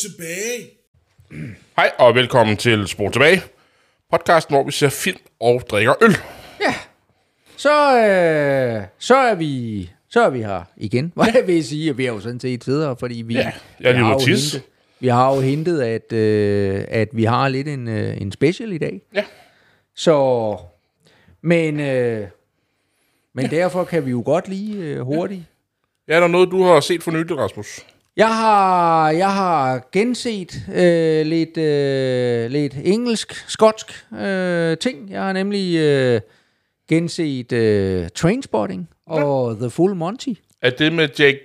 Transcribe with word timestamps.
Tilbage. 0.00 0.70
Hej 1.76 1.90
og 1.98 2.14
velkommen 2.14 2.56
til 2.56 2.88
Spor 2.88 3.10
tilbage. 3.10 3.42
Podcasten, 4.10 4.54
hvor 4.54 4.64
vi 4.64 4.72
ser 4.72 4.88
film 4.88 5.18
og 5.40 5.62
drikker 5.70 5.94
øl. 6.02 6.16
Ja. 6.60 6.74
Så, 7.56 7.98
øh, 7.98 8.82
så 8.98 9.16
er 9.16 9.34
vi 9.34 9.90
så 10.08 10.20
er 10.20 10.30
vi 10.30 10.38
her 10.38 10.62
igen. 10.76 11.12
Hvad 11.14 11.26
jeg 11.34 11.46
vil 11.46 11.64
sige, 11.64 11.90
at 11.90 11.98
vi 11.98 12.06
er 12.06 12.12
jo 12.12 12.20
sådan 12.20 12.40
set 12.40 12.64
sidder, 12.64 12.94
fordi 12.94 13.22
vi, 13.22 13.34
Ja, 13.34 13.52
jeg 13.80 13.90
er 13.90 13.92
vi 13.92 13.98
har 13.98 14.12
jo 14.12 14.18
hentet, 14.18 14.62
vi 15.00 15.08
har 15.08 15.34
jo 15.34 15.40
hentet, 15.40 15.82
at, 15.82 16.12
øh, 16.12 16.84
at 16.88 17.08
vi 17.12 17.24
har 17.24 17.48
lidt 17.48 17.68
en, 17.68 17.88
øh, 17.88 18.20
en 18.20 18.32
special 18.32 18.72
i 18.72 18.78
dag. 18.78 19.02
Ja. 19.14 19.24
Så, 19.94 20.56
men, 21.42 21.80
øh, 21.80 22.26
men 23.34 23.44
ja. 23.44 23.56
derfor 23.56 23.84
kan 23.84 24.06
vi 24.06 24.10
jo 24.10 24.22
godt 24.24 24.48
lige 24.48 24.76
øh, 24.76 25.00
hurtigt. 25.00 25.42
Ja, 26.08 26.14
er 26.14 26.20
der 26.20 26.28
noget, 26.28 26.50
du 26.50 26.62
har 26.62 26.80
set 26.80 27.02
for 27.02 27.10
nylig, 27.10 27.38
Rasmus? 27.38 27.84
Jeg 28.20 28.28
har, 28.36 29.10
jeg 29.10 29.32
har 29.34 29.88
genset 29.92 30.54
øh, 30.74 31.26
lidt, 31.26 31.56
øh, 31.58 32.50
lidt 32.50 32.74
engelsk-skotsk 32.84 34.06
øh, 34.20 34.76
ting. 34.76 35.10
Jeg 35.10 35.22
har 35.22 35.32
nemlig 35.32 35.76
øh, 35.78 36.20
genset 36.88 37.52
øh, 37.52 38.08
Trainspotting 38.14 38.88
og 39.06 39.56
The 39.60 39.70
Full 39.70 39.94
Monty. 39.94 40.28
Er 40.62 40.70
det 40.70 40.92
med 40.92 41.08
Jake 41.18 41.38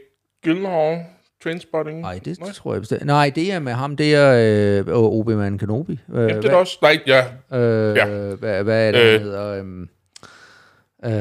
Gyllenhaal, 0.44 1.00
Trainspotting? 1.44 2.02
Nej, 2.02 2.20
det 2.26 2.40
Nej. 2.40 2.52
tror 2.52 2.74
jeg 2.74 2.82
bestemt. 2.82 3.06
Nej, 3.06 3.32
det 3.36 3.52
er 3.54 3.60
med 3.60 3.74
ham, 3.74 3.98
det 3.98 4.16
er 4.16 4.34
øh, 4.88 5.20
Obi-Wan 5.20 5.58
Kenobi. 5.58 6.00
Øh, 6.14 6.30
Ja, 6.30 6.38
det 6.38 6.46
er 6.46 6.56
også. 6.56 6.78
Nej, 6.82 7.00
ja. 7.08 7.24
øh, 7.60 7.98
ja. 7.98 8.06
hvad, 8.36 8.64
hvad 8.64 8.88
er 8.88 8.92
det, 8.92 9.00
Øh. 9.16 9.22
hedder? 9.22 9.48
Øhm, 9.60 9.90
øh, 11.06 11.12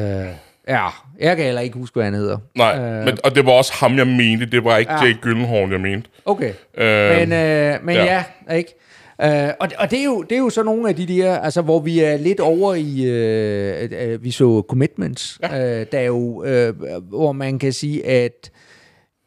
ja, 0.69 0.87
jeg 1.21 1.37
kan 1.37 1.45
heller 1.45 1.61
ikke 1.61 1.79
huske, 1.79 1.95
hvad 1.95 2.05
han 2.05 2.15
hedder. 2.15 2.39
Nej, 2.57 2.79
Øh. 2.79 3.05
men, 3.05 3.19
og 3.25 3.35
det 3.35 3.47
var 3.47 3.53
også 3.53 3.73
ham, 3.75 3.97
jeg 3.97 4.07
mente. 4.07 4.47
Det 4.47 4.65
var 4.65 4.77
ikke 4.77 4.93
Ja. 4.93 5.05
Jake 5.05 5.19
Gyllenhaal, 5.23 5.71
jeg 5.71 5.81
mente. 5.81 6.09
Okay. 6.25 6.53
Øh, 6.79 7.19
Men, 7.19 7.33
øh, 7.33 7.85
men 7.85 7.95
ja. 7.95 8.25
ja. 8.49 8.55
ikke? 8.55 8.75
Øh, 9.23 9.49
og 9.61 9.69
og 9.79 9.91
det, 9.91 10.01
er 10.01 10.05
jo, 10.05 10.23
det 10.23 10.33
er 10.33 10.39
jo 10.39 10.51
så 10.51 10.63
nogle 10.63 10.89
af 10.89 10.97
de 10.97 11.07
der, 11.07 11.39
altså 11.39 11.63
hvor 11.63 11.81
vi 11.81 12.01
er 12.01 12.17
lidt 12.17 12.41
over 12.41 12.75
i, 12.75 13.05
øh, 13.05 13.89
øh, 13.93 14.25
vi 14.25 14.31
så 14.31 14.63
Commitments, 14.69 15.39
ja. 15.43 15.81
øh, 15.81 15.87
der 15.93 15.99
er 15.99 16.05
jo, 16.05 16.45
øh, 16.45 16.75
hvor 17.03 17.33
man 17.33 17.59
kan 17.59 17.73
sige, 17.73 18.07
at 18.07 18.51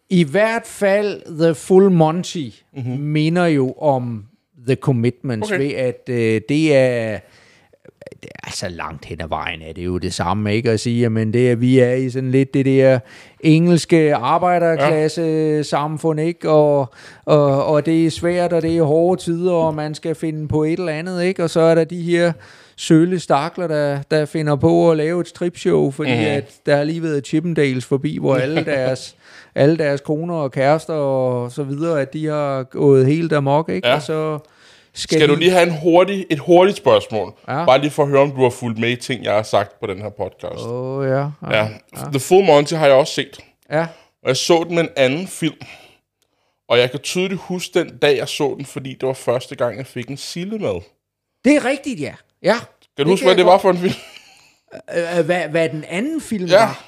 i 0.09 0.23
hvert 0.23 0.65
fald 0.65 1.39
The 1.39 1.55
Full 1.55 1.91
Monty 1.91 2.49
mm-hmm. 2.77 2.99
minder 2.99 3.45
jo 3.45 3.71
om 3.71 4.25
The 4.67 4.75
Commitments, 4.75 5.52
okay. 5.52 5.59
ved 5.59 5.73
at 5.73 6.09
øh, 6.09 6.41
det 6.49 6.75
er 6.75 7.19
det 8.23 8.31
er 8.44 8.52
så 8.52 8.69
langt 8.69 9.05
hen 9.05 9.22
ad 9.22 9.27
vejen 9.27 9.61
er 9.61 9.73
det 9.73 9.86
jo 9.86 9.97
det 9.97 10.13
samme, 10.13 10.55
ikke 10.55 10.72
at 10.72 10.80
sige, 10.80 11.09
men 11.09 11.33
det 11.33 11.52
er, 11.52 11.55
vi 11.55 11.80
er 11.80 11.94
i 11.94 12.09
sådan 12.09 12.31
lidt 12.31 12.53
det 12.53 12.66
der 12.66 12.99
engelske 13.39 14.16
arbejderklasse 14.16 15.22
ja. 15.22 15.64
samfund, 15.64 16.19
ikke? 16.19 16.49
Og, 16.49 16.94
og, 17.25 17.66
og 17.66 17.86
det 17.86 18.05
er 18.05 18.11
svært, 18.11 18.53
og 18.53 18.61
det 18.61 18.77
er 18.77 18.83
hårde 18.83 19.22
tider, 19.22 19.53
og 19.53 19.75
man 19.75 19.95
skal 19.95 20.16
finde 20.16 20.47
på 20.47 20.64
et 20.64 20.80
eller 20.80 20.94
andet, 20.94 21.23
ikke? 21.23 21.44
Og 21.44 21.49
så 21.49 21.59
er 21.59 21.75
der 21.75 21.83
de 21.83 22.02
her 22.02 22.31
sølle 22.75 23.19
stakler, 23.19 23.67
der, 23.67 23.99
der 24.11 24.25
finder 24.25 24.55
på 24.55 24.92
at 24.92 24.97
lave 24.97 25.21
et 25.21 25.27
stripshow, 25.27 25.92
fordi 25.92 26.16
mm. 26.16 26.25
at 26.25 26.52
der 26.66 26.75
har 26.75 26.83
lige 26.83 27.03
været 27.03 27.27
Chippendales 27.27 27.86
forbi, 27.86 28.17
hvor 28.17 28.36
alle 28.44 28.66
deres, 28.66 29.16
alle 29.55 29.77
deres 29.77 30.02
koner 30.02 30.36
og 30.36 30.52
kærester 30.52 30.94
og 30.94 31.52
så 31.52 31.64
videre, 31.64 32.02
at 32.02 32.14
de 32.14 32.25
har 32.25 32.64
gået 32.64 33.05
helt 33.05 33.33
amok, 33.33 33.69
ikke? 33.69 33.88
Ja. 33.88 33.95
Og 33.95 34.02
så 34.02 34.39
skal, 34.98 35.17
Skal 35.20 35.30
du 35.30 35.36
lige 35.36 35.52
have 35.52 35.64
en 35.64 35.78
hurtig, 35.78 36.26
et 36.30 36.40
hurtigt 36.40 36.77
spørgsmål? 36.77 37.33
Ja. 37.48 37.66
Bare 37.66 37.82
lige 37.82 37.92
for 37.92 38.04
at 38.04 38.10
høre, 38.10 38.21
om 38.21 38.32
du 38.32 38.42
har 38.44 38.49
fulgt 38.49 38.80
med 38.80 38.89
i 38.89 38.95
ting, 38.95 39.23
jeg 39.23 39.33
har 39.33 39.44
sagt 39.44 39.80
på 39.80 39.88
den 39.88 40.02
her 40.02 40.10
podcast. 40.10 40.66
Åh, 40.66 40.98
oh, 40.98 41.08
ja. 41.08 41.17
Ja. 41.17 41.30
Ja. 41.52 41.67
The 42.11 42.20
Full 42.20 42.45
Monty 42.45 42.73
har 42.73 42.86
jeg 42.86 42.95
også 42.95 43.14
set. 43.14 43.38
ja. 43.71 43.88
Og 44.23 44.27
jeg 44.30 44.38
så 44.38 44.64
den 44.67 44.76
med 44.76 44.83
en 44.83 44.89
anden 44.95 45.27
film. 45.27 45.58
Og 46.70 46.77
jeg 46.80 46.92
kan 46.92 46.99
tydeligt 46.99 47.42
huske 47.42 47.80
den 47.80 47.98
dag, 47.98 48.17
jeg 48.17 48.27
så 48.27 48.54
den, 48.58 48.66
fordi 48.66 48.94
det 48.94 49.08
var 49.08 49.14
første 49.14 49.55
gang, 49.55 49.77
jeg 49.77 49.86
fik 49.86 50.08
en 50.10 50.17
sille 50.17 50.60
med. 50.60 50.82
Det 51.45 51.55
er 51.55 51.66
rigtigt, 51.66 52.00
ja. 52.00 52.14
Ja. 52.44 52.55
Kan 52.98 53.05
du 53.05 53.11
huske, 53.11 53.23
kan 53.23 53.27
hvad 53.27 53.36
det 53.38 53.45
var 53.45 53.58
for 53.58 53.70
en 53.71 53.77
film? 53.77 53.94
Øh, 55.17 55.26
hvad, 55.26 55.48
hvad 55.50 55.70
den 55.70 55.83
anden 55.83 56.21
film 56.21 56.45
Ja. 56.45 56.60
var? 56.60 56.86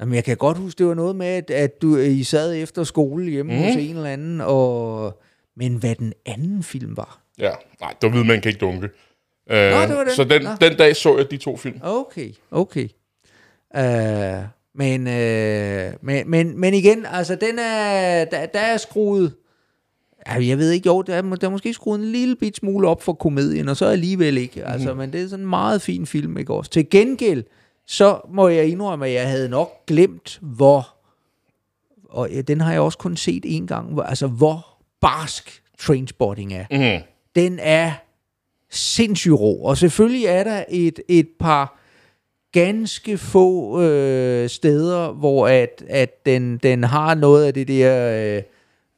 Jamen, 0.00 0.14
jeg 0.14 0.24
kan 0.24 0.36
godt 0.36 0.58
huske, 0.58 0.78
det 0.78 0.86
var 0.86 0.94
noget 0.94 1.16
med, 1.16 1.26
at, 1.26 1.50
at 1.50 1.82
du, 1.82 1.96
I 1.96 2.22
sad 2.22 2.54
efter 2.54 2.84
skole 2.84 3.30
hjemme 3.30 3.52
mm. 3.52 3.58
hos 3.58 3.74
en 3.76 3.96
eller 3.96 4.10
anden, 4.10 4.40
og... 4.40 5.20
Men 5.56 5.74
hvad 5.74 5.94
den 5.94 6.12
anden 6.26 6.62
film 6.62 6.96
var? 6.96 7.20
Ja, 7.38 7.52
nej, 7.80 7.94
det 8.02 8.12
ved 8.12 8.24
man 8.24 8.40
kan 8.40 8.48
ikke 8.48 8.60
dunke. 8.60 8.88
Øh, 9.50 9.58
det 9.58 9.96
var 9.96 10.04
den. 10.04 10.10
Så 10.16 10.24
den, 10.24 10.42
Nå. 10.42 10.50
den 10.60 10.76
dag 10.76 10.96
så 10.96 11.16
jeg 11.16 11.30
de 11.30 11.36
to 11.36 11.56
film. 11.56 11.80
Okay, 11.82 12.32
okay. 12.50 12.88
Uh, 13.78 14.44
men, 14.74 15.00
uh, 15.00 16.04
men, 16.06 16.30
men, 16.30 16.60
men 16.60 16.74
igen, 16.74 17.06
altså, 17.06 17.34
den 17.34 17.58
er, 17.58 18.24
der, 18.24 18.46
der 18.46 18.60
er 18.60 18.76
skruet... 18.76 19.34
Ja, 20.26 20.46
jeg 20.48 20.58
ved 20.58 20.70
ikke, 20.70 20.86
jo, 20.86 21.02
der 21.02 21.14
er, 21.14 21.22
der 21.22 21.46
er 21.46 21.50
måske 21.50 21.74
skruet 21.74 21.98
en 21.98 22.04
lille 22.04 22.36
bit 22.36 22.56
smule 22.56 22.88
op 22.88 23.02
for 23.02 23.12
komedien, 23.12 23.68
og 23.68 23.76
så 23.76 23.86
alligevel 23.86 24.38
ikke. 24.38 24.60
Mhm. 24.60 24.72
Altså, 24.72 24.94
men 24.94 25.12
det 25.12 25.22
er 25.22 25.28
sådan 25.28 25.44
en 25.44 25.50
meget 25.50 25.82
fin 25.82 26.06
film, 26.06 26.38
ikke 26.38 26.54
også? 26.54 26.70
Til 26.70 26.90
gengæld, 26.90 27.44
så 27.86 28.20
må 28.28 28.48
jeg 28.48 28.66
indrømme, 28.66 29.06
at 29.06 29.12
jeg 29.12 29.28
havde 29.28 29.48
nok 29.48 29.86
glemt, 29.86 30.38
hvor... 30.42 30.88
Og 32.08 32.30
ja, 32.30 32.40
den 32.40 32.60
har 32.60 32.72
jeg 32.72 32.80
også 32.80 32.98
kun 32.98 33.16
set 33.16 33.42
en 33.46 33.66
gang, 33.66 33.92
hvor, 33.92 34.02
altså 34.02 34.26
hvor 34.26 34.66
barsk 35.00 35.62
Trainspotting 35.78 36.52
er 36.52 36.64
Mm. 36.70 37.04
Den 37.36 37.58
er 37.62 37.92
sindssygt 38.70 39.34
rå. 39.34 39.54
Og 39.56 39.76
selvfølgelig 39.76 40.24
er 40.26 40.44
der 40.44 40.64
et, 40.68 41.00
et 41.08 41.28
par 41.40 41.78
ganske 42.52 43.18
få 43.18 43.80
øh, 43.82 44.48
steder, 44.48 45.12
hvor 45.12 45.48
at, 45.48 45.84
at 45.88 46.26
den, 46.26 46.58
den 46.58 46.84
har 46.84 47.14
noget 47.14 47.46
af 47.46 47.54
det 47.54 47.68
der 47.68 48.42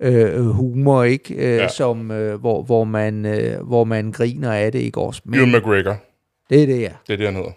øh, 0.00 0.34
øh, 0.36 0.46
humor, 0.46 1.02
ikke? 1.02 1.34
Øh, 1.34 1.40
Ja. 1.40 1.54
ja. 1.56 1.68
som, 1.68 2.10
øh, 2.10 2.40
hvor, 2.40 2.62
hvor, 2.62 2.84
man, 2.84 3.26
øh, 3.26 3.66
hvor 3.66 3.84
man 3.84 4.12
griner 4.12 4.52
af 4.52 4.72
det, 4.72 4.78
ikke 4.78 5.00
også? 5.00 5.22
Ewan 5.34 5.50
Men 5.50 5.56
McGregor, 5.60 5.96
det 6.50 6.62
er 6.62 6.66
det, 6.66 6.80
ja. 6.80 6.92
det 7.06 7.12
er 7.12 7.16
det, 7.16 7.26
han 7.26 7.36
hedder. 7.36 7.50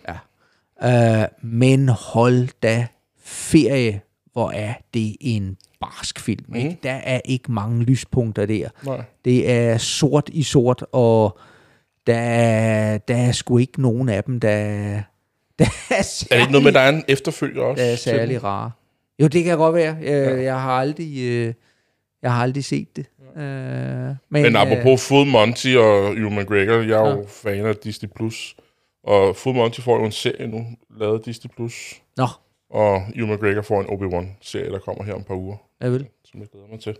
Øh, 0.83 1.27
men 1.41 1.89
hold 1.89 2.47
da 2.63 2.87
ferie, 3.23 4.01
hvor 4.39 4.51
er 4.51 4.73
det 4.93 5.15
en 5.19 5.57
barsk 5.79 6.19
film. 6.19 6.45
Mm. 6.47 6.55
Ikke? 6.55 6.77
Der 6.83 6.91
er 6.91 7.21
ikke 7.25 7.51
mange 7.51 7.83
lyspunkter 7.83 8.45
der. 8.45 8.69
Nej. 8.85 9.03
Det 9.25 9.51
er 9.51 9.77
sort 9.77 10.29
i 10.33 10.43
sort, 10.43 10.85
og 10.91 11.39
der 12.07 12.17
er, 12.19 12.97
der 12.97 13.15
er 13.15 13.31
sgu 13.31 13.57
ikke 13.57 13.81
nogen 13.81 14.09
af 14.09 14.23
dem, 14.23 14.39
der, 14.39 14.57
der 15.59 15.65
er 15.91 16.01
særlig, 16.01 16.31
Er 16.31 16.35
det 16.35 16.41
ikke 16.41 16.51
noget 16.51 16.63
med, 16.63 16.71
der 16.71 16.79
er 16.79 16.89
en 16.89 17.03
efterfølger 17.07 17.61
også? 17.63 17.83
der 17.83 17.91
er 17.91 17.95
særlig 17.95 18.43
rare? 18.43 18.71
Jo, 19.21 19.27
det 19.27 19.43
kan 19.43 19.57
godt 19.57 19.75
være. 19.75 19.95
Jeg, 20.01 20.03
ja. 20.03 20.41
jeg 20.41 20.61
har 20.61 20.71
aldrig... 20.71 21.17
Øh, 21.21 21.53
jeg 22.21 22.33
har 22.33 22.43
aldrig 22.43 22.65
set 22.65 22.95
det. 22.95 23.05
Øh, 23.37 23.43
men, 23.43 24.41
Men 24.43 24.55
apropos 24.55 25.07
Full 25.07 25.27
Monty 25.29 25.75
og 25.75 26.17
Ewan 26.17 26.39
McGregor, 26.39 26.73
jeg 26.73 26.89
er 27.05 27.09
jo 27.09 27.17
Ja. 27.17 27.23
fan 27.27 27.65
af 27.65 27.75
Disney+. 27.75 28.09
Plus. 28.15 28.55
Og 29.03 29.35
Full 29.35 29.55
Monty 29.55 29.81
får 29.81 29.99
jo 29.99 30.05
en 30.05 30.11
serie 30.11 30.47
nu, 30.47 30.65
lavet 30.99 31.13
af 31.13 31.19
Disney+. 31.25 31.49
Plus. 31.55 31.93
Øh, 31.93 31.99
nå, 32.17 32.27
Og 32.69 33.03
Ewan 33.15 33.33
McGregor 33.33 33.61
får 33.61 33.81
en 33.81 33.87
Obi-Wan-serie, 33.89 34.71
der 34.71 34.79
kommer 34.79 35.03
her 35.03 35.13
om 35.13 35.21
et 35.21 35.27
par 35.27 35.35
uger, 35.35 35.57
jeg 35.81 35.91
vil. 35.91 36.07
som 36.25 36.39
jeg 36.39 36.47
glæder 36.51 36.67
mig 36.67 36.79
til. 36.79 36.97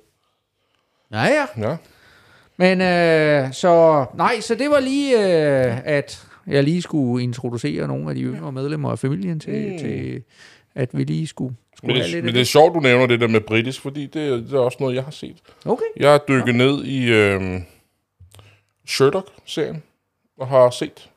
Ja, 1.12 1.24
ja. 1.24 1.69
Ja. 1.69 1.78
Men 2.57 2.81
øh, 2.81 3.53
så, 3.53 4.06
nej, 4.16 4.40
så 4.40 4.56
det 4.56 4.69
var 4.69 4.80
lige, 4.80 5.18
øh, 5.18 5.88
at 5.88 6.28
jeg 6.47 6.63
lige 6.63 6.81
skulle 6.81 7.24
introducere 7.24 7.88
nogle 7.88 8.09
af 8.09 8.16
de 8.16 8.22
yngre 8.22 8.52
medlemmer 8.52 8.91
af 8.91 9.00
familien 9.00 9.40
til, 9.40 9.72
mm. 9.72 9.78
til 9.78 10.24
at 10.75 10.97
vi 10.97 11.03
lige 11.03 11.28
skulle, 11.28 11.56
skulle 11.78 11.94
Men 11.94 12.03
det, 12.03 12.12
lidt 12.12 12.25
men 12.25 12.34
det 12.34 12.41
er 12.41 12.46
sjovt, 12.46 12.75
du 12.75 12.80
nævner 12.80 13.06
det 13.06 13.19
der 13.19 13.28
med 13.28 13.41
britisk, 13.41 13.81
fordi 13.81 14.06
det, 14.06 14.44
det 14.50 14.54
er 14.54 14.60
også 14.60 14.77
noget, 14.80 14.95
jeg 14.95 15.04
har 15.04 15.12
set. 15.12 15.38
Okay. 15.65 15.86
Jeg 15.98 16.12
har 16.12 16.22
dykket 16.27 16.56
ned 16.56 16.83
i 16.83 17.12
øh, 17.12 17.62
Sherlock-serien, 18.88 19.83
og 20.38 20.48
har 20.48 20.69
set 20.69 21.10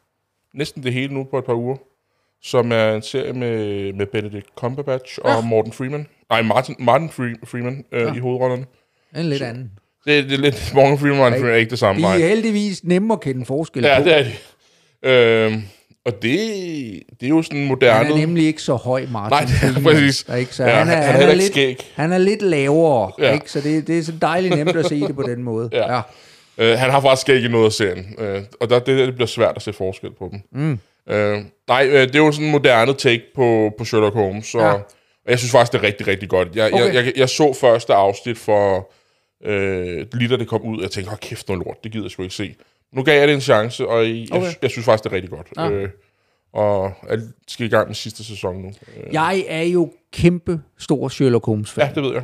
næsten 0.54 0.82
det 0.82 0.92
hele 0.92 1.14
nu 1.14 1.24
på 1.24 1.38
et 1.38 1.44
par 1.44 1.54
uger, 1.54 1.76
som 2.42 2.72
er 2.72 2.94
en 2.94 3.02
serie 3.02 3.32
med, 3.32 3.92
med 3.92 4.06
Benedict 4.06 4.46
Cumberbatch 4.56 5.18
og 5.24 5.30
Ja. 5.30 5.40
Morten 5.40 5.72
Freeman. 5.72 6.06
Nej, 6.30 6.42
Martin, 6.42 6.74
Martin 6.78 7.10
Free, 7.10 7.34
Freeman 7.44 7.84
øh, 7.92 8.02
Ja. 8.02 8.12
i 8.14 8.18
hovedrollerne. 8.18 8.64
En 9.16 9.24
lidt 9.24 9.42
anden. 9.42 9.70
Det, 10.06 10.24
det 10.24 10.32
er 10.32 10.38
lidt 10.38 10.72
Morgan 10.74 10.98
Freeman 10.98 11.20
og 11.20 11.30
Freeman 11.32 11.50
er 11.50 11.54
ikke 11.54 11.70
det 11.70 11.78
samme. 11.78 11.98
De 12.02 12.06
Nej. 12.06 12.14
er 12.20 12.28
heldigvis 12.28 12.84
nemme 12.84 13.12
at 13.12 13.20
kende 13.20 13.44
forskel 13.44 13.82
Ja, 13.82 13.98
på. 13.98 14.04
det 14.04 14.18
er 14.18 14.22
det. 14.22 15.52
Øhm, 15.52 15.62
og 16.04 16.12
det, 16.22 16.32
det 17.20 17.26
er 17.26 17.28
jo 17.28 17.42
sådan 17.42 17.64
moderne... 17.66 18.04
Han 18.04 18.12
er 18.12 18.16
nemlig 18.16 18.46
ikke 18.46 18.62
så 18.62 18.74
høj, 18.74 19.06
Martin. 19.10 19.30
Nej, 19.30 19.40
det 19.40 19.50
er 19.54 19.72
Freeman, 19.72 19.82
præcis. 19.94 20.26
Ikke? 20.38 20.54
Så 20.54 20.64
Ja, 20.64 20.70
han, 20.70 20.88
er, 20.88 20.92
han 20.94 21.02
er 21.14 21.20
han, 21.20 21.28
er 21.28 21.34
lidt, 21.34 21.44
skæg. 21.52 21.90
han 21.94 22.12
er 22.12 22.18
lidt 22.18 22.42
lavere, 22.42 23.12
Ja. 23.18 23.32
ikke? 23.32 23.50
så 23.50 23.60
det, 23.60 23.86
det 23.86 23.98
er 23.98 24.02
så 24.02 24.12
dejligt 24.22 24.56
nemt 24.56 24.76
at 24.76 24.86
se 24.86 25.00
det 25.00 25.14
på 25.14 25.22
den 25.22 25.42
måde. 25.42 25.68
Ja. 25.72 26.00
Øh, 26.58 26.78
han 26.78 26.90
har 26.90 27.00
faktisk 27.00 27.28
ikke 27.28 27.48
noget 27.48 27.66
af 27.66 27.72
serien, 27.72 28.14
øh, 28.18 28.42
og 28.60 28.70
der, 28.70 28.78
det, 28.78 29.06
det 29.06 29.14
bliver 29.14 29.26
svært 29.26 29.52
at 29.56 29.62
se 29.62 29.72
forskel 29.72 30.10
på 30.18 30.28
dem. 30.32 30.40
Mm. 30.62 30.78
Øh, 31.08 31.38
nej, 31.68 31.86
øh, 31.90 32.00
det 32.08 32.14
er 32.16 32.18
jo 32.18 32.32
sådan 32.32 32.46
en 32.46 32.52
moderne 32.52 32.94
take 32.94 33.22
på, 33.34 33.72
på 33.78 33.84
Sherlock 33.84 34.14
Holmes, 34.14 34.54
og, 34.54 34.60
Ja. 34.60 34.72
og 34.72 35.30
jeg 35.30 35.38
synes 35.38 35.52
faktisk, 35.52 35.72
det 35.72 35.78
er 35.78 35.82
rigtig, 35.82 36.06
rigtig 36.06 36.28
godt. 36.28 36.56
Jeg, 36.56 36.72
Okay. 36.72 36.94
jeg, 36.94 36.94
jeg, 37.04 37.12
jeg 37.16 37.28
så 37.28 37.52
første 37.52 37.94
afsnit 37.94 38.38
for 38.38 38.92
øh, 39.44 40.06
lige 40.12 40.28
da 40.28 40.36
det 40.36 40.48
kom 40.48 40.62
ud, 40.62 40.76
og 40.76 40.82
jeg 40.82 40.90
tænkte, 40.90 41.08
hold 41.08 41.20
kæft 41.20 41.48
noget 41.48 41.64
lort, 41.66 41.84
det 41.84 41.92
gider 41.92 42.04
jeg 42.04 42.10
sgu 42.10 42.22
ikke 42.22 42.34
se. 42.34 42.54
Nu 42.92 43.02
gav 43.02 43.18
jeg 43.18 43.28
det 43.28 43.34
en 43.34 43.40
chance, 43.40 43.88
og 43.88 44.08
jeg, 44.08 44.26
Okay. 44.32 44.44
jeg, 44.46 44.54
jeg 44.62 44.70
synes 44.70 44.84
faktisk, 44.84 45.04
det 45.04 45.10
er 45.10 45.14
rigtig 45.16 45.30
godt. 45.30 45.46
Ja. 45.56 45.70
Øh, 45.70 45.88
og 46.52 46.92
jeg 47.10 47.18
skal 47.48 47.66
i 47.66 47.68
gang 47.68 47.86
med 47.88 47.94
sidste 47.94 48.24
sæson 48.24 48.56
nu. 48.62 48.68
Øh, 48.68 49.12
Jeg 49.14 49.44
er 49.48 49.62
jo 49.62 49.90
kæmpe 50.12 50.60
stor 50.78 51.08
Sherlock 51.08 51.46
Holmes-fan. 51.46 51.86
ja, 51.88 51.94
det 51.94 52.02
ved 52.02 52.12
jeg. 52.12 52.22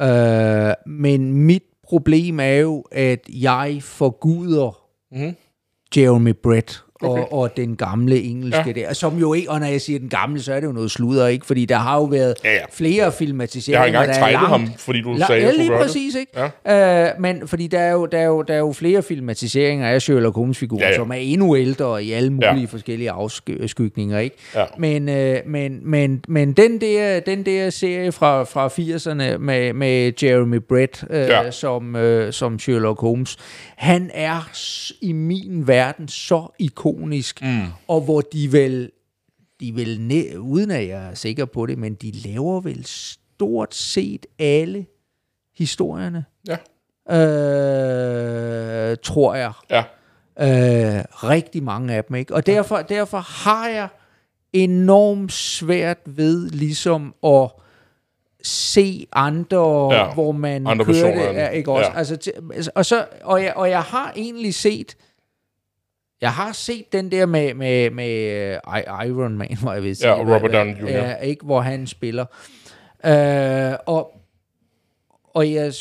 Øh, 0.00 0.74
men 0.92 1.32
mit 1.32 1.62
problem 1.82 2.40
er 2.40 2.54
jo, 2.54 2.84
at 2.92 3.20
jeg 3.28 3.78
forguder 3.82 4.82
Mhm. 5.12 5.36
Jeremy 5.96 6.34
Brett 6.42 6.84
Okay. 7.02 7.22
og 7.30 7.56
den 7.56 7.76
gamle 7.76 8.22
engelske 8.22 8.62
ja. 8.66 8.72
der, 8.72 8.92
som 8.92 9.18
jo 9.18 9.32
ikke, 9.34 9.50
og 9.50 9.60
når 9.60 9.66
jeg 9.66 9.80
siger 9.80 9.98
den 9.98 10.08
gamle, 10.08 10.42
så 10.42 10.52
er 10.52 10.60
det 10.60 10.66
jo 10.66 10.72
noget 10.72 10.90
sludder, 10.90 11.26
ikke? 11.26 11.46
Fordi 11.46 11.64
der 11.64 11.76
har 11.76 11.96
jo 11.96 12.04
været 12.04 12.34
Ja, 12.44 12.52
ja. 12.52 12.58
flere 12.72 13.04
Jeg 13.04 13.12
filmatiseringer, 13.12 13.78
har 13.80 13.86
engang 13.86 14.06
der 14.08 14.14
er 14.14 14.18
tegnet 14.18 14.32
langt- 14.32 14.48
ham, 14.48 14.72
fordi 14.78 15.00
du 15.02 15.14
La- 15.14 15.26
sagde, 15.26 15.40
ja, 15.42 15.46
jeg 15.48 15.56
lige 15.56 15.70
det. 15.72 15.78
præcis, 15.80 16.14
ikke? 16.14 16.32
Ja. 16.66 17.04
Øh, 17.08 17.20
men 17.20 17.48
fordi 17.48 17.66
der 17.66 17.78
er, 17.80 17.92
jo, 17.92 18.06
der, 18.06 18.18
er 18.18 18.26
jo, 18.26 18.42
der 18.42 18.54
er 18.54 18.58
jo 18.58 18.72
flere 18.72 19.02
filmatiseringer 19.02 19.88
af 19.88 20.02
Sherlock 20.02 20.36
Holmes-figurer, 20.36 20.84
Ja, 20.84 20.90
ja, 20.90 20.96
som 20.96 21.10
er 21.10 21.14
endnu 21.14 21.56
ældre 21.56 22.04
i 22.04 22.12
alle 22.12 22.30
mulige 22.30 22.60
Ja. 22.60 22.64
forskellige 22.64 23.10
afskygninger, 23.10 24.18
ikke? 24.18 24.36
Ja. 24.54 24.64
Men, 24.78 25.08
øh, 25.08 25.36
men, 25.46 25.80
men, 25.82 26.24
men 26.28 26.52
den, 26.52 26.80
der, 26.80 27.20
den 27.20 27.46
der 27.46 27.70
serie 27.70 28.12
fra, 28.12 28.42
fra 28.44 28.68
80'erne 28.68 29.38
med, 29.38 29.72
med 29.72 30.12
Jeremy 30.22 30.58
Brett 30.68 31.04
øh, 31.10 31.18
Ja. 31.20 31.50
som, 31.50 31.96
øh, 31.96 32.32
som 32.32 32.58
Sherlock 32.58 33.00
Holmes, 33.00 33.36
han 33.76 34.10
er 34.14 34.48
i 35.00 35.12
min 35.12 35.62
verden 35.66 36.08
så 36.08 36.52
ikonisk, 36.58 36.85
mm. 37.42 37.62
og 37.88 38.00
hvor 38.00 38.20
de 38.20 38.52
vel, 38.52 38.90
de 39.60 39.74
vil 39.74 40.00
næ- 40.00 40.36
uden 40.36 40.70
at 40.70 40.88
jeg 40.88 41.06
er 41.10 41.14
sikker 41.14 41.44
på 41.44 41.66
det, 41.66 41.78
men 41.78 41.94
de 41.94 42.10
laver 42.10 42.60
vel 42.60 42.84
stort 42.86 43.74
set 43.74 44.26
alle 44.38 44.86
historierne, 45.58 46.24
Ja, 46.48 46.56
øh, 47.16 48.96
tror 49.02 49.34
jeg. 49.34 49.52
ja. 49.70 49.82
Øh, 50.40 51.04
rigtig 51.12 51.62
mange 51.62 51.94
af 51.94 52.04
dem, 52.04 52.16
ikke? 52.16 52.34
Og 52.34 52.46
derfor, 52.46 52.76
derfor 52.76 53.18
har 53.18 53.68
jeg 53.68 53.88
enormt 54.52 55.32
svært 55.32 55.98
ved 56.06 56.50
ligesom 56.50 57.14
at 57.24 57.50
se 58.42 59.06
andre, 59.12 59.94
Ja, 59.94 60.14
hvor 60.14 60.32
man 60.32 60.66
andre 60.66 60.84
kører 60.84 61.28
det, 61.28 61.34
ja, 61.38 61.48
ikke 61.48 61.72
også? 61.72 61.90
Ja. 61.90 61.98
Altså, 61.98 62.32
altså, 62.54 62.70
og, 62.74 62.86
så, 62.86 63.06
og, 63.24 63.42
jeg, 63.42 63.52
og 63.56 63.70
jeg 63.70 63.82
har 63.82 64.12
egentlig 64.16 64.54
set, 64.54 64.96
jeg 66.20 66.32
har 66.32 66.52
set 66.52 66.92
den 66.92 67.10
der 67.10 67.26
med, 67.26 67.54
med, 67.54 67.90
med 67.90 68.56
uh, 68.66 69.06
Iron 69.06 69.38
Man, 69.38 69.56
hvor 69.62 69.72
jeg 69.72 69.82
vil 69.82 69.96
sige. 69.96 70.08
Ja, 70.08 70.14
og 70.14 70.34
Robert 70.34 70.52
Downey 70.52 70.80
Jr.. 70.82 70.88
Ja, 70.88 71.14
ikke, 71.14 71.44
hvor 71.44 71.60
han 71.60 71.86
spiller. 71.86 72.24
Øh, 73.06 73.78
og 73.86 74.12
og 75.34 75.52
jeg, 75.52 75.72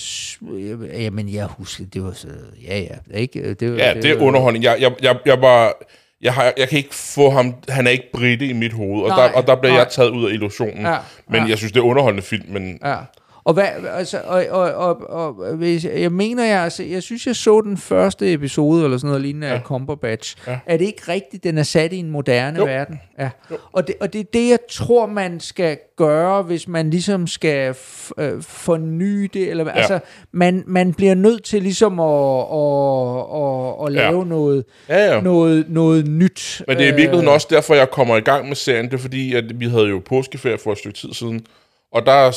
jamen, 0.94 1.34
jeg 1.34 1.46
husker, 1.46 1.86
det 1.94 2.04
var 2.04 2.12
så, 2.12 2.28
ja, 2.64 2.80
ja, 2.80 3.18
ikke? 3.20 3.54
Det, 3.54 3.72
var, 3.72 3.78
Ja, 3.78 3.94
det 3.94 4.06
er 4.06 4.22
underholdning. 4.22 4.64
Jeg, 4.64 4.78
jeg, 4.80 4.92
jeg, 5.02 5.18
jeg, 5.26 5.42
var, 5.42 5.74
jeg, 6.22 6.34
har, 6.34 6.54
jeg 6.58 6.70
kan 6.70 6.78
ikke 6.78 6.96
få 6.96 7.30
ham... 7.30 7.56
Han 7.70 7.88
er 7.88 7.92
ikke 7.92 8.12
britte 8.14 8.48
i 8.48 8.54
mit 8.54 8.74
hoved, 8.74 9.04
og, 9.04 9.10
Nej, 9.10 9.28
der, 9.28 9.34
og 9.34 9.48
der 9.48 9.56
bliver 9.56 9.72
nej. 9.72 9.80
jeg 9.80 9.90
taget 9.90 10.10
ud 10.10 10.26
af 10.30 10.34
illusionen. 10.34 10.86
Ja, 10.86 10.98
men 11.30 11.42
ja. 11.42 11.50
jeg 11.50 11.58
synes, 11.58 11.72
det 11.72 11.80
er 11.80 11.84
underholdende 11.84 12.24
film, 12.24 12.54
men... 12.54 12.80
Ja. 12.86 12.96
Og, 13.46 13.54
hvad, 13.54 13.66
altså, 13.98 14.22
og, 14.26 14.46
og, 14.50 14.74
og, 14.74 15.40
og 15.40 15.56
hvis, 15.56 15.86
jeg 15.86 16.12
mener, 16.12 16.46
jeg, 16.46 16.60
altså, 16.64 16.84
jeg 16.84 17.04
synes, 17.04 17.28
jeg 17.28 17.36
så 17.36 17.62
den 17.62 17.78
første 17.78 18.34
episode, 18.34 18.84
eller 18.84 18.98
sådan 18.98 19.08
noget 19.08 19.22
lignende, 19.22 19.48
ja. 19.48 19.54
af 19.54 19.62
Cumberbatch. 19.62 20.38
Ja. 20.48 20.60
Er 20.66 20.78
det 20.78 20.86
ikke 20.86 21.02
rigtigt, 21.08 21.44
den 21.44 21.58
er 21.58 21.64
sat 21.64 21.94
i 21.94 21.98
en 21.98 22.10
moderne 22.10 22.60
Jo. 22.60 22.66
verden? 22.66 23.00
Ja. 23.20 23.30
Og, 23.72 23.88
det, 23.88 23.96
og 24.02 24.14
det 24.14 24.20
er 24.22 24.26
det, 24.34 24.50
jeg 24.50 24.60
tror, 24.72 25.06
man 25.06 25.40
skal 25.40 25.78
gøre, 25.98 26.42
hvis 26.44 26.68
man 26.68 26.90
ligesom 26.90 27.28
skal 27.28 27.72
f- 27.72 28.12
øh, 28.18 28.44
forny 28.44 29.30
det. 29.34 29.50
Eller, 29.50 29.66
ja. 29.66 29.72
Altså, 29.72 30.00
man, 30.32 30.64
man 30.68 30.94
bliver 30.94 31.16
nødt 31.16 31.44
til 31.44 31.62
ligesom 31.64 32.00
at, 32.00 32.40
at, 32.40 33.26
at, 33.42 33.86
at 33.88 33.92
lave 33.92 34.24
Ja. 34.24 34.30
noget, 34.30 34.64
Ja, 34.90 35.14
ja. 35.16 35.22
noget, 35.22 35.66
noget 35.70 36.08
nyt. 36.08 36.62
Men 36.68 36.78
det 36.78 36.84
er 36.88 36.92
i 36.92 36.96
virkeligheden 36.96 37.28
også 37.28 37.48
derfor, 37.50 37.76
jeg 37.76 37.92
kommer 37.92 38.18
i 38.18 38.22
gang 38.22 38.48
med 38.48 38.56
serien. 38.56 38.86
Det 38.86 38.94
er 38.94 38.98
fordi, 38.98 39.36
at 39.36 39.60
vi 39.60 39.68
havde 39.68 39.86
jo 39.88 40.02
påskeferie 40.10 40.58
for 40.58 40.72
et 40.72 40.78
stykke 40.78 40.98
tid 40.98 41.14
siden. 41.14 41.46
Og 41.92 42.06
der 42.06 42.32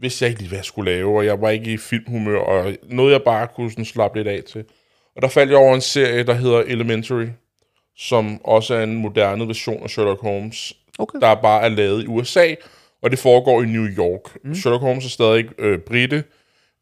vidste 0.00 0.24
jeg 0.24 0.30
ikke 0.30 0.40
lige, 0.40 0.48
hvad 0.48 0.58
jeg 0.58 0.64
skulle 0.64 0.92
lave, 0.92 1.16
og 1.18 1.26
jeg 1.26 1.40
var 1.40 1.50
ikke 1.50 1.72
i 1.72 1.76
filmhumør, 1.76 2.38
og 2.38 2.76
noget 2.82 3.12
jeg 3.12 3.22
bare 3.22 3.48
kunne 3.56 3.70
sådan 3.70 3.84
slappe 3.84 4.18
lidt 4.18 4.28
af 4.28 4.42
til. 4.42 4.64
Og 5.16 5.22
der 5.22 5.28
faldt 5.28 5.50
jeg 5.50 5.58
over 5.58 5.74
en 5.74 5.80
serie, 5.80 6.22
der 6.22 6.34
hedder 6.34 6.60
Elementary, 6.60 7.26
som 7.96 8.44
også 8.44 8.74
er 8.74 8.82
en 8.82 8.94
moderne 8.96 9.46
version 9.48 9.82
af 9.82 9.90
Sherlock 9.90 10.20
Holmes, 10.20 10.74
Okay. 10.98 11.18
der 11.20 11.34
bare 11.34 11.62
er 11.62 11.68
lavet 11.68 12.04
i 12.04 12.06
USA, 12.06 12.54
og 13.02 13.10
det 13.10 13.18
foregår 13.18 13.62
i 13.62 13.66
New 13.66 13.86
York. 13.86 14.44
Mm. 14.44 14.54
Sherlock 14.54 14.82
Holmes 14.82 15.04
er 15.04 15.08
stadig 15.08 15.60
øh, 15.60 15.78
britte. 15.78 16.24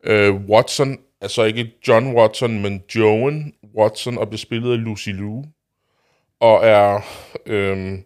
Øh, 0.04 0.34
Watson, 0.34 0.98
altså 1.20 1.44
ikke 1.44 1.72
John 1.88 2.14
Watson, 2.16 2.62
men 2.62 2.82
Joan 2.94 3.52
Watson, 3.76 4.18
og 4.18 4.28
bliver 4.28 4.38
spillet 4.38 4.72
af 4.72 4.84
Lucy 4.84 5.08
Liu, 5.08 5.44
og 6.40 6.66
er 6.66 7.00
øh, 7.46 7.98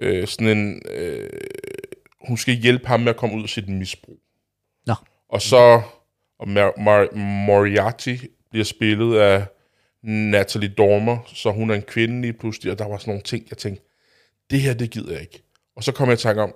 øh, 0.00 0.26
sådan 0.26 0.58
en... 0.58 0.82
Øh, 0.90 1.30
hun 2.28 2.36
skal 2.36 2.54
hjælpe 2.54 2.86
ham 2.86 3.00
med 3.00 3.08
at 3.08 3.16
komme 3.16 3.36
ud 3.36 3.42
af 3.42 3.48
sit 3.48 3.68
misbrug. 3.68 4.18
Og 5.30 5.42
så 5.42 5.82
og 6.38 6.48
Mar- 6.48 6.78
Mar- 6.78 7.16
Moriarty 7.18 8.16
bliver 8.50 8.64
spillet 8.64 9.18
af 9.18 9.44
Natalie 10.02 10.68
Dormer, 10.68 11.18
så 11.34 11.50
hun 11.50 11.70
er 11.70 11.74
en 11.74 11.82
kvinde 11.82 12.20
lige 12.20 12.32
pludselig, 12.32 12.72
og 12.72 12.78
der 12.78 12.88
var 12.88 12.98
sådan 12.98 13.10
nogle 13.10 13.22
ting, 13.22 13.46
jeg 13.50 13.58
tænkte, 13.58 13.84
det 14.50 14.60
her, 14.60 14.74
det 14.74 14.90
gider 14.90 15.12
jeg 15.12 15.20
ikke. 15.20 15.42
Og 15.76 15.84
så 15.84 15.92
kom 15.92 16.08
jeg 16.08 16.14
i 16.14 16.16
tanke 16.16 16.42
om, 16.42 16.54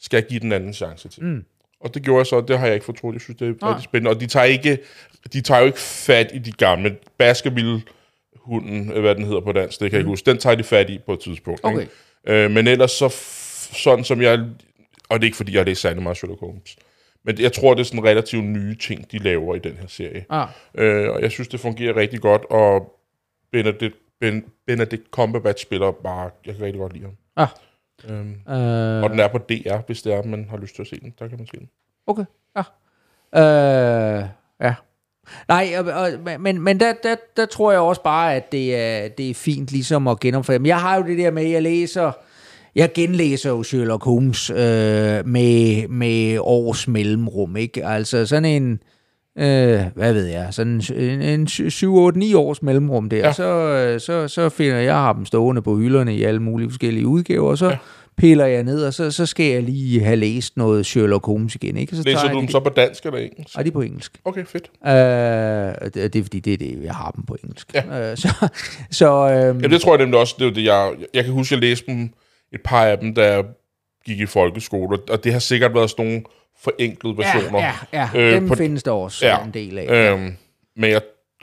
skal 0.00 0.16
jeg 0.16 0.26
give 0.26 0.40
den 0.40 0.52
anden 0.52 0.74
chance 0.74 1.08
til? 1.08 1.24
Mm. 1.24 1.44
Og 1.80 1.94
det 1.94 2.02
gjorde 2.02 2.18
jeg 2.18 2.26
så, 2.26 2.36
og 2.36 2.48
det 2.48 2.58
har 2.58 2.66
jeg 2.66 2.74
ikke 2.74 2.86
fortrudt. 2.86 3.14
Jeg 3.14 3.20
synes, 3.20 3.38
det 3.38 3.48
er 3.48 3.54
Nej. 3.60 3.70
rigtig 3.70 3.84
spændende. 3.84 4.10
Og 4.10 4.20
de 4.20 4.26
tager, 4.26 4.44
ikke, 4.44 4.78
de 5.32 5.40
tager 5.40 5.60
jo 5.60 5.66
ikke 5.66 5.78
fat 5.78 6.30
i 6.34 6.38
de 6.38 6.52
gamle. 6.52 6.96
Baskerville 7.18 7.82
hunden, 8.36 8.92
øh, 8.92 9.00
hvad 9.00 9.14
den 9.14 9.24
hedder 9.24 9.40
på 9.40 9.52
dansk, 9.52 9.80
det 9.80 9.90
kan 9.90 9.96
jeg 9.96 10.00
ikke 10.00 10.08
huske. 10.08 10.30
Den 10.30 10.38
tager 10.38 10.56
de 10.56 10.64
fat 10.64 10.90
i 10.90 10.98
på 11.06 11.12
et 11.12 11.20
tidspunkt. 11.20 11.60
Okay. 11.62 11.80
Ikke? 11.80 11.92
Øh, 12.44 12.50
men 12.50 12.66
ellers 12.66 12.90
så, 12.90 13.08
sådan 13.72 14.04
som 14.04 14.22
jeg, 14.22 14.32
og 15.08 15.20
det 15.20 15.24
er 15.24 15.28
ikke 15.28 15.36
fordi, 15.36 15.52
jeg 15.52 15.60
har 15.60 15.64
læst 15.64 15.80
særlig 15.80 16.02
meget 16.02 16.16
Sherlock 16.16 16.40
Holmes, 16.40 16.76
men 17.24 17.40
jeg 17.40 17.52
tror, 17.52 17.74
det 17.74 17.80
er 17.80 17.84
sådan 17.84 18.04
relativt 18.04 18.44
nye 18.44 18.74
ting, 18.74 19.12
de 19.12 19.18
laver 19.18 19.54
i 19.54 19.58
den 19.58 19.72
her 19.72 19.86
serie. 19.86 20.24
Ah. 20.30 20.48
Øh, 20.74 21.10
og 21.10 21.22
jeg 21.22 21.30
synes, 21.30 21.48
det 21.48 21.60
fungerer 21.60 21.96
rigtig 21.96 22.20
godt, 22.20 22.42
og 22.50 23.00
Benedict, 23.52 23.94
ben, 24.20 24.44
Benedict 24.66 25.02
Cumberbatch 25.10 25.62
spiller 25.62 25.90
bare, 25.90 26.30
jeg 26.46 26.54
kan 26.54 26.64
rigtig 26.64 26.80
godt 26.80 26.92
lide 26.92 27.04
ham. 27.04 27.16
Ah. 27.36 27.48
Øhm, 28.08 28.34
Øh, 28.48 29.02
og 29.02 29.10
den 29.10 29.20
er 29.20 29.28
på 29.28 29.38
DR, 29.38 29.86
hvis 29.86 30.02
det 30.02 30.14
er, 30.14 30.22
man 30.22 30.46
har 30.50 30.56
lyst 30.56 30.74
til 30.74 30.82
at 30.82 30.88
se 30.88 31.00
den. 31.00 31.14
Der 31.18 31.28
kan 31.28 31.38
man 31.38 31.46
se 31.46 31.56
den. 31.58 31.68
Okay, 32.06 32.24
ja. 32.56 32.62
Øh, 33.40 34.24
ja. 34.60 34.74
Nej, 35.48 35.72
og, 35.78 35.84
og, 35.92 36.40
men, 36.40 36.60
men 36.60 36.80
der, 36.80 36.92
der, 37.02 37.16
der 37.36 37.46
tror 37.46 37.72
jeg 37.72 37.80
også 37.80 38.02
bare, 38.02 38.34
at 38.34 38.52
det 38.52 38.76
er, 38.76 39.08
det 39.08 39.30
er 39.30 39.34
fint 39.34 39.72
ligesom 39.72 40.08
at 40.08 40.20
genopføre. 40.20 40.58
Men 40.58 40.66
jeg 40.66 40.80
har 40.80 40.96
jo 40.96 41.02
det 41.02 41.18
der 41.18 41.30
med, 41.30 41.44
at 41.44 41.50
jeg 41.50 41.62
læser... 41.62 42.12
Jeg 42.74 42.90
genlæser 42.94 43.50
jo 43.50 43.62
Sherlock 43.62 44.04
Holmes 44.04 44.50
øh, 44.50 44.56
med, 45.26 45.88
med 45.88 46.38
års 46.40 46.88
mellemrum, 46.88 47.56
ikke? 47.56 47.86
Altså 47.86 48.26
sådan 48.26 48.44
en... 48.44 48.72
Øh, 49.38 49.80
hvad 49.94 50.12
ved 50.12 50.26
jeg, 50.26 50.48
sådan 50.50 50.82
en, 50.96 51.22
en 51.22 51.46
7-8-9 51.46 52.36
års 52.36 52.62
mellemrum 52.62 53.08
der, 53.08 53.16
Ja. 53.16 53.32
så, 53.32 53.44
øh, 53.44 54.00
så, 54.00 54.28
så 54.28 54.48
finder 54.48 54.76
jeg, 54.76 54.94
har 54.94 55.12
dem 55.12 55.24
stående 55.26 55.62
på 55.62 55.76
hylderne 55.78 56.16
i 56.16 56.22
alle 56.24 56.40
mulige 56.42 56.70
forskellige 56.70 57.06
udgaver, 57.06 57.50
og 57.50 57.58
så 57.58 57.66
Ja. 57.68 57.76
piller 58.16 58.46
jeg 58.46 58.62
ned, 58.64 58.84
og 58.84 58.94
så, 58.94 59.10
så 59.10 59.26
skal 59.26 59.46
jeg 59.52 59.62
lige 59.62 60.00
have 60.00 60.16
læst 60.16 60.56
noget 60.56 60.86
Sherlock 60.86 61.26
Holmes 61.26 61.54
igen, 61.54 61.76
ikke? 61.76 61.96
Så 61.96 62.02
Læser 62.06 62.28
du 62.32 62.38
dem 62.38 62.46
de- 62.46 62.52
så 62.52 62.60
på 62.60 62.68
dansk 62.76 63.06
eller 63.06 63.18
engelsk? 63.18 63.56
Ej, 63.56 63.62
de 63.62 63.68
er 63.68 63.72
på 63.72 63.80
engelsk. 63.80 64.12
Okay, 64.24 64.44
fedt. 64.44 64.70
Øh, 64.86 65.90
det, 65.94 66.12
det 66.12 66.18
er 66.18 66.22
fordi, 66.22 66.40
det 66.40 66.52
er 66.52 66.56
det, 66.56 66.78
jeg 66.84 66.94
har 66.94 67.10
dem 67.10 67.24
på 67.24 67.36
engelsk. 67.44 67.74
Ja. 67.74 68.10
Øh, 68.10 68.16
så, 68.16 68.48
så 68.90 69.12
øhm, 69.30 69.60
Ja, 69.60 69.68
det 69.68 69.80
tror 69.80 69.92
jeg 69.96 69.98
nemlig 70.04 70.20
også, 70.20 70.34
det 70.38 70.46
er 70.46 70.50
det, 70.50 70.64
jeg... 70.64 70.90
Jeg 71.14 71.24
kan 71.24 71.32
huske, 71.32 71.54
jeg 71.54 71.60
læste 71.62 71.86
dem, 71.86 72.10
et 72.52 72.60
par 72.64 72.84
af 72.86 72.98
dem, 72.98 73.14
jeg 73.16 73.44
gik 74.06 74.20
i 74.20 74.26
folkeskole, 74.26 74.98
og 75.10 75.24
det 75.24 75.32
har 75.32 75.40
sikkert 75.40 75.74
været 75.74 75.90
sådan 75.90 76.04
nogle 76.06 76.22
forenklede 76.62 77.16
versioner. 77.18 77.58
ja, 77.58 77.72
ja, 77.92 78.08
ja, 78.14 78.20
Øh, 78.20 78.32
dem 78.34 78.48
på- 78.48 78.54
findes 78.54 78.82
der 78.82 78.90
også 78.90 79.26
Ja. 79.26 79.36
ja. 79.38 79.44
en 79.44 79.54
del 79.54 79.78
af. 79.78 80.12
Øhm, 80.12 80.36
men 80.76 80.90
jeg, 80.90 81.00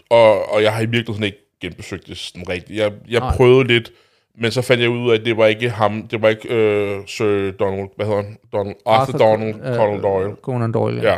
og, 0.10 0.52
og 0.54 0.64
jeg 0.64 0.74
har 0.74 0.82
i 0.82 0.86
virkeligheden 0.86 1.24
ikke 1.24 1.38
genbesøgt 1.62 2.08
det 2.08 2.18
sådan 2.18 2.50
rigtigt. 2.50 2.80
Jeg, 2.80 2.92
jeg 3.10 3.20
Nej. 3.20 3.36
prøvede 3.36 3.68
lidt, 3.68 3.92
men 4.40 4.52
så 4.52 4.62
fandt 4.62 4.82
jeg 4.82 4.90
ud 4.90 5.12
af, 5.12 5.16
at 5.20 5.26
det 5.26 5.38
var 5.38 5.46
ikke 5.46 5.70
ham, 5.70 6.08
det 6.08 6.22
var 6.22 6.30
ikke 6.30 6.50
øh, 6.56 7.00
Sir 7.08 7.52
Donald, 7.52 7.88
hvad 7.96 8.06
hedder 8.06 8.22
han? 8.24 8.38
Donald, 8.54 8.76
Arthur, 8.86 9.14
Arthur 9.14 9.18
Donald 9.18 9.56
øh, 9.56 9.76
Conan 9.76 10.02
Doyle. 10.04 10.36
Conan 10.42 10.72
Doyle, 10.72 11.02
ja. 11.02 11.18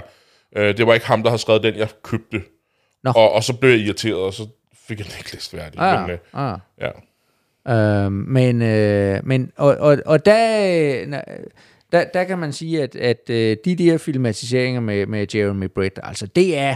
Ja. 0.55 0.61
Øh, 0.61 0.77
det 0.77 0.87
var 0.87 0.93
ikke 0.93 1.05
ham, 1.07 1.23
der 1.23 1.29
havde 1.29 1.41
skrevet 1.41 1.63
den, 1.63 1.75
jeg 1.75 1.87
købte. 2.03 2.41
Nå. 3.03 3.11
Og, 3.15 3.31
og 3.31 3.43
så 3.43 3.53
blev 3.53 3.69
jeg 3.71 3.79
irriteret, 3.79 4.17
og 4.17 4.33
så 4.33 4.47
fik 4.87 4.99
jeg 4.99 5.05
den 5.07 5.13
ikke 5.19 5.33
læst 5.33 5.51
færdig. 5.51 5.79
Ah, 5.79 6.01
Men, 6.01 6.09
øh, 6.11 6.17
ah. 6.33 6.59
ja. 6.81 6.89
Øhm, 7.67 8.11
men, 8.11 8.61
øh, 8.61 9.19
men 9.23 9.51
og, 9.55 9.75
og, 9.79 9.97
og 10.05 10.25
der, 10.25 10.59
øh, 11.01 11.13
der, 11.91 12.03
der 12.13 12.23
kan 12.23 12.39
man 12.39 12.53
sige, 12.53 12.83
at, 12.83 12.95
at 12.95 13.29
øh, 13.29 13.57
de 13.65 13.75
der 13.75 13.97
filmatiseringer 13.97 14.81
med, 14.81 15.05
med 15.05 15.35
Jeremy 15.35 15.65
Brett, 15.75 15.99
altså 16.03 16.27
det 16.27 16.57
er 16.57 16.75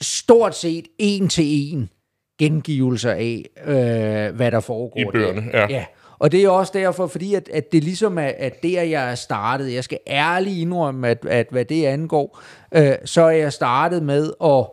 stort 0.00 0.56
set 0.56 0.88
en 0.98 1.28
til 1.28 1.72
en 1.72 1.90
gengivelser 2.38 3.10
af, 3.10 3.44
øh, 3.66 4.36
hvad 4.36 4.50
der 4.50 4.60
foregår 4.60 5.00
I 5.00 5.04
der. 5.04 5.10
bøgerne, 5.10 5.50
ja. 5.52 5.66
ja. 5.70 5.84
Og 6.18 6.32
det 6.32 6.44
er 6.44 6.48
også 6.48 6.72
derfor, 6.74 7.06
fordi 7.06 7.34
at, 7.34 7.48
at 7.48 7.72
det 7.72 7.84
ligesom 7.84 8.18
er 8.18 8.32
at 8.38 8.62
der, 8.62 8.82
jeg 8.82 9.10
er 9.10 9.14
startet. 9.14 9.72
Jeg 9.72 9.84
skal 9.84 9.98
ærligt 10.06 10.56
indrømme, 10.56 11.08
at, 11.08 11.26
at 11.26 11.46
hvad 11.50 11.64
det 11.64 11.84
angår, 11.86 12.40
øh, 12.74 12.92
så 13.04 13.22
er 13.22 13.30
jeg 13.30 13.52
startet 13.52 14.02
med 14.02 14.32
at 14.44 14.66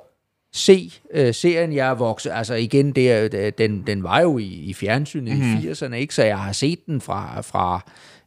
se 0.55 0.91
øh, 1.13 1.33
serien, 1.33 1.74
jeg 1.74 1.89
er 1.89 1.93
vokset. 1.93 2.31
Altså 2.33 2.53
igen, 2.53 2.91
det 2.91 3.12
er, 3.12 3.51
den, 3.51 3.83
den 3.88 4.03
var 4.03 4.21
jo 4.21 4.38
i, 4.38 4.43
i 4.43 4.74
fjernsynet 4.74 5.38
mm. 5.38 5.43
i 5.43 5.71
80'erne, 5.71 5.93
ikke? 5.93 6.15
så 6.15 6.24
jeg 6.24 6.39
har 6.39 6.51
set 6.51 6.85
den 6.85 7.01
fra, 7.01 7.41
fra 7.41 7.81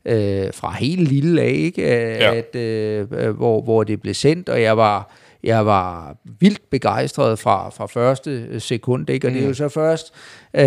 øh, 0.05 0.55
fra 0.55 0.73
helt 0.73 1.09
lille 1.09 1.43
af, 1.43 1.51
ikke? 1.51 1.83
Ja. 1.83 2.35
At, 2.35 2.57
øh, 2.57 3.07
øh, 3.13 3.31
hvor, 3.31 3.63
hvor 3.63 3.85
det 3.85 4.01
blev 4.01 4.15
sendt, 4.15 4.49
og 4.49 4.63
jeg 4.63 4.77
var, 4.77 5.13
jeg 5.43 5.67
var 5.67 6.17
vildt 6.41 6.71
begejstret 6.71 7.39
fra, 7.39 7.69
fra 7.71 7.87
første 7.87 8.61
sekund, 8.61 9.11
ikke? 9.11 9.27
og 9.27 9.33
det 9.33 9.43
er 9.43 9.47
jo 9.47 9.55
så 9.55 9.69
først, 9.69 10.15
øh, 10.55 10.63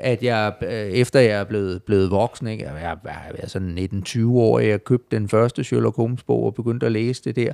at 0.00 0.22
jeg, 0.22 0.52
øh, 0.62 0.70
efter 0.70 1.20
jeg 1.20 1.30
er 1.40 1.44
blevet, 1.44 1.82
blevet 1.82 2.10
voksen, 2.10 2.46
ikke? 2.46 2.64
jeg 2.64 2.96
jeg 3.04 3.12
er 3.38 3.46
sådan 3.48 3.78
19-20 4.08 4.26
år, 4.30 4.58
jeg 4.58 4.84
købte 4.84 5.16
den 5.16 5.28
første 5.28 5.64
Sherlock 5.64 5.96
Holmes 5.96 6.22
bog 6.22 6.44
og 6.44 6.54
begyndte 6.54 6.86
at 6.86 6.92
læse 6.92 7.22
det 7.24 7.36
der. 7.36 7.52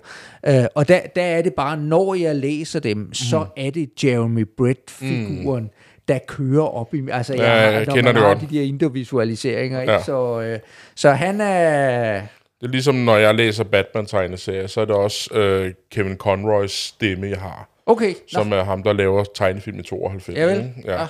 Øh, 0.49 0.65
og 0.75 0.89
der, 0.89 1.01
der 1.17 1.23
er 1.23 1.43
det 1.43 1.55
bare, 1.55 1.77
når 1.77 2.15
jeg 2.15 2.37
læser 2.37 2.81
dem, 2.81 3.15
så 3.15 3.47
er 3.57 3.71
det 3.71 4.05
Jeremy 4.05 4.47
Brett-figuren, 4.57 5.71
der 6.09 6.19
kører 6.29 6.63
op 6.75 6.95
i... 6.95 7.03
Altså, 7.13 7.35
Ja, 7.35 7.53
jeg 7.53 7.87
når 7.87 7.95
kender 7.95 8.03
man 8.03 8.15
det 8.15 8.23
har 8.23 8.35
godt. 8.35 8.51
de 8.51 8.57
der 8.59 8.63
individualiseringer, 8.63 9.81
ikke? 9.81 9.93
Ja. 9.93 10.03
Så, 10.03 10.41
øh, 10.41 10.59
så 10.95 11.11
han 11.11 11.41
er... 11.41 12.21
Det 12.61 12.67
er 12.67 12.71
ligesom, 12.71 12.95
når 12.95 13.17
jeg 13.17 13.35
læser 13.35 13.65
Batman-tegneserier, 13.65 14.67
så 14.67 14.81
er 14.81 14.85
det 14.85 14.95
også 14.95 15.35
øh, 15.35 15.73
Kevin 15.91 16.17
Conroys 16.17 16.73
stemme, 16.73 17.27
jeg 17.29 17.39
har. 17.39 17.69
Okay, 17.87 18.11
nå, 18.11 18.15
Som 18.29 18.53
er 18.53 18.63
ham, 18.65 18.83
der 18.83 18.93
laver 18.93 19.25
tegnefilm 19.35 19.79
i 19.79 19.83
92. 19.83 20.37
ja 20.39 20.45
vel. 20.45 20.73
Ja. 20.85 20.93
Ja. 20.93 21.07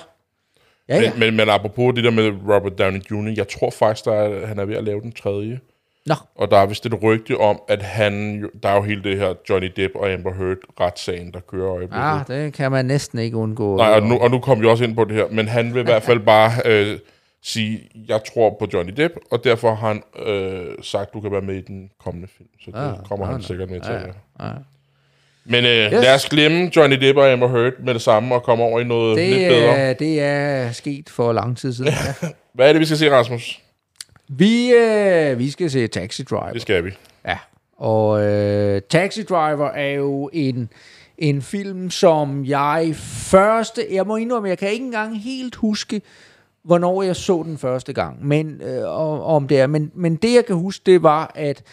Ja, 0.89 1.01
ja. 1.01 1.11
Men, 1.11 1.19
men, 1.19 1.35
men 1.35 1.49
apropos 1.49 1.95
det 1.95 2.03
der 2.03 2.11
med 2.11 2.31
Robert 2.55 2.79
Downey 2.79 2.99
Jr., 3.11 3.33
jeg 3.37 3.47
tror 3.47 3.69
faktisk, 3.69 4.05
der 4.05 4.13
er, 4.13 4.45
han 4.47 4.59
er 4.59 4.65
ved 4.65 4.75
at 4.75 4.83
lave 4.83 5.01
den 5.01 5.11
tredje. 5.11 5.59
Nå, 6.05 6.15
Og 6.35 6.51
der 6.51 6.57
er 6.57 6.65
vist 6.65 6.85
et 6.85 7.03
rygte 7.03 7.37
om, 7.37 7.61
at 7.67 7.81
han... 7.81 8.41
Der 8.63 8.69
er 8.69 8.75
jo 8.75 8.81
hele 8.81 9.03
det 9.03 9.17
her 9.17 9.33
Johnny 9.49 9.71
Depp 9.75 9.95
og 9.95 10.11
Amber 10.11 10.31
Heard-retssagen, 10.31 11.31
der 11.33 11.39
kører 11.39 11.69
øjeblikket. 11.71 11.97
ah, 11.97 12.27
det 12.27 12.53
kan 12.53 12.71
man 12.71 12.85
næsten 12.85 13.19
ikke 13.19 13.37
undgå. 13.37 13.77
Nej, 13.77 13.87
og 13.93 14.03
nu, 14.03 14.17
og 14.17 14.31
nu 14.31 14.39
kom 14.39 14.61
vi 14.61 14.67
også 14.67 14.83
ind 14.83 14.95
på 14.95 15.03
det 15.03 15.15
her, 15.15 15.25
men 15.31 15.47
han 15.47 15.73
vil 15.73 15.79
i 15.79 15.83
hvert 15.83 16.03
fald 16.03 16.19
bare 16.19 16.51
øh, 16.65 16.97
sige, 17.43 17.89
jeg 18.07 18.21
tror 18.33 18.55
på 18.59 18.67
Johnny 18.73 18.93
Depp, 18.97 19.13
og 19.31 19.43
derfor 19.43 19.75
har 19.75 19.87
han 19.87 20.03
øh, 20.25 20.75
sagt, 20.81 21.13
du 21.13 21.21
kan 21.21 21.31
være 21.31 21.41
med 21.41 21.55
i 21.55 21.61
den 21.61 21.89
kommende 22.03 22.27
film. 22.37 22.49
Så 22.59 22.71
det 22.71 22.77
Ah, 22.77 23.05
kommer 23.07 23.25
han 23.25 23.35
ah, 23.35 23.41
sikkert 23.43 23.69
med 23.69 23.81
til. 23.81 23.91
Ja. 24.39 24.45
ah. 24.49 24.55
Men 25.45 25.65
øh, 25.65 25.71
yes. 25.71 25.91
lad 25.91 26.15
os 26.15 26.25
glemme 26.29 26.71
Johnny 26.75 26.95
Depp 26.95 27.17
og 27.17 27.31
Amber 27.31 27.47
Heard 27.47 27.73
med 27.79 27.93
det 27.93 28.01
samme, 28.01 28.35
og 28.35 28.43
komme 28.43 28.63
over 28.63 28.79
i 28.79 28.83
noget 28.83 29.17
lidt 29.17 29.39
Det, 29.39 29.49
bedre. 29.49 29.77
er, 29.77 29.93
det 29.93 30.21
er 30.21 30.71
sket 30.71 31.09
for 31.09 31.33
lang 31.33 31.57
tid 31.57 31.73
siden. 31.73 31.91
Ja. 32.21 32.27
Hvad 32.53 32.67
er 32.69 32.73
det, 32.73 32.79
vi 32.79 32.85
skal 32.85 32.97
se, 32.97 33.11
Rasmus? 33.11 33.59
Vi, 34.27 34.71
øh, 34.73 35.39
vi 35.39 35.49
skal 35.49 35.71
se 35.71 35.87
Taxi 35.87 36.23
Driver. 36.23 36.51
Det 36.53 36.61
skal 36.61 36.85
vi. 36.85 36.91
Ja, 37.27 37.37
og 37.77 38.21
øh, 38.23 38.81
Taxi 38.89 39.23
Driver 39.23 39.67
er 39.69 39.89
jo 39.91 40.29
en, 40.33 40.69
en 41.17 41.41
film, 41.41 41.89
som 41.89 42.45
jeg 42.45 42.91
første... 42.95 43.85
Jeg 43.91 44.07
må 44.07 44.15
indrømme, 44.15 44.49
jeg 44.49 44.57
kan 44.57 44.69
ikke 44.71 44.85
engang 44.85 45.23
helt 45.23 45.55
huske, 45.55 46.01
hvornår 46.63 47.03
jeg 47.03 47.15
så 47.15 47.43
den 47.45 47.57
første 47.57 47.93
gang. 47.93 48.27
Men, 48.27 48.61
øh, 48.61 48.83
om, 48.85 49.19
om 49.19 49.47
det 49.47 49.59
er. 49.59 49.67
Men, 49.67 49.91
men 49.95 50.15
det, 50.15 50.33
jeg 50.33 50.45
kan 50.45 50.55
huske, 50.55 50.83
det 50.85 51.03
var, 51.03 51.31
at 51.35 51.63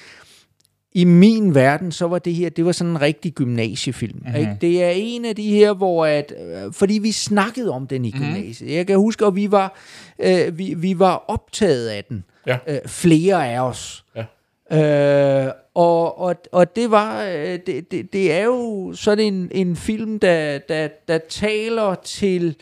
i 0.92 1.04
min 1.04 1.54
verden, 1.54 1.92
så 1.92 2.06
var 2.06 2.18
det 2.18 2.34
her, 2.34 2.48
det 2.48 2.64
var 2.64 2.72
sådan 2.72 2.90
en 2.90 3.00
rigtig 3.00 3.32
gymnasiefilm. 3.32 4.18
Mm-hmm. 4.18 4.40
Ikke? 4.40 4.56
Det 4.60 4.84
er 4.84 4.90
en 4.90 5.24
af 5.24 5.36
de 5.36 5.50
her, 5.50 5.72
hvor 5.72 6.06
at, 6.06 6.32
øh, 6.40 6.72
fordi 6.72 6.98
vi 6.98 7.12
snakkede 7.12 7.70
om 7.70 7.86
den 7.86 8.04
i 8.04 8.10
gymnasiet. 8.10 8.60
Mm-hmm. 8.60 8.76
Jeg 8.76 8.86
kan 8.86 8.96
huske, 8.96 9.26
at 9.26 9.36
vi 9.36 9.50
var, 9.50 9.78
øh, 10.18 10.58
vi, 10.58 10.74
vi 10.74 10.98
var 10.98 11.24
optaget 11.28 11.88
af 11.88 12.04
den. 12.04 12.24
Ja. 12.46 12.58
Øh, 12.68 12.78
flere 12.86 13.52
af 13.52 13.60
os. 13.60 14.04
Ja. 14.16 15.46
Øh, 15.46 15.52
og, 15.74 16.18
og, 16.18 16.36
og 16.52 16.76
det 16.76 16.90
var 16.90 17.22
øh, 17.24 17.58
det, 17.66 17.90
det, 17.90 18.12
det 18.12 18.32
er 18.32 18.44
jo 18.44 18.92
sådan 18.94 19.34
en, 19.34 19.48
en 19.52 19.76
film 19.76 20.18
der, 20.18 20.58
der, 20.58 20.88
der 21.08 21.18
taler 21.28 21.94
til 21.94 22.56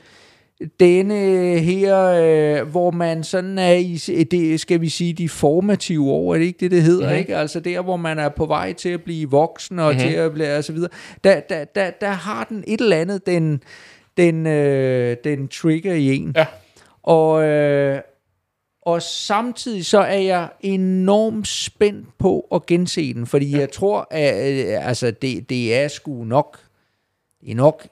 denne 0.80 1.14
her, 1.58 2.06
øh, 2.60 2.68
hvor 2.68 2.90
man 2.90 3.24
sådan 3.24 3.58
er 3.58 3.72
i, 3.72 3.96
det 4.30 4.60
skal 4.60 4.80
vi 4.80 4.88
sige, 4.88 5.12
de 5.12 5.28
formative 5.28 6.10
år, 6.10 6.34
er 6.34 6.38
det 6.38 6.44
ikke 6.44 6.60
det, 6.60 6.70
det 6.70 6.82
hedder, 6.82 7.04
mm-hmm. 7.04 7.18
ikke? 7.18 7.36
Altså 7.36 7.60
der, 7.60 7.80
hvor 7.80 7.96
man 7.96 8.18
er 8.18 8.28
på 8.28 8.46
vej 8.46 8.72
til 8.72 8.88
at 8.88 9.02
blive 9.02 9.30
voksen 9.30 9.78
og 9.78 9.92
mm-hmm. 9.92 10.08
til 10.08 10.14
at 10.14 10.32
blive, 10.32 10.56
og 10.56 10.64
så 10.64 10.72
videre. 10.72 10.90
Der, 11.24 11.40
der, 11.40 11.64
der, 11.64 11.90
der 11.90 12.10
har 12.10 12.44
den 12.44 12.64
et 12.66 12.80
eller 12.80 12.96
andet, 12.96 13.26
den, 13.26 13.62
den, 14.16 14.46
øh, 14.46 15.16
den 15.24 15.48
trigger 15.48 15.94
i 15.94 16.16
en. 16.16 16.32
Ja. 16.36 16.46
Og, 17.02 17.44
øh, 17.44 18.00
og 18.82 19.02
samtidig 19.02 19.86
så 19.86 19.98
er 19.98 20.18
jeg 20.18 20.48
enormt 20.60 21.48
spændt 21.48 22.18
på 22.18 22.40
at 22.52 22.66
gense 22.66 23.14
den, 23.14 23.26
fordi 23.26 23.50
ja. 23.50 23.58
jeg 23.58 23.70
tror, 23.72 24.06
at 24.10 24.52
øh, 24.52 24.88
altså, 24.88 25.10
det, 25.10 25.50
det 25.50 25.76
er 25.76 25.88
sgu 25.88 26.24
nok, 26.24 26.58
det 27.40 27.50
er 27.50 27.54
nok 27.54 27.86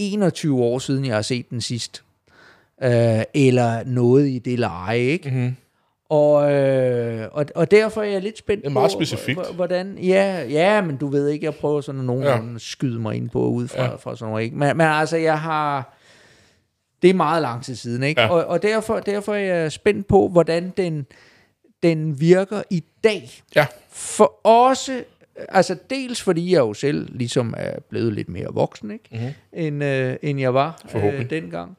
21 0.00 0.62
år 0.62 0.78
siden, 0.78 1.04
jeg 1.04 1.14
har 1.14 1.22
set 1.22 1.50
den 1.50 1.60
sidst. 1.60 2.02
Øh, 2.82 3.22
eller 3.34 3.84
noget 3.86 4.28
i 4.28 4.38
det 4.38 4.58
leje, 4.58 4.98
ikke? 4.98 5.30
Mm-hmm. 5.30 5.56
Og, 6.08 6.52
øh, 6.52 7.28
og, 7.32 7.46
og 7.54 7.70
derfor 7.70 8.02
er 8.02 8.06
jeg 8.06 8.22
lidt 8.22 8.38
spændt 8.38 8.62
Det 8.64 8.68
er 8.70 8.72
meget 8.72 8.88
på, 8.90 8.92
specifikt. 9.04 9.54
hvordan... 9.54 9.98
Ja, 9.98 10.44
ja, 10.48 10.80
men 10.82 10.96
du 10.96 11.06
ved 11.08 11.28
ikke, 11.28 11.44
jeg 11.46 11.54
prøver 11.54 11.80
sådan 11.80 12.00
nogen 12.00 12.22
Ja. 12.24 12.38
skyde 12.58 12.98
mig 13.00 13.16
ind 13.16 13.30
på 13.30 13.46
ud 13.48 13.68
fra, 13.68 13.82
Ja. 13.82 13.94
fra 13.94 14.16
sådan 14.16 14.30
noget, 14.30 14.44
ikke? 14.44 14.56
Men, 14.56 14.76
men 14.76 14.86
altså, 14.86 15.16
jeg 15.16 15.40
har... 15.40 15.96
Det 17.02 17.10
er 17.10 17.14
meget 17.14 17.42
lang 17.42 17.64
tid 17.64 17.74
siden, 17.76 18.02
ikke? 18.02 18.20
Ja. 18.20 18.28
Og, 18.30 18.44
og 18.44 18.62
derfor, 18.62 19.00
derfor 19.00 19.34
er 19.34 19.38
jeg 19.54 19.72
spændt 19.72 20.06
på, 20.06 20.28
hvordan 20.28 20.72
den, 20.76 21.06
den 21.82 22.20
virker 22.20 22.62
i 22.70 22.84
dag. 23.04 23.30
Ja. 23.56 23.66
For 23.90 24.46
også... 24.46 25.04
Altså 25.48 25.76
dels 25.90 26.22
fordi 26.22 26.52
jeg 26.52 26.58
jo 26.58 26.74
selv 26.74 27.16
ligesom 27.16 27.54
er 27.56 27.80
blevet 27.80 28.12
lidt 28.12 28.28
mere 28.28 28.48
voksen, 28.50 28.90
ikke? 28.90 29.08
Mhm. 29.12 29.32
End, 29.52 29.84
øh, 29.84 30.16
end 30.22 30.40
jeg 30.40 30.54
var 30.54 30.82
øh, 30.94 31.30
dengang. 31.30 31.76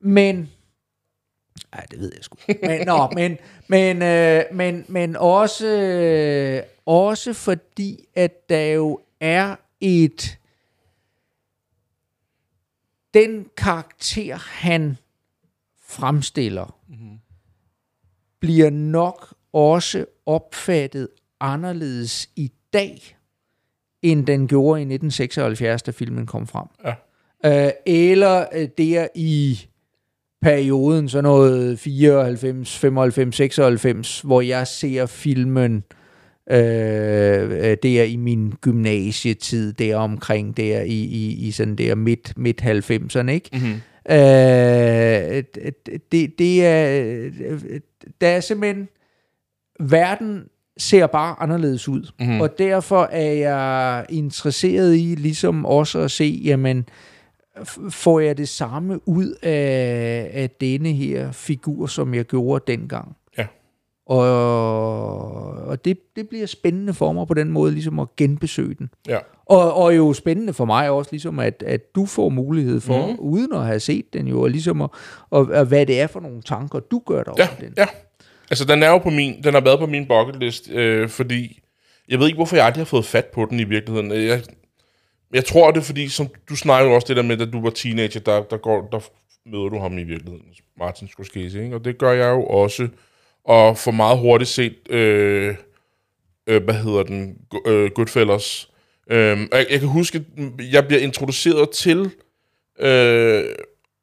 Men 0.00 0.48
Nej, 1.72 1.86
det 1.90 1.98
ved 1.98 2.12
jeg 2.14 2.24
sgu. 2.24 2.36
Men, 2.62 2.86
nå, 2.86 3.08
men, 3.18 3.38
men, 3.68 4.02
øh, 4.02 4.44
men, 4.52 4.84
men 4.88 5.16
også, 5.16 5.66
øh, 5.66 6.62
også 6.86 7.32
fordi, 7.32 8.04
at 8.14 8.48
der 8.48 8.66
jo 8.66 9.00
er 9.20 9.56
et... 9.80 10.38
Den 13.14 13.46
karakter, 13.56 14.36
han 14.36 14.96
fremstiller, 15.86 16.78
mm-hmm. 16.88 17.18
bliver 18.40 18.70
nok 18.70 19.34
også 19.52 20.06
opfattet 20.26 21.08
anderledes 21.40 22.30
i 22.36 22.52
dag, 22.76 23.16
end 24.02 24.26
den 24.26 24.48
gjorde 24.48 24.80
i 24.80 24.82
1976, 24.82 25.82
da 25.82 25.90
filmen 25.90 26.26
kom 26.26 26.46
frem. 26.46 26.66
Ja. 26.84 27.66
Øh, 27.66 27.72
eller 27.86 28.44
øh, 28.54 28.68
der 28.78 29.08
i 29.14 29.60
perioden, 30.42 31.08
så 31.08 31.20
noget 31.20 31.78
94, 31.78 32.78
95, 32.78 33.36
96, 33.36 34.20
hvor 34.20 34.40
jeg 34.40 34.66
ser 34.66 35.06
filmen 35.06 35.84
øh, 36.50 37.42
øh, 37.42 37.76
der 37.82 38.02
i 38.02 38.16
min 38.16 38.52
gymnasietid, 38.60 39.72
der 39.72 39.96
omkring 39.96 40.56
der 40.56 40.82
i, 40.82 41.00
i, 41.04 41.46
i 41.46 41.50
sådan 41.50 41.76
der 41.76 41.94
midt, 41.94 42.32
midt 42.36 42.62
90'erne, 42.62 43.30
ikke? 43.30 43.50
Mm-hmm. 43.52 43.80
Øh, 44.10 45.44
det, 46.12 46.38
det 46.38 46.66
er, 46.66 47.30
der 48.20 48.28
er 48.28 48.40
simpelthen, 48.40 48.88
verden 49.80 50.44
ser 50.78 51.06
bare 51.06 51.36
anderledes 51.40 51.88
ud, 51.88 52.12
mm. 52.20 52.40
og 52.40 52.58
derfor 52.58 53.02
er 53.12 53.32
jeg 53.32 54.06
interesseret 54.08 54.94
i 54.96 55.14
ligesom 55.18 55.66
også 55.66 55.98
at 55.98 56.10
se, 56.10 56.40
jamen, 56.44 56.88
får 57.90 58.20
jeg 58.20 58.38
det 58.38 58.48
samme 58.48 59.08
ud 59.08 59.34
af, 59.42 60.30
af 60.32 60.50
denne 60.50 60.92
her 60.92 61.32
figur, 61.32 61.86
som 61.86 62.14
jeg 62.14 62.24
gjorde 62.24 62.72
dengang. 62.72 63.16
Ja. 63.38 63.46
Og, 64.06 65.52
og 65.52 65.84
det, 65.84 65.98
det 66.16 66.28
bliver 66.28 66.46
spændende 66.46 66.94
for 66.94 67.12
mig 67.12 67.26
på 67.26 67.34
den 67.34 67.50
måde, 67.50 67.72
ligesom 67.72 67.98
at 67.98 68.16
genbesøge 68.16 68.74
den. 68.74 68.90
Ja. 69.08 69.18
Og, 69.46 69.74
og 69.74 69.96
jo 69.96 70.12
spændende 70.12 70.52
for 70.52 70.64
mig 70.64 70.90
også, 70.90 71.08
ligesom 71.12 71.38
at, 71.38 71.62
at 71.66 71.94
du 71.94 72.06
får 72.06 72.28
mulighed 72.28 72.80
for, 72.80 73.06
mm. 73.06 73.16
uden 73.18 73.52
at 73.52 73.66
have 73.66 73.80
set 73.80 74.12
den 74.12 74.28
jo, 74.28 74.42
og 74.42 74.50
ligesom 74.50 74.82
at, 74.82 74.90
og, 75.30 75.48
og 75.52 75.64
hvad 75.64 75.86
det 75.86 76.00
er 76.00 76.06
for 76.06 76.20
nogle 76.20 76.42
tanker, 76.42 76.78
du 76.80 77.02
gør 77.06 77.22
dig 77.22 77.34
Ja, 77.38 77.48
over 77.48 77.60
den. 77.60 77.74
ja. 77.76 77.86
Altså, 78.50 78.64
den 78.64 78.82
er 78.82 78.88
jo 78.88 78.98
på 78.98 79.10
min, 79.10 79.42
den 79.42 79.54
har 79.54 79.60
været 79.60 79.78
på 79.78 79.86
min 79.86 80.06
bucket 80.08 80.36
list, 80.36 80.70
øh, 80.70 81.08
fordi 81.08 81.60
jeg 82.08 82.18
ved 82.18 82.26
ikke, 82.26 82.36
hvorfor 82.36 82.56
jeg 82.56 82.66
aldrig 82.66 82.80
har 82.80 82.84
fået 82.86 83.04
fat 83.04 83.26
på 83.26 83.46
den 83.50 83.60
i 83.60 83.64
virkeligheden. 83.64 84.12
Øh, 84.12 84.26
jeg, 84.26 84.42
jeg 85.32 85.44
tror, 85.44 85.70
det 85.70 85.80
er 85.80 85.84
fordi, 85.84 86.08
som 86.08 86.28
du 86.48 86.56
snakker 86.56 86.88
jo 86.90 86.94
også 86.94 87.08
det 87.08 87.16
der 87.16 87.22
med, 87.22 87.40
at 87.40 87.52
du 87.52 87.62
var 87.62 87.70
teenager, 87.70 88.20
der, 88.20 88.42
der, 88.42 88.56
går, 88.56 88.88
der 88.92 89.00
møder 89.46 89.68
du 89.68 89.78
ham 89.78 89.98
i 89.98 90.02
virkeligheden, 90.02 90.46
Martin 90.78 91.08
Scorsese, 91.08 91.64
ikke? 91.64 91.76
og 91.76 91.84
det 91.84 91.98
gør 91.98 92.12
jeg 92.12 92.30
jo 92.30 92.44
også. 92.44 92.88
Og 93.44 93.78
for 93.78 93.90
meget 93.90 94.18
hurtigt 94.18 94.50
set, 94.50 94.76
øh, 94.90 95.54
øh, 96.46 96.64
hvad 96.64 96.74
hedder 96.74 97.02
den, 97.02 97.38
øh, 97.66 97.90
Goodfellas. 97.90 98.70
Øh, 99.10 99.38
jeg, 99.52 99.66
jeg 99.70 99.80
kan 99.80 99.88
huske, 99.88 100.24
jeg 100.72 100.86
bliver 100.86 101.00
introduceret 101.00 101.70
til 101.70 102.10
øh, 102.78 103.44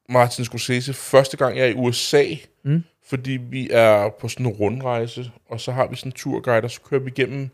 Martin 0.10 0.46
Scorsese 0.46 0.94
første 0.94 1.38
gang, 1.38 1.58
jeg 1.58 1.66
er 1.66 1.70
i 1.70 1.76
USA, 1.76 2.24
Mm 2.66 2.84
fordi 3.06 3.32
vi 3.32 3.70
er 3.72 4.10
på 4.10 4.28
sådan 4.28 4.46
en 4.46 4.52
rundrejse, 4.52 5.32
og 5.50 5.60
så 5.60 5.72
har 5.72 5.88
vi 5.88 5.96
sådan 5.96 6.10
en 6.10 6.14
turguide, 6.14 6.64
og 6.64 6.72
så 6.72 6.82
kører 6.82 7.02
vi 7.02 7.12
igennem, 7.18 7.50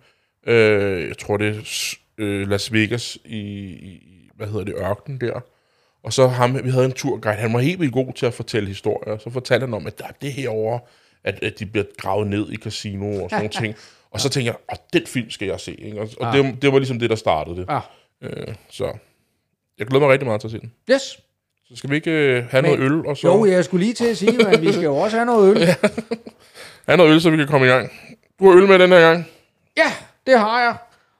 øh, 0.48 1.08
jeg 1.08 1.18
tror 1.18 1.38
det 1.38 1.48
er 1.58 1.96
øh, 2.18 2.50
Las 2.50 2.74
Vegas 2.74 3.18
i, 3.26 3.40
i, 3.40 4.02
hvad 4.36 4.48
hedder 4.48 4.64
det, 4.64 4.76
ørkenen 4.78 5.22
der. 5.22 5.40
Og 6.04 6.14
så 6.14 6.28
ham, 6.28 6.64
vi 6.64 6.70
havde 6.70 6.86
en 6.86 6.92
turguide, 6.92 7.38
han 7.38 7.54
var 7.54 7.60
helt 7.60 7.80
vildt 7.80 7.94
god 7.94 8.14
til 8.14 8.26
at 8.26 8.34
fortælle 8.34 8.68
historier, 8.68 9.18
så 9.18 9.30
fortalte 9.30 9.66
han 9.66 9.74
om, 9.74 9.88
at 9.88 10.00
der, 10.00 10.06
det 10.22 10.34
herovre 10.34 10.80
at, 11.24 11.44
at 11.44 11.60
de 11.60 11.66
bliver 11.66 11.86
gravet 11.98 12.28
ned 12.28 12.52
i 12.52 12.56
casino 12.56 13.24
og 13.24 13.30
sådan 13.30 13.38
nogle 13.38 13.50
ting. 13.66 13.76
Og 14.12 14.20
så 14.20 14.30
tænker 14.30 14.52
jeg, 14.52 14.58
åh, 14.72 14.78
den 14.94 15.08
film 15.08 15.30
skal 15.30 15.48
jeg 15.48 15.60
se. 15.60 15.76
Ikke? 15.76 16.02
Og, 16.02 16.10
og 16.20 16.34
det, 16.34 16.62
det 16.62 16.72
var 16.72 16.80
ligesom 16.80 17.00
det, 17.00 17.10
der 17.10 17.16
startede 17.16 17.56
det. 17.56 17.66
Ja. 17.70 17.80
Øh, 18.22 18.56
så 18.70 18.94
jeg 19.80 19.88
glæder 19.88 20.06
mig 20.06 20.14
rigtig 20.14 20.28
meget 20.28 20.42
til 20.42 20.48
at 20.48 20.52
se 20.52 20.60
den. 20.60 20.74
Yes. 20.92 21.20
Så 21.70 21.76
skal 21.76 21.90
vi 21.90 21.96
ikke 21.96 22.12
øh, 22.12 22.44
have 22.50 22.62
noget 22.62 22.80
øl, 22.80 23.06
og 23.06 23.18
så 23.18 23.28
Jo, 23.28 23.46
jeg 23.46 23.66
skulle 23.66 23.84
lige 23.84 23.94
til 23.94 24.06
at 24.06 24.18
sige, 24.18 24.38
men 24.38 24.62
vi 24.62 24.72
skal 24.72 24.84
jo 24.84 24.96
også 24.98 25.18
have 25.18 25.26
noget 25.26 25.52
øl. 25.52 25.66
have 26.88 26.98
noget 26.98 27.14
øl, 27.14 27.22
så 27.22 27.30
vi 27.30 27.38
kan 27.38 27.48
komme 27.48 27.68
i 27.68 27.70
gang. 27.70 27.92
Du 28.40 28.50
har 28.50 28.58
øl 28.58 28.68
med 28.68 28.80
den 28.80 28.90
her 28.90 29.00
gang. 29.00 29.28
Ja, 29.78 29.92
det 30.28 30.40
har 30.40 30.62
jeg. 30.62 30.76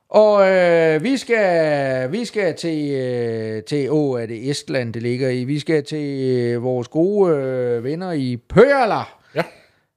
Og 0.10 0.50
øh, 0.50 1.04
vi 1.04 1.18
skal 1.18 2.12
vi 2.12 2.26
skal 2.26 2.56
til 2.56 2.92
øh, 2.92 3.64
til 3.64 3.92
åh, 3.92 4.22
er 4.22 4.26
det 4.26 4.50
Estland 4.50 4.94
det 4.94 5.02
ligger 5.02 5.30
i. 5.30 5.44
Vi 5.44 5.60
skal 5.60 5.84
til 5.84 6.30
øh, 6.30 6.64
vores 6.64 6.88
gode 6.88 7.36
øh, 7.36 7.84
venner 7.84 8.12
i 8.12 8.38
Pøjala. 8.50 9.02
Ja. 9.36 9.44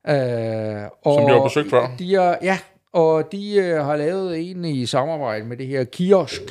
Øh, 0.08 0.88
og 1.02 1.14
Som 1.14 1.26
vi 1.26 1.32
har 1.32 1.42
besøgt 1.42 1.70
før. 1.70 1.90
De 1.98 2.14
er, 2.14 2.36
ja, 2.42 2.58
og 2.92 3.32
de 3.32 3.54
øh, 3.56 3.84
har 3.84 3.96
lavet 3.96 4.50
en 4.50 4.64
i 4.64 4.86
samarbejde 4.86 5.44
med 5.44 5.56
det 5.56 5.66
her 5.66 5.84
kiosk. 5.84 6.42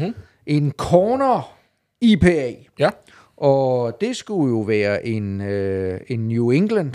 Mm. 0.00 0.14
En 0.46 0.72
corner 0.76 1.54
IPA. 2.00 2.52
Ja. 2.78 2.90
Og 3.40 4.00
det 4.00 4.16
skulle 4.16 4.50
jo 4.50 4.60
være 4.60 5.06
en, 5.06 5.40
øh, 5.40 6.00
en 6.08 6.28
New 6.28 6.50
England. 6.50 6.94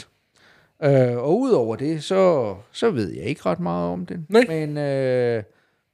Øh, 0.84 1.18
og 1.18 1.40
udover 1.40 1.76
det, 1.76 2.04
så, 2.04 2.56
så 2.72 2.92
ved 2.92 3.14
jeg 3.14 3.24
ikke 3.26 3.42
ret 3.46 3.60
meget 3.60 3.92
om 3.92 4.06
den. 4.06 4.26
Nej. 4.30 4.46
Men, 4.48 4.78
øh, 4.78 5.44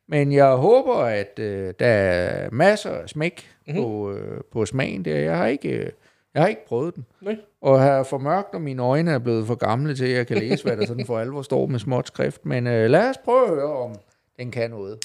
men 0.08 0.34
jeg 0.34 0.50
håber, 0.52 0.96
at 0.96 1.40
øh, 1.40 1.74
der 1.80 1.88
er 1.88 2.50
masser 2.52 2.90
af 2.92 3.10
smæk 3.10 3.48
Mhm. 3.68 3.78
mm-hmm. 3.78 3.92
på, 3.92 4.12
øh, 4.12 4.42
på 4.52 4.66
smagen 4.66 5.06
der. 5.06 5.16
Jeg 5.16 5.38
har 5.38 5.48
ikke, 5.48 5.70
øh, 5.70 5.90
jeg 6.34 6.42
har 6.42 6.48
ikke 6.48 6.66
prøvet 6.68 6.96
den. 6.96 7.06
Nej. 7.22 7.36
Og 7.62 7.82
har 7.82 8.04
for 8.04 8.18
mørkt, 8.18 8.54
og 8.54 8.62
mine 8.62 8.82
øjne 8.84 9.12
er 9.12 9.20
blevet 9.20 9.48
for 9.48 9.56
gamle 9.56 9.96
til, 9.96 10.06
at 10.06 10.18
jeg 10.18 10.28
kan 10.28 10.38
læse, 10.38 10.64
hvad 10.64 10.78
der 10.78 10.86
sådan 10.86 11.06
for 11.06 11.20
alvor 11.20 11.42
står 11.42 11.66
med 11.66 11.80
småt 11.80 12.08
skrift. 12.08 12.46
Men 12.46 12.68
øh, 12.68 12.90
lad 12.90 13.10
os 13.10 13.18
prøve 13.18 13.44
at 13.44 13.50
høre, 13.50 13.74
om 13.74 13.96
den 14.40 14.52
kan 14.52 14.70
noget. 14.70 15.00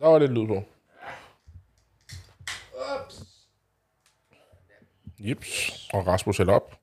Der 0.00 0.08
var 0.08 0.18
lidt 0.18 0.32
lyd 0.32 0.46
på. 0.46 0.62
Jeps. 5.28 5.88
Og 5.92 6.06
Rasmus 6.06 6.38
hælder 6.38 6.52
op. 6.52 6.74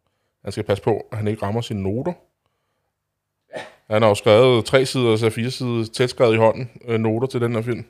Han 0.44 0.52
skal 0.52 0.64
passe 0.64 0.84
på, 0.84 1.06
at 1.12 1.18
han 1.18 1.28
ikke 1.28 1.46
rammer 1.46 1.62
sine 1.62 1.84
noter. 1.84 2.14
Han 3.90 4.02
har 4.02 4.10
jo 4.10 4.16
skrevet 4.16 4.66
tre 4.66 4.86
sider, 4.86 5.16
så 5.16 5.30
fire 5.30 5.52
sider 5.52 5.86
tæt 5.94 6.10
skrevet 6.10 6.34
i 6.34 6.38
hånden, 6.38 6.70
øh, 6.88 7.00
noter 7.00 7.28
til 7.28 7.42
den 7.42 7.56
her 7.56 7.62
film. 7.62 7.86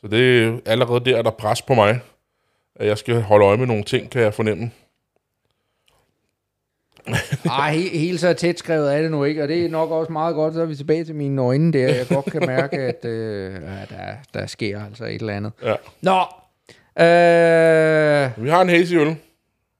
Så 0.00 0.08
det 0.08 0.44
er 0.44 0.58
allerede 0.66 1.04
der, 1.04 1.22
der 1.22 1.30
er 1.30 1.34
pres 1.34 1.62
på 1.62 1.74
mig. 1.74 2.00
At 2.76 2.86
jeg 2.86 2.98
skal 2.98 3.22
holde 3.22 3.46
øje 3.46 3.56
med 3.56 3.66
nogle 3.66 3.84
ting, 3.84 4.10
kan 4.10 4.22
jeg 4.22 4.34
fornemme. 4.34 4.70
Ej, 7.44 7.72
he, 7.72 7.98
helt 7.98 8.20
så 8.20 8.32
tæt 8.32 8.58
skrevet 8.58 8.94
er 8.96 9.02
det 9.02 9.10
nu 9.10 9.24
ikke, 9.24 9.42
og 9.42 9.48
det 9.48 9.64
er 9.64 9.68
nok 9.68 9.90
også 9.90 10.12
meget 10.12 10.34
godt, 10.34 10.54
så 10.54 10.60
er 10.60 10.66
vi 10.66 10.76
tilbage 10.76 11.04
til 11.04 11.14
mine 11.14 11.42
øjne 11.42 11.72
der. 11.72 11.94
Jeg 11.94 12.06
godt 12.08 12.24
kan 12.24 12.46
mærke, 12.46 12.76
at 12.76 13.04
øh, 13.04 13.60
der, 13.90 14.14
der 14.34 14.46
sker 14.46 14.84
altså 14.84 15.04
et 15.04 15.14
eller 15.14 15.34
andet. 15.34 15.52
Ja. 15.62 15.74
Nå, 16.00 16.18
øh, 17.04 18.44
Vi 18.44 18.50
har 18.50 18.62
en 18.62 18.68
hazy 18.68 18.94
øl. 18.94 19.16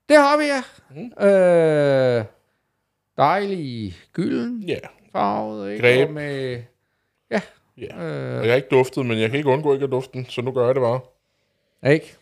Det 0.09 0.17
har 0.17 0.37
vi, 0.37 0.43
ja. 0.43 0.63
Mm. 0.95 1.27
Øh, 1.27 2.25
dejlig 3.17 3.95
gylden 4.13 4.63
Ja. 4.67 4.77
farvet, 5.11 5.71
ikke? 5.71 5.81
Greb. 5.83 6.07
Og 6.07 6.13
med, 6.13 6.61
ja, 7.31 7.41
ja. 7.77 8.03
øh, 8.03 8.43
Jeg 8.43 8.51
har 8.51 8.55
ikke 8.55 8.67
duftet, 8.71 9.05
men 9.05 9.19
jeg 9.19 9.29
kan 9.29 9.37
ikke 9.37 9.49
undgå 9.49 9.73
ikke 9.73 9.83
at 9.85 9.91
dufte 9.91 10.13
den, 10.13 10.25
så 10.29 10.41
nu 10.41 10.51
gør 10.51 10.65
jeg 10.65 10.75
det 10.75 10.81
bare. 10.81 10.99
ikke? 11.93 12.15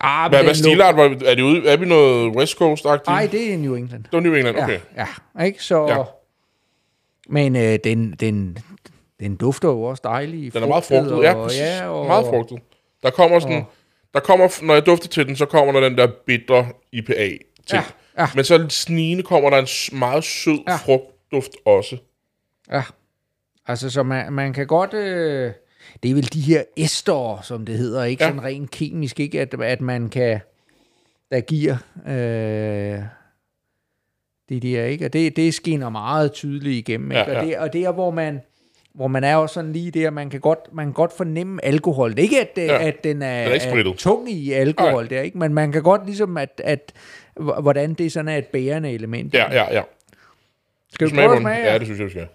Ah, 0.00 0.30
Hvad, 0.30 0.44
hvad 0.44 0.54
stilart? 0.54 0.96
var- 0.96 1.02
Er, 1.26 1.34
det 1.34 1.42
ude, 1.42 1.68
er 1.68 1.76
vi 1.76 1.86
noget 1.86 2.36
West 2.36 2.56
Coast-agtigt? 2.62 3.06
Nej, 3.06 3.28
det 3.32 3.54
er 3.54 3.58
New 3.58 3.74
England. 3.74 4.02
Det 4.04 4.12
var 4.12 4.20
New 4.20 4.34
England, 4.34 4.56
okay. 4.58 4.78
Ja, 4.96 5.06
ja 5.38 5.44
ikke? 5.44 5.64
Så, 5.64 5.86
Ja. 5.86 5.98
ja. 5.98 6.04
Men 7.28 7.56
øh, 7.56 7.78
den, 7.84 8.12
den, 8.20 8.58
den 9.20 9.36
dufter 9.36 9.68
jo 9.68 9.82
også 9.82 10.00
dejlig. 10.04 10.54
Den 10.54 10.62
er 10.62 10.66
meget 10.66 10.84
frugtet, 10.84 11.22
ja, 11.22 11.34
og, 11.34 11.44
præcis. 11.44 11.60
ja, 11.60 11.88
og, 11.88 12.06
meget 12.06 12.26
frugtet. 12.26 12.58
Der 13.02 13.10
kommer 13.10 13.38
sådan, 13.38 13.62
der 14.14 14.20
kommer, 14.20 14.64
når 14.66 14.74
jeg 14.74 14.86
dufter 14.86 15.08
til 15.08 15.26
den, 15.26 15.36
så 15.36 15.46
kommer 15.46 15.72
der 15.72 15.80
den 15.88 15.98
der 15.98 16.08
bitter 16.26 16.66
IPA 16.92 17.14
ting. 17.14 17.38
Ja, 17.72 17.82
ja. 18.18 18.28
Men 18.34 18.44
så 18.44 18.66
snigende 18.68 19.22
kommer 19.22 19.50
der 19.50 19.58
en 19.58 19.98
meget 19.98 20.24
sød 20.24 20.58
Ja. 20.68 20.76
frugtduft 20.76 21.50
også. 21.64 21.96
Ja, 22.70 22.82
altså 23.66 23.90
så 23.90 24.02
man, 24.02 24.32
man 24.32 24.52
kan 24.52 24.66
godt... 24.66 24.94
Øh, 24.94 25.52
det 26.02 26.10
er 26.10 26.14
vel 26.14 26.32
de 26.32 26.40
her 26.40 26.62
ester, 26.76 27.40
som 27.42 27.66
det 27.66 27.78
hedder, 27.78 28.04
ikke? 28.04 28.24
Ja. 28.24 28.30
Sådan 28.30 28.44
rent 28.44 28.70
kemisk, 28.70 29.20
ikke? 29.20 29.40
At, 29.40 29.54
at 29.62 29.80
man 29.80 30.08
kan... 30.08 30.40
Der 31.30 31.40
giver... 31.40 31.76
Øh, 32.06 33.02
det 34.48 34.62
der, 34.62 34.84
ikke? 34.84 35.04
Og 35.04 35.12
det, 35.12 35.36
det 35.36 35.54
skinner 35.54 35.88
meget 35.88 36.32
tydeligt 36.32 36.88
igennem, 36.88 37.10
ikke? 37.10 37.20
Ja, 37.20 37.30
ja. 37.32 37.38
Og, 37.40 37.46
det, 37.46 37.58
og 37.58 37.72
det 37.72 37.84
er, 37.84 37.92
hvor 37.92 38.10
man 38.10 38.40
hvor 38.94 39.08
man 39.08 39.24
er 39.24 39.36
også 39.36 39.54
sådan 39.54 39.72
lige 39.72 39.90
der, 39.90 40.10
man 40.10 40.30
kan 40.30 40.40
godt, 40.40 40.58
man 40.72 40.86
kan 40.86 40.92
godt 40.92 41.12
fornemme 41.12 41.64
alkohol. 41.64 42.10
Det 42.10 42.18
er 42.18 42.22
ikke, 42.22 42.40
at, 42.40 42.52
ja. 42.56 42.64
Ja. 42.64 42.86
at 42.86 43.04
den 43.04 43.22
er, 43.22 43.26
er 43.26 43.78
er 43.88 43.94
tung 43.98 44.30
i 44.30 44.52
alkohol, 44.52 45.10
der, 45.10 45.20
ikke? 45.20 45.38
men 45.38 45.54
man 45.54 45.72
kan 45.72 45.82
godt 45.82 46.06
ligesom, 46.06 46.36
at, 46.36 46.60
at 46.64 46.92
hvordan 47.36 47.94
det 47.94 48.12
sådan 48.12 48.28
er 48.28 48.36
et 48.36 48.46
bærende 48.46 48.90
element. 48.90 49.34
Ja, 49.34 49.52
ja, 49.52 49.74
ja. 49.74 49.82
Skal 50.92 51.08
Smag 51.08 51.24
prøve 51.24 51.36
at 51.36 51.42
smage? 51.42 51.72
Ja, 51.72 51.78
det 51.78 51.86
synes 51.86 51.98
jeg, 51.98 52.06
vi 52.06 52.10
skal. 52.10 52.28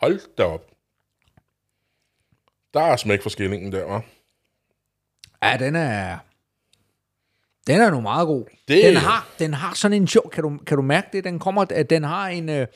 Hold 0.00 0.20
da 0.38 0.44
op. 0.44 0.66
Der 2.74 2.80
er 2.80 2.96
smæk 2.96 3.22
for 3.22 3.30
skillingen 3.30 3.72
der, 3.72 3.98
hva'? 3.98 4.02
Ja, 5.42 5.56
den 5.56 5.76
er... 5.76 6.18
Den 7.68 7.80
er 7.80 7.90
nu 7.90 8.00
meget 8.00 8.26
god. 8.26 8.44
Det- 8.68 8.84
Den 8.84 8.96
har, 8.96 9.28
den 9.38 9.54
har 9.54 9.74
sådan 9.74 9.96
en 10.02 10.06
sjov, 10.08 10.30
kan 10.30 10.42
du, 10.42 10.58
kan 10.66 10.76
du 10.76 10.82
mærke 10.82 11.08
det? 11.12 11.24
Den 11.24 11.38
kommer, 11.38 11.64
at 11.70 11.90
den 11.90 12.04
har 12.04 12.28
en, 12.28 12.48
øh, 12.48 12.66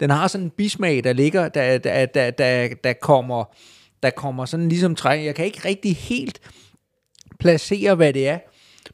den 0.00 0.10
har 0.10 0.28
sådan 0.28 0.44
en 0.44 0.50
bismag, 0.50 1.04
der 1.04 1.12
ligger, 1.12 1.48
der, 1.48 1.78
der, 1.78 2.06
der, 2.06 2.30
der, 2.30 2.68
der 2.84 2.92
kommer, 2.92 3.44
der 4.02 4.10
kommer 4.10 4.44
sådan 4.44 4.68
ligesom 4.68 4.94
træ. 4.94 5.22
Jeg 5.24 5.34
kan 5.34 5.44
ikke 5.44 5.60
rigtig 5.64 5.96
helt 5.96 6.40
placere, 7.40 7.94
hvad 7.94 8.12
det 8.12 8.28
er. 8.28 8.38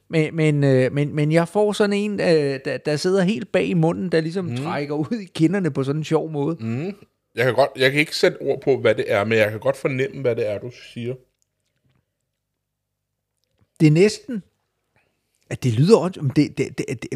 Men, 0.08 0.36
men, 0.36 0.64
øh, 0.64 0.92
men, 0.92 1.14
men 1.14 1.32
jeg 1.32 1.48
får 1.48 1.72
sådan 1.72 1.92
en, 1.92 2.20
øh, 2.20 2.60
der, 2.64 2.78
der 2.86 2.96
sidder 2.96 3.22
helt 3.22 3.52
bag 3.52 3.64
i 3.66 3.74
munden, 3.74 4.12
der 4.12 4.20
ligesom 4.20 4.44
mm. 4.44 4.56
trækker 4.56 4.94
ud 4.94 5.20
i 5.20 5.24
kinderne 5.34 5.70
på 5.70 5.84
sådan 5.84 6.00
en 6.00 6.04
sjov 6.04 6.30
måde. 6.30 6.56
Mm. 6.60 6.94
Jeg 7.34 7.44
kan, 7.44 7.54
godt, 7.54 7.70
jeg 7.76 7.90
kan 7.90 8.00
ikke 8.00 8.16
sætte 8.16 8.38
ord 8.42 8.60
på, 8.62 8.76
hvad 8.80 8.94
det 8.94 9.04
er, 9.12 9.24
men 9.24 9.38
jeg 9.38 9.50
kan 9.50 9.60
godt 9.60 9.76
fornemme, 9.76 10.20
hvad 10.20 10.36
det 10.36 10.48
er, 10.50 10.58
du 10.58 10.70
siger. 10.92 11.14
det 13.80 13.86
er 13.86 13.90
næsten, 13.90 14.42
at 15.50 15.62
det 15.64 15.72
lyder 15.72 15.96
også, 15.98 16.20
det, 16.36 16.58
det, 16.58 16.78
det, 16.78 16.86
det, 17.02 17.08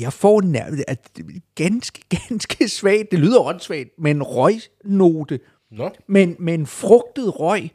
jeg 0.00 0.12
får 0.12 0.40
nærmest, 0.42 0.84
at 0.88 0.98
det 1.16 1.42
ganske, 1.54 2.00
ganske 2.28 2.68
svagt, 2.68 3.10
det 3.10 3.18
lyder 3.18 3.40
åndssvagt, 3.40 3.88
med 3.98 4.10
en 4.10 4.22
røgnote, 4.22 5.40
Nå, 5.72 5.90
men, 6.08 6.36
men 6.38 6.66
frugtet 6.66 7.40
røg, 7.40 7.68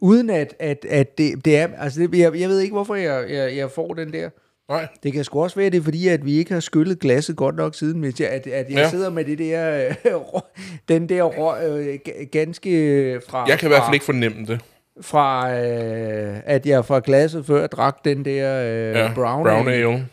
uden 0.00 0.30
at, 0.30 0.54
at, 0.58 0.84
at 0.88 1.18
det, 1.18 1.44
det 1.44 1.56
er, 1.56 1.68
altså 1.78 2.00
det, 2.00 2.18
jeg, 2.18 2.40
jeg 2.40 2.48
ved 2.48 2.60
ikke, 2.60 2.72
hvorfor 2.72 2.94
jeg, 2.94 3.26
jeg, 3.30 3.56
jeg 3.56 3.70
får 3.70 3.94
den 3.94 4.12
der. 4.12 4.30
nej. 4.68 4.86
Det 5.02 5.12
kan 5.12 5.24
sgu 5.24 5.42
også 5.42 5.56
være, 5.56 5.70
det 5.70 5.78
er 5.78 5.82
fordi, 5.82 6.08
at 6.08 6.24
vi 6.24 6.38
ikke 6.38 6.52
har 6.52 6.60
skyllet 6.60 6.98
glasset 6.98 7.36
godt 7.36 7.56
nok 7.56 7.74
siden, 7.74 8.00
hvis 8.00 8.20
jeg, 8.20 8.28
at, 8.28 8.46
at 8.46 8.66
jeg 8.70 8.76
Ja. 8.78 8.90
sidder 8.90 9.10
med 9.10 9.24
det 9.24 9.38
der, 9.38 9.94
den 10.88 11.08
der 11.08 11.22
røg, 11.22 11.64
øh, 11.70 11.98
ga- 12.08 12.24
ganske 12.24 13.20
fra... 13.28 13.44
Jeg 13.48 13.58
kan 13.58 13.66
i 13.68 13.70
hvert 13.70 13.82
fald 13.84 13.94
ikke 13.94 14.04
fornemme 14.06 14.46
det. 14.46 14.60
Fra 15.00 15.52
øh, 15.58 16.40
at 16.44 16.66
jeg 16.66 16.84
fra 16.84 17.00
glasset 17.04 17.46
før 17.46 17.66
drak 17.66 18.04
den 18.04 18.24
der 18.24 18.62
øh, 18.64 18.94
Ja, 18.96 19.12
brown, 19.14 19.44
brown 19.44 19.68
ale. 19.68 19.72
ale. 19.88 20.08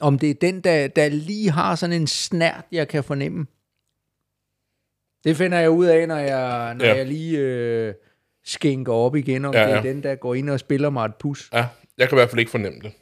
Om 0.00 0.18
det 0.18 0.30
er 0.30 0.34
den, 0.34 0.60
der, 0.60 0.88
der 0.88 1.08
lige 1.08 1.50
har 1.50 1.74
sådan 1.74 2.00
en 2.00 2.06
snært, 2.06 2.64
jeg 2.72 2.88
kan 2.88 3.04
fornemme. 3.04 3.46
Det 5.24 5.36
finder 5.36 5.58
jeg 5.58 5.70
ud 5.70 5.86
af, 5.86 6.08
når 6.08 6.16
jeg, 6.18 6.74
når 6.74 6.84
Ja. 6.84 6.94
jeg 6.96 7.06
lige 7.06 7.38
øh, 7.38 7.94
skænker 8.44 8.92
op 8.92 9.16
igen, 9.16 9.44
om 9.44 9.54
Ja, 9.54 9.60
ja, 9.62 9.68
det 9.68 9.76
er 9.76 9.82
den, 9.82 10.02
der 10.02 10.14
går 10.14 10.34
ind 10.34 10.50
og 10.50 10.60
spiller 10.60 10.90
mig 10.90 11.04
et 11.04 11.14
pus. 11.14 11.50
Ja, 11.52 11.66
jeg 11.98 12.08
kan 12.08 12.16
i 12.16 12.18
hvert 12.20 12.30
fald 12.30 12.38
ikke 12.40 12.50
fornemme 12.50 12.80
det. 12.82 12.92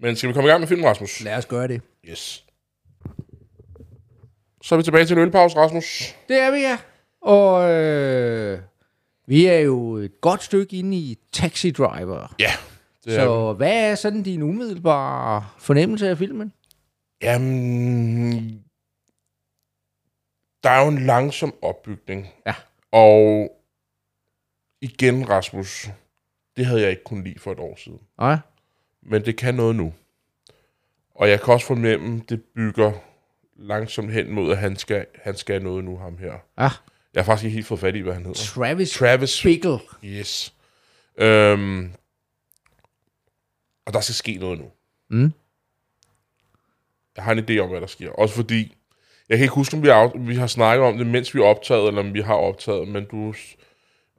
Men 0.00 0.16
skal 0.16 0.28
vi 0.28 0.32
komme 0.34 0.48
i 0.48 0.50
gang 0.50 0.60
med 0.60 0.68
filmen, 0.68 0.86
Rasmus? 0.86 1.20
Lad 1.20 1.36
os 1.36 1.46
gøre 1.46 1.68
det. 1.68 1.80
Yes. 2.10 2.44
Så 4.62 4.74
er 4.74 4.76
vi 4.76 4.82
tilbage 4.82 5.04
til 5.04 5.16
en 5.16 5.22
ølpause, 5.22 5.56
Rasmus. 5.56 6.14
Det 6.28 6.40
er 6.42 6.50
vi, 6.50 6.58
ja. 6.58 6.78
Og 7.22 7.70
øh, 7.70 8.58
vi 9.28 9.46
er 9.46 9.58
jo 9.58 9.96
et 9.96 10.20
godt 10.20 10.42
stykke 10.42 10.76
inde 10.76 10.96
i 10.96 11.18
Taxi 11.32 11.70
Driver. 11.70 12.34
Ja, 12.38 12.52
det 13.04 13.16
er 13.16 13.24
Så 13.24 13.52
hvad 13.52 13.90
er 13.90 13.94
sådan 13.94 14.22
din 14.22 14.42
umiddelbare 14.42 15.46
fornemmelse 15.58 16.08
af 16.08 16.18
filmen? 16.18 16.52
Jamen, 17.22 18.64
der 20.62 20.70
er 20.70 20.82
jo 20.82 20.88
en 20.88 20.98
langsom 20.98 21.54
opbygning. 21.62 22.28
Ja. 22.46 22.54
Og 22.92 23.50
igen, 24.80 25.28
Rasmus, 25.28 25.88
det 26.56 26.66
havde 26.66 26.80
jeg 26.80 26.90
ikke 26.90 27.04
kunnet 27.04 27.24
lide 27.24 27.38
for 27.38 27.52
et 27.52 27.58
år 27.58 27.76
siden. 27.76 28.00
Nej. 28.18 28.38
Men 29.02 29.24
det 29.24 29.36
kan 29.36 29.54
noget 29.54 29.76
nu. 29.76 29.92
Og 31.14 31.28
jeg 31.28 31.40
kan 31.40 31.54
også 31.54 31.66
fornemme, 31.66 32.22
det 32.28 32.42
bygger 32.54 32.92
langsomt 33.56 34.12
hen 34.12 34.30
mod, 34.30 34.52
at 34.52 34.58
han 34.58 34.76
skal, 34.76 35.06
han 35.14 35.36
skal 35.36 35.62
noget 35.62 35.84
nu, 35.84 35.96
ham 35.96 36.18
her. 36.18 36.34
Ja. 36.58 36.68
Jeg 37.14 37.20
har 37.20 37.24
faktisk 37.24 37.44
ikke 37.44 37.54
helt 37.54 37.66
fået 37.66 37.80
fat 37.80 37.96
i, 37.96 38.00
hvad 38.00 38.14
han 38.14 38.26
hedder. 38.26 38.40
Travis 38.40 38.90
Travis 38.90 39.42
Bickle. 39.42 39.78
Yes. 40.04 40.54
Øhm, 41.18 41.92
og 43.86 43.92
der 43.92 44.00
skal 44.00 44.14
ske 44.14 44.34
noget 44.34 44.58
nu. 44.58 44.70
Mm. 45.10 45.32
Jeg 47.16 47.24
har 47.24 47.32
en 47.32 47.38
idé 47.38 47.58
om, 47.58 47.68
hvad 47.68 47.80
der 47.80 47.86
sker. 47.86 48.10
Også 48.10 48.34
fordi, 48.34 48.76
jeg 49.28 49.38
kan 49.38 49.44
ikke 49.44 49.54
huske, 49.54 49.76
om 49.76 49.82
vi 49.82 49.88
har, 49.88 50.12
vi 50.18 50.34
har 50.34 50.46
snakket 50.46 50.86
om 50.86 50.98
det, 50.98 51.06
mens 51.06 51.34
vi 51.34 51.40
optaget, 51.40 51.88
eller 51.88 52.00
om 52.00 52.14
vi 52.14 52.20
har 52.20 52.34
optaget, 52.34 52.88
men 52.88 53.04
du... 53.04 53.34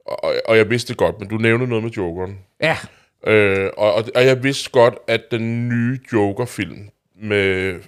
Og, 0.06 0.34
og 0.48 0.56
jeg 0.56 0.70
vidste 0.70 0.88
det 0.88 0.96
godt, 0.96 1.20
men 1.20 1.28
du 1.28 1.36
nævnte 1.36 1.66
noget 1.66 1.84
med 1.84 1.90
Jokeren. 1.90 2.38
Ja, 2.60 2.76
Øh, 3.26 3.70
og, 3.76 3.94
og, 3.94 4.04
og 4.14 4.26
jeg 4.26 4.42
vidste 4.42 4.70
godt, 4.70 4.94
at 5.06 5.22
den 5.30 5.68
nye 5.68 6.00
Joker-film 6.12 6.90
med 7.14 7.80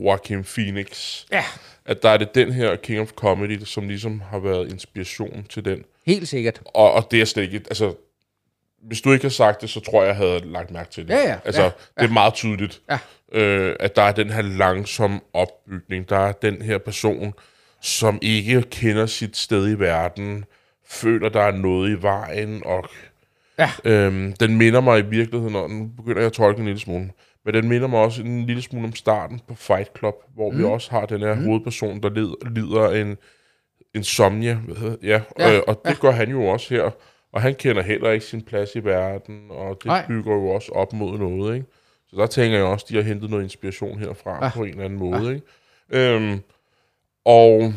Joaquin 0.00 0.44
Phoenix, 0.44 1.22
ja, 1.32 1.44
at 1.86 2.02
der 2.02 2.08
er 2.08 2.16
det 2.16 2.34
den 2.34 2.52
her 2.52 2.76
King 2.76 3.00
of 3.00 3.12
Comedy, 3.12 3.64
som 3.64 3.88
ligesom 3.88 4.20
har 4.30 4.38
været 4.38 4.72
inspiration 4.72 5.46
til 5.50 5.64
den. 5.64 5.84
helt 6.06 6.28
sikkert. 6.28 6.60
Og, 6.64 6.92
og 6.92 7.08
det 7.10 7.20
er 7.20 7.24
slet 7.24 7.42
ikke... 7.42 7.56
Altså, 7.56 7.94
hvis 8.82 9.00
du 9.00 9.12
ikke 9.12 9.24
har 9.24 9.30
sagt 9.30 9.60
det, 9.60 9.70
så 9.70 9.80
tror 9.80 10.02
jeg, 10.02 10.08
jeg 10.08 10.16
havde 10.16 10.40
lagt 10.52 10.70
mærke 10.70 10.90
til 10.90 11.08
det. 11.08 11.14
Ja, 11.14 11.28
ja, 11.28 11.36
Altså, 11.44 11.62
ja, 11.62 11.70
det 12.00 12.08
er 12.08 12.12
meget 12.12 12.34
tydeligt, 12.34 12.80
Ja. 12.90 12.98
øh, 13.40 13.76
at 13.80 13.96
der 13.96 14.02
er 14.02 14.12
den 14.12 14.30
her 14.30 14.42
langsom 14.42 15.22
opbygning. 15.32 16.08
Der 16.08 16.16
er 16.18 16.32
den 16.32 16.62
her 16.62 16.78
person, 16.78 17.34
som 17.80 18.18
ikke 18.22 18.62
kender 18.62 19.06
sit 19.06 19.36
sted 19.36 19.68
i 19.76 19.78
verden, 19.78 20.44
føler, 20.86 21.28
der 21.28 21.40
er 21.42 21.52
noget 21.52 21.98
i 21.98 22.02
vejen, 22.02 22.62
og 22.66 22.88
Ja. 23.58 23.70
øhm, 23.84 24.32
den 24.32 24.56
minder 24.56 24.80
mig 24.80 24.98
i 24.98 25.02
virkeligheden, 25.06 25.56
og 25.56 25.70
nu 25.70 25.86
begynder 25.96 26.18
jeg 26.20 26.26
at 26.26 26.32
tolke 26.32 26.58
en 26.58 26.64
lille 26.64 26.80
smule, 26.80 27.10
men 27.44 27.54
den 27.54 27.68
minder 27.68 27.86
mig 27.86 28.00
også 28.00 28.22
en 28.22 28.46
lille 28.46 28.62
smule 28.62 28.86
om 28.86 28.94
starten 28.94 29.40
på 29.48 29.54
Fight 29.54 29.98
Club, 29.98 30.14
hvor 30.34 30.50
mm. 30.50 30.58
vi 30.58 30.64
også 30.64 30.90
har 30.90 31.06
den 31.06 31.20
her 31.20 31.34
mm. 31.34 31.44
hovedperson, 31.44 32.02
der 32.02 32.10
lider, 32.10 32.34
lider 32.50 32.90
en 32.90 33.16
insomnia, 33.94 34.58
hedder, 34.78 34.96
ja, 35.02 35.20
Ja, 35.38 35.56
øh, 35.56 35.62
og 35.66 35.80
det 35.84 35.90
ja. 35.90 35.96
gør 36.00 36.10
han 36.10 36.30
jo 36.30 36.46
også 36.46 36.74
her, 36.74 36.90
og 37.32 37.42
han 37.42 37.54
kender 37.54 37.82
heller 37.82 38.10
ikke 38.10 38.26
sin 38.26 38.42
plads 38.42 38.74
i 38.74 38.84
verden, 38.84 39.46
og 39.50 39.76
det. 39.78 39.86
Nej. 39.86 40.06
bygger 40.08 40.34
jo 40.34 40.48
også 40.48 40.72
op 40.72 40.92
mod 40.92 41.18
noget, 41.18 41.54
ikke? 41.54 41.66
Så 42.06 42.16
der 42.16 42.26
tænker 42.26 42.56
jeg 42.56 42.66
også, 42.66 42.86
de 42.88 42.94
har 42.94 43.02
hentet 43.02 43.30
noget 43.30 43.42
inspiration 43.42 43.98
herfra 43.98 44.44
ja. 44.44 44.50
på 44.50 44.62
en 44.62 44.70
eller 44.70 44.84
anden 44.84 44.98
måde, 44.98 45.22
ja. 45.22 45.34
ikke? 45.34 45.46
Øhm, 46.14 46.40
og, 47.24 47.72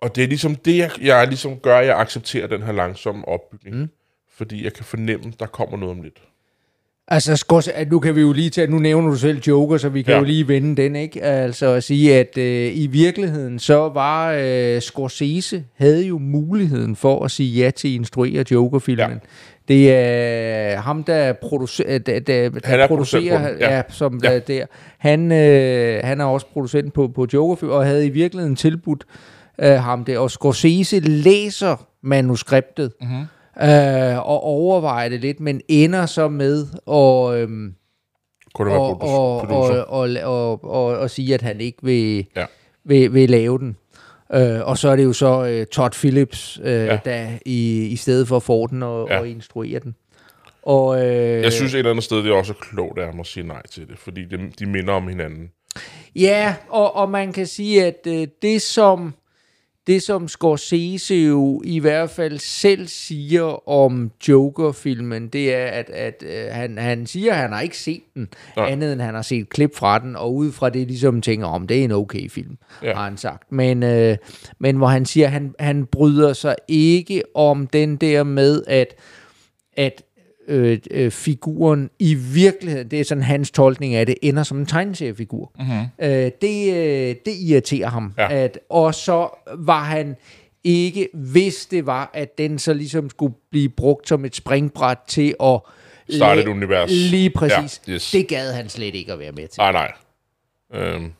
og 0.00 0.16
det 0.16 0.24
er 0.24 0.28
ligesom 0.28 0.54
det, 0.54 0.78
jeg, 0.78 0.90
jeg 1.00 1.26
ligesom 1.28 1.58
gør, 1.58 1.78
at 1.78 1.86
jeg 1.86 2.00
accepterer 2.00 2.46
den 2.46 2.62
her 2.62 2.72
langsomme 2.72 3.28
opbygning. 3.28 3.76
Mm. 3.76 3.88
Fordi 4.30 4.64
jeg 4.64 4.72
kan 4.72 4.84
fornemme, 4.84 5.32
der 5.38 5.46
kommer 5.46 5.76
noget 5.76 5.96
om 5.96 6.02
lidt. 6.02 6.22
Altså, 7.08 7.36
Skors, 7.36 7.68
at 7.68 7.90
nu 7.90 7.98
kan 7.98 8.16
vi 8.16 8.20
jo 8.20 8.32
lige 8.32 8.50
tage, 8.50 8.66
nu 8.66 8.78
nævner 8.78 9.10
du 9.10 9.16
selv 9.16 9.40
Joker, 9.46 9.76
så 9.76 9.88
vi 9.88 10.02
kan 10.02 10.12
ja. 10.12 10.18
Jo 10.18 10.24
lige 10.24 10.48
vende 10.48 10.82
den, 10.82 10.96
ikke? 10.96 11.22
Altså 11.22 11.66
at 11.66 11.84
sige, 11.84 12.14
at 12.18 12.38
øh, 12.38 12.76
i 12.76 12.86
virkeligheden, 12.86 13.58
så 13.58 13.88
var 13.88 14.32
øh, 14.32 14.80
Scorsese, 14.80 15.64
havde 15.76 16.06
jo 16.06 16.18
muligheden 16.18 16.96
for 16.96 17.24
at 17.24 17.30
sige 17.30 17.64
ja 17.64 17.70
til 17.70 17.88
at 17.88 17.94
instruere 17.94 18.44
Joker-filmen. 18.50 19.10
Ja. 19.10 19.18
Det 19.68 19.94
er 19.94 20.80
ham, 20.80 21.04
der, 21.04 21.32
producerer, 21.32 21.98
der, 21.98 22.20
der, 22.20 22.48
der 22.48 22.60
Han 22.64 22.80
er 22.80 22.86
producerer, 22.86 23.48
den, 23.48 23.58
ja. 23.60 23.76
ja. 23.76 23.82
som 23.88 24.20
Ja. 24.22 24.32
Der, 24.32 24.38
der. 24.38 24.66
Han, 24.98 25.32
øh, 25.32 26.00
han 26.04 26.20
er 26.20 26.24
også 26.24 26.46
producent 26.52 26.92
på, 26.92 27.08
på 27.08 27.26
Joker, 27.32 27.68
og 27.68 27.86
havde 27.86 28.06
i 28.06 28.10
virkeligheden 28.10 28.56
tilbudt 28.56 29.04
øh, 29.58 29.70
ham 29.70 30.04
det, 30.04 30.18
og 30.18 30.30
Scorsese 30.30 31.00
læser 31.00 31.86
manuskriptet, 32.02 32.92
mm-hmm. 33.00 33.24
Øh, 33.62 34.18
og 34.18 34.42
overvejer 34.42 35.08
det 35.08 35.20
lidt, 35.20 35.40
men 35.40 35.60
ender 35.68 36.06
så 36.06 36.28
med 36.28 36.66
at, 36.90 37.40
øhm, 37.42 37.74
Kunne 38.54 38.70
det 38.70 38.78
og, 38.78 39.02
og, 39.02 39.40
og, 39.40 39.86
og, 39.88 40.08
og, 40.22 40.64
og, 40.64 40.84
og 40.98 41.10
sige, 41.10 41.34
at 41.34 41.42
han 41.42 41.60
ikke 41.60 41.78
vil, 41.82 42.26
Ja. 42.36 42.44
vil, 42.84 43.14
vil 43.14 43.30
lave 43.30 43.58
den. 43.58 43.76
Øh, 44.34 44.60
og 44.68 44.78
så 44.78 44.88
er 44.88 44.96
det 44.96 45.04
jo 45.04 45.12
så 45.12 45.44
øh, 45.46 45.66
Todd 45.66 45.92
Phillips, 45.92 46.60
øh, 46.64 46.72
ja. 46.72 46.98
Der 47.04 47.26
i, 47.46 47.86
i 47.86 47.96
stedet 47.96 48.28
for 48.28 48.38
får 48.38 48.66
den 48.66 48.82
og. 48.82 49.08
Ja. 49.10 49.18
og 49.18 49.28
instruerer 49.28 49.80
den. 49.80 49.94
Og, 50.62 51.06
øh, 51.06 51.42
Jeg 51.42 51.52
synes 51.52 51.74
et 51.74 51.78
eller 51.78 51.90
andet 51.90 52.04
sted, 52.04 52.16
det 52.18 52.30
er 52.30 52.34
også 52.34 52.54
klogt 52.54 52.98
af 52.98 53.06
ham 53.06 53.20
at 53.20 53.26
sige 53.26 53.46
nej 53.46 53.62
til 53.66 53.88
det, 53.88 53.98
fordi 53.98 54.24
de, 54.24 54.50
de 54.58 54.66
minder 54.66 54.92
om 54.92 55.08
hinanden. 55.08 55.48
Ja, 56.16 56.54
og, 56.68 56.96
og 56.96 57.10
man 57.10 57.32
kan 57.32 57.46
sige, 57.46 57.84
at 57.86 58.06
øh, 58.06 58.26
det 58.42 58.62
som 58.62 59.14
det 59.86 60.02
som 60.02 60.28
Scorsese 60.28 61.14
jo 61.14 61.62
i 61.64 61.78
hvert 61.78 62.10
fald 62.10 62.38
selv 62.38 62.86
siger 62.86 63.68
om 63.68 64.10
Joker-filmen, 64.28 65.28
det 65.28 65.54
er, 65.54 65.66
at, 65.66 65.90
at 65.90 66.24
øh, 66.26 66.44
han, 66.50 66.78
han 66.78 67.06
siger, 67.06 67.32
at 67.32 67.38
han 67.38 67.52
har 67.52 67.60
ikke 67.60 67.78
set 67.78 68.02
den, 68.14 68.28
Nej. 68.56 68.70
andet 68.70 68.92
end 68.92 69.00
han 69.00 69.14
har 69.14 69.22
set 69.22 69.48
klip 69.48 69.76
fra 69.76 69.98
den, 69.98 70.16
og 70.16 70.34
ud 70.34 70.52
fra 70.52 70.70
det 70.70 70.86
ligesom 70.86 71.22
tænker 71.22 71.46
om, 71.46 71.66
det 71.66 71.80
er 71.80 71.84
en 71.84 71.92
okay 71.92 72.30
film, 72.30 72.58
ja. 72.82 72.94
Har 72.94 73.04
han 73.04 73.16
sagt. 73.16 73.52
Men, 73.52 73.82
øh, 73.82 74.16
men 74.58 74.76
hvor 74.76 74.86
han 74.86 75.06
siger, 75.06 75.26
at 75.26 75.32
han, 75.32 75.54
han 75.58 75.86
bryder 75.86 76.32
sig 76.32 76.56
ikke 76.68 77.22
om 77.34 77.66
den 77.66 77.96
der 77.96 78.22
med, 78.22 78.62
at, 78.66 78.94
at 79.76 80.02
øh, 80.48 80.78
øh, 80.90 81.10
figuren 81.10 81.90
i 81.98 82.14
virkeligheden, 82.14 82.90
det 82.90 83.00
er 83.00 83.04
sådan 83.04 83.22
hans 83.22 83.50
tolkning 83.50 83.94
af 83.94 84.06
det, 84.06 84.14
ender 84.22 84.42
som 84.42 84.58
en 84.58 84.66
tegneseriefigur. 84.66 85.52
Mm-hmm. 85.58 86.08
Øh, 86.08 86.30
det, 86.42 86.74
øh, 86.74 87.14
det 87.24 87.34
irriterer 87.40 87.88
ham. 87.88 88.12
Ja. 88.18 88.32
At, 88.32 88.58
og 88.68 88.94
så 88.94 89.28
var 89.58 89.84
han 89.84 90.16
ikke, 90.64 91.08
hvis 91.12 91.66
det 91.66 91.86
var, 91.86 92.10
at 92.14 92.38
den 92.38 92.58
så 92.58 92.74
ligesom 92.74 93.10
skulle 93.10 93.34
blive 93.50 93.68
brugt 93.68 94.08
som 94.08 94.24
et 94.24 94.36
springbræt 94.36 94.98
til 95.08 95.34
at 95.42 95.60
Starte 96.10 96.40
et 96.42 96.48
univers. 96.48 96.90
Lige 96.90 97.30
præcis. 97.30 97.82
Ja, 97.88 97.92
yes. 97.92 98.10
Det 98.10 98.28
gad 98.28 98.52
han 98.52 98.68
slet 98.68 98.94
ikke 98.94 99.12
at 99.12 99.18
være 99.18 99.32
med 99.32 99.48
til. 99.48 99.60
Nej, 99.60 99.72
nej. 99.72 99.92
Øhm, 100.74 101.12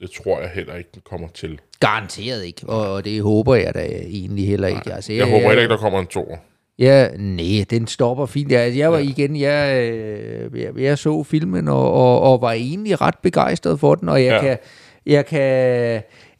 det 0.00 0.10
tror 0.10 0.40
jeg 0.40 0.50
heller 0.54 0.74
ikke, 0.74 0.90
den 0.94 1.02
kommer 1.04 1.28
til. 1.28 1.60
Garanteret 1.80 2.44
ikke, 2.44 2.66
og 2.66 3.04
det 3.04 3.22
håber 3.22 3.54
jeg 3.54 3.74
da 3.74 3.84
egentlig 3.86 4.46
heller 4.46 4.68
ikke. 4.68 4.92
Altså, 4.92 5.12
Jeg 5.12 5.26
håber 5.26 5.46
heller 5.46 5.62
ikke, 5.62 5.72
der 5.72 5.76
kommer 5.76 6.00
en 6.00 6.06
toer. 6.06 6.36
Ja, 6.78 7.08
nej, 7.18 7.64
den 7.70 7.86
stopper 7.86 8.26
fint. 8.26 8.52
Jeg, 8.52 8.76
jeg 8.76 8.92
var 8.92 8.98
ja. 8.98 9.04
igen, 9.04 9.36
jeg, 9.36 9.90
øh, 9.92 10.60
jeg, 10.60 10.70
jeg 10.78 10.98
så 10.98 11.22
filmen 11.24 11.68
og, 11.68 11.92
og, 11.92 12.20
og 12.20 12.40
var 12.42 12.52
egentlig 12.52 13.00
ret 13.00 13.14
begejstret 13.22 13.80
for 13.80 13.94
den, 13.94 14.08
og 14.08 14.24
jeg 14.24 14.32
Ja. 14.32 14.40
kan, 14.40 14.58
jeg 15.06 15.26
kan, 15.26 15.40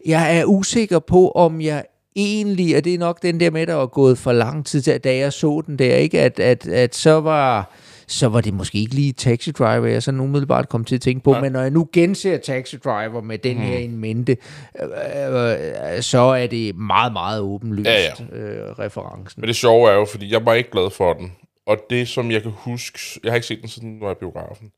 jeg 0.07 0.39
er 0.39 0.45
usikker 0.45 0.99
på, 0.99 1.31
om 1.31 1.61
jeg 1.61 1.85
egentlig, 2.17 2.77
og 2.77 2.85
det 2.85 2.95
er 2.95 2.99
nok 2.99 3.23
den 3.23 3.41
der 3.41 3.51
med, 3.51 3.67
der 3.67 3.75
var 3.75 3.87
gået 3.87 4.19
for 4.19 4.33
lang 4.33 4.67
tid 4.67 4.81
til, 4.81 5.01
da 5.01 5.17
jeg 5.17 5.33
så 5.33 5.63
den 5.67 5.79
der, 5.79 5.95
ikke, 5.97 6.21
at, 6.21 6.41
at, 6.41 6.69
at 6.69 6.95
så 6.95 7.21
var 7.21 7.71
så 8.09 8.29
var 8.29 8.41
det 8.41 8.55
måske 8.55 8.79
ikke 8.79 8.95
lige 8.95 9.13
Taxi 9.13 9.51
Driver, 9.51 9.87
jeg 9.87 10.03
sådan 10.03 10.21
umiddelbart 10.21 10.69
kom 10.69 10.85
til 10.85 10.95
at 10.95 11.01
tænke 11.01 11.25
på, 11.25 11.35
ja. 11.35 11.41
men 11.41 11.53
når 11.53 11.61
jeg 11.61 11.71
nu 11.71 11.89
genser 11.93 12.37
Taxi 12.37 12.77
Driver 12.77 13.21
med 13.21 13.39
den 13.39 13.57
her 13.57 13.79
in 13.79 13.97
mente, 13.97 14.37
øh, 14.83 15.95
øh, 15.95 16.03
så 16.03 16.19
er 16.19 16.47
det 16.47 16.77
meget, 16.77 17.13
meget 17.13 17.41
åbenlyst 17.41 17.89
Ja, 17.89 18.11
Øh, 18.33 18.79
referencen. 18.79 19.41
Men 19.41 19.49
det 19.49 19.57
sjove 19.57 19.91
er 19.91 19.95
jo, 19.95 20.05
fordi 20.05 20.33
jeg 20.33 20.47
var 20.47 20.55
ikke 20.55 20.71
glad 20.71 20.91
for 20.91 21.13
den. 21.13 21.33
Og 21.67 21.77
det, 21.91 22.09
som 22.09 22.31
jeg 22.31 22.43
kan 22.43 22.53
huske... 22.55 22.99
Jeg 23.25 23.33
har 23.33 23.35
ikke 23.35 23.47
set 23.47 23.61
den, 23.61 23.69
siden 23.69 23.93
den 23.93 24.01
var 24.01 24.11
i 24.11 24.15
biografen. 24.15 24.71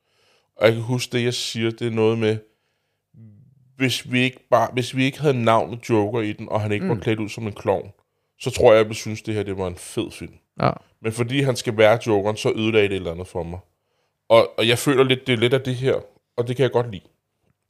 Og 0.56 0.66
jeg 0.66 0.74
kan 0.74 0.82
huske, 0.82 1.12
det 1.12 1.24
jeg 1.24 1.34
siger, 1.34 1.70
det 1.70 1.86
er 1.86 1.90
noget 1.90 2.18
med... 2.18 2.36
Hvis 3.76 4.12
vi 4.12 4.20
ikke, 4.20 4.46
bare, 4.50 4.68
hvis 4.72 4.96
vi 4.96 5.04
ikke 5.04 5.20
havde 5.20 5.42
navnet 5.44 5.90
Joker 5.90 6.20
i 6.20 6.32
den, 6.32 6.48
og 6.48 6.60
han 6.60 6.72
ikke 6.72 6.84
mm. 6.84 6.90
var 6.90 6.96
klædt 6.96 7.20
ud 7.20 7.28
som 7.28 7.46
en 7.46 7.52
klovn, 7.52 7.90
så 8.40 8.50
tror 8.50 8.72
jeg, 8.72 8.78
jeg 8.78 8.86
ville 8.86 8.96
synes, 8.96 9.22
det 9.22 9.34
her 9.34 9.42
det 9.42 9.58
var 9.58 9.66
en 9.66 9.76
fed 9.76 10.10
film. 10.10 10.34
Ja. 10.60 10.70
Men 11.02 11.12
fordi 11.12 11.40
han 11.42 11.56
skal 11.56 11.76
være 11.76 11.98
Jokeren, 12.06 12.36
så 12.36 12.52
ødelagde 12.56 12.88
det 12.88 12.94
et 12.94 12.96
eller 12.96 13.12
andet 13.12 13.26
for 13.26 13.42
mig. 13.42 13.58
Og, 14.28 14.50
og 14.58 14.68
jeg 14.68 14.78
føler 14.78 15.04
lidt, 15.04 15.26
det 15.26 15.32
er 15.32 15.36
lidt 15.36 15.54
af 15.54 15.60
det 15.60 15.74
her, 15.74 15.94
og 16.36 16.48
det 16.48 16.56
kan 16.56 16.62
jeg 16.62 16.72
godt 16.72 16.90
lide. 16.90 17.02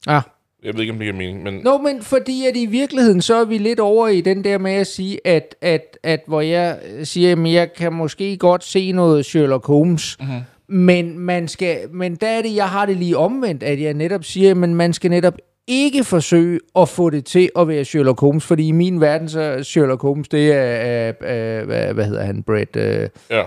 Ja. 0.07 0.21
Jeg 0.63 0.73
ved 0.73 0.81
ikke, 0.81 0.93
om 0.93 0.99
det 0.99 1.05
giver 1.05 1.17
mening, 1.17 1.43
men... 1.43 1.53
Nå, 1.53 1.77
men 1.77 2.01
fordi 2.01 2.45
at 2.45 2.57
i 2.57 2.65
virkeligheden, 2.65 3.21
så 3.21 3.35
er 3.35 3.45
vi 3.45 3.57
lidt 3.57 3.79
over 3.79 4.07
i 4.07 4.21
den 4.21 4.43
der 4.43 4.57
med 4.57 4.71
at 4.71 4.87
sige, 4.87 5.27
at, 5.27 5.55
at, 5.61 5.97
at 6.03 6.23
hvor 6.27 6.41
jeg 6.41 6.79
siger, 7.03 7.31
at 7.31 7.51
jeg 7.53 7.73
kan 7.73 7.93
måske 7.93 8.37
godt 8.37 8.63
se 8.63 8.91
noget 8.91 9.25
Sherlock 9.25 9.65
Holmes, 9.67 10.17
Mhm. 10.19 10.29
mm-hmm. 10.29 10.43
men, 10.77 11.19
man 11.19 11.47
skal, 11.47 11.89
men 11.93 12.15
der 12.15 12.27
er 12.27 12.41
det, 12.41 12.55
jeg 12.55 12.69
har 12.69 12.85
det 12.85 12.97
lige 12.97 13.17
omvendt, 13.17 13.63
at 13.63 13.81
jeg 13.81 13.93
netop 13.93 14.23
siger, 14.23 14.51
at 14.51 14.57
man 14.57 14.93
skal 14.93 15.11
netop 15.11 15.33
ikke 15.67 16.03
forsøge 16.03 16.59
at 16.75 16.89
få 16.89 17.09
det 17.09 17.25
til 17.25 17.49
at 17.59 17.67
være 17.67 17.85
Sherlock 17.85 18.19
Holmes, 18.19 18.45
fordi 18.45 18.67
i 18.67 18.71
min 18.71 19.01
verden, 19.01 19.29
så 19.29 19.41
er 19.41 19.61
Sherlock 19.61 20.01
Holmes, 20.01 20.27
det 20.27 20.51
er, 20.53 21.07
øh, 21.23 21.59
øh, 21.59 21.65
hvad, 21.65 21.93
hvad 21.93 22.05
hedder 22.05 22.23
han, 22.23 22.43
Brett, 22.43 22.75
øh, 22.75 23.09
Ja. 23.29 23.39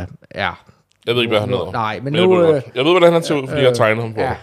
øh, 0.00 0.06
ja, 0.34 0.50
Jeg 1.06 1.14
ved 1.14 1.22
ikke, 1.22 1.30
hvad 1.32 1.40
han 1.40 1.48
hedder. 1.48 1.72
nej, 1.72 2.00
men 2.02 2.14
jeg, 2.14 2.22
nu, 2.22 2.34
ved, 2.36 2.48
øh, 2.56 2.62
jeg 2.74 2.84
ved, 2.84 2.92
hvordan 2.92 3.12
han 3.12 3.22
ser 3.22 3.34
ud, 3.34 3.48
fordi 3.48 3.60
jeg 3.60 3.68
har 3.68 3.74
tegnet 3.74 4.02
ham 4.04 4.14
på. 4.14 4.20
ja. 4.20 4.34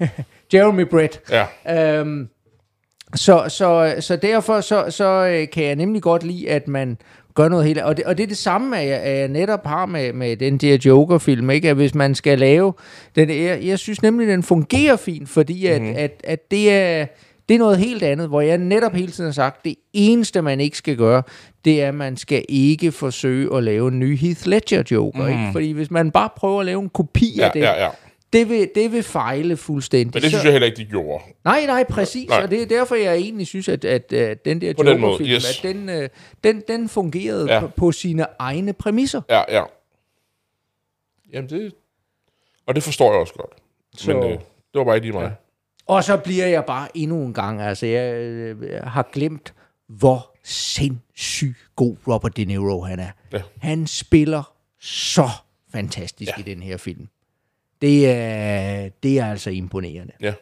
Jeremy 0.54 0.82
Brett. 0.82 1.20
ja. 1.66 1.98
Øhm, 1.98 2.28
så, 3.14 3.44
så, 3.48 3.94
så 4.00 4.16
derfor 4.16 4.60
så, 4.60 4.84
så 4.90 5.04
øh, 5.04 5.48
kan 5.52 5.64
jeg 5.64 5.76
nemlig 5.76 6.02
godt 6.02 6.22
lide, 6.22 6.50
at 6.50 6.68
man 6.68 6.98
gør 7.34 7.48
noget 7.48 7.66
helt... 7.66 7.78
Og 7.78 7.96
det, 7.96 8.04
og 8.04 8.18
det 8.18 8.22
er 8.22 8.26
det 8.26 8.36
samme, 8.36 8.78
at 8.78 8.88
jeg, 8.88 9.00
at 9.00 9.18
jeg 9.18 9.28
netop 9.28 9.66
har 9.66 9.86
med, 9.86 10.12
med 10.12 10.36
den 10.36 10.58
der 10.58 10.78
Joker-film, 10.84 11.50
ikke? 11.50 11.70
At 11.70 11.76
hvis 11.76 11.94
man 11.94 12.14
skal 12.14 12.38
lave... 12.38 12.72
Den, 13.16 13.30
jeg, 13.30 13.60
jeg 13.62 13.78
synes 13.78 14.02
nemlig, 14.02 14.28
den 14.28 14.42
fungerer 14.42 14.96
fint, 14.96 15.28
fordi 15.28 15.66
at, 15.66 15.82
mm. 15.82 15.94
at, 15.96 16.20
at 16.24 16.50
det 16.50 16.72
er... 16.72 17.06
Det 17.48 17.54
er 17.54 17.58
noget 17.58 17.78
helt 17.78 18.02
andet, 18.02 18.28
hvor 18.28 18.40
jeg 18.40 18.58
netop 18.58 18.92
hele 18.92 19.12
tiden 19.12 19.28
har 19.28 19.32
sagt, 19.32 19.64
det 19.64 19.74
eneste, 19.92 20.42
man 20.42 20.60
ikke 20.60 20.76
skal 20.76 20.96
gøre, 20.96 21.22
det 21.64 21.82
er, 21.82 21.88
at 21.88 21.94
man 21.94 22.16
skal 22.16 22.44
ikke 22.48 22.92
forsøge 22.92 23.56
at 23.56 23.62
lave 23.62 23.88
en 23.88 23.98
ny 23.98 24.18
Heath 24.18 24.46
Ledger 24.46 24.82
Joker. 24.90 25.22
Mm. 25.22 25.28
Ikke? 25.28 25.48
Fordi 25.52 25.72
hvis 25.72 25.90
man 25.90 26.10
bare 26.10 26.28
prøver 26.36 26.60
at 26.60 26.66
lave 26.66 26.82
en 26.82 26.88
kopi 26.88 27.34
Ja, 27.36 27.44
af 27.44 27.50
det, 27.50 27.60
ja, 27.60 27.84
ja. 27.84 27.88
Det, 28.32 28.48
vil, 28.48 28.70
det 28.74 28.92
vil 28.92 29.02
fejle 29.02 29.56
fuldstændig. 29.56 30.14
Men 30.14 30.22
det 30.22 30.30
synes 30.30 30.44
jeg 30.44 30.52
heller 30.52 30.66
ikke, 30.66 30.76
de 30.76 30.84
gjorde. 30.84 31.24
Nej, 31.44 31.66
nej, 31.66 31.84
præcis. 31.84 32.28
Nej. 32.28 32.42
Og 32.42 32.50
det 32.50 32.62
er 32.62 32.66
derfor, 32.66 32.94
jeg 32.94 33.14
egentlig 33.16 33.46
synes, 33.46 33.68
at, 33.68 33.84
at, 33.84 34.12
at 34.12 34.44
den 34.44 34.60
der 34.60 34.74
På 34.74 34.82
den 34.82 35.00
måde, 35.00 35.12
Joker-film, 35.12 35.34
yes. 35.36 35.58
at 35.58 35.62
den, 35.62 35.88
øh, 35.88 36.08
den, 36.44 36.62
den 36.68 36.88
fungerede 36.88 37.52
Ja. 37.54 37.60
på, 37.60 37.66
på 37.68 37.92
sine 37.92 38.26
egne 38.38 38.72
præmisser. 38.72 39.22
Ja, 39.30 39.42
ja. 39.48 39.62
Jamen, 41.32 41.50
det... 41.50 41.72
Og 42.66 42.74
det 42.74 42.82
forstår 42.82 43.12
jeg 43.12 43.20
også 43.20 43.34
godt. 43.34 43.50
Så- 43.96 44.12
Men 44.14 44.22
øh, 44.24 44.30
Det 44.30 44.38
var 44.74 44.84
bare 44.84 44.96
ikke 44.96 45.06
lige 45.06 45.18
mig. 45.18 45.32
Og 45.86 46.04
så 46.04 46.16
bliver 46.16 46.46
jeg 46.46 46.64
bare 46.64 46.88
endnu 46.96 47.22
en 47.24 47.34
gang, 47.34 47.60
altså 47.60 47.86
jeg 47.86 48.14
øh, 48.14 48.82
har 48.84 49.08
glemt, 49.12 49.54
hvor 49.88 50.36
sindssygt 50.44 51.56
god 51.76 51.96
Robert 52.08 52.36
De 52.36 52.44
Niro 52.44 52.80
han 52.80 52.98
er. 53.00 53.10
Ja. 53.32 53.42
Han 53.58 53.86
spiller 53.86 54.52
så 54.80 55.28
fantastisk 55.72 56.32
ja. 56.36 56.40
i 56.42 56.54
den 56.54 56.62
her 56.62 56.76
film. 56.76 57.08
Det 57.80 58.10
er, 58.10 58.88
det 59.02 59.18
er 59.18 59.26
altså 59.30 59.50
imponerende. 59.50 60.12
Ja. 60.20 60.34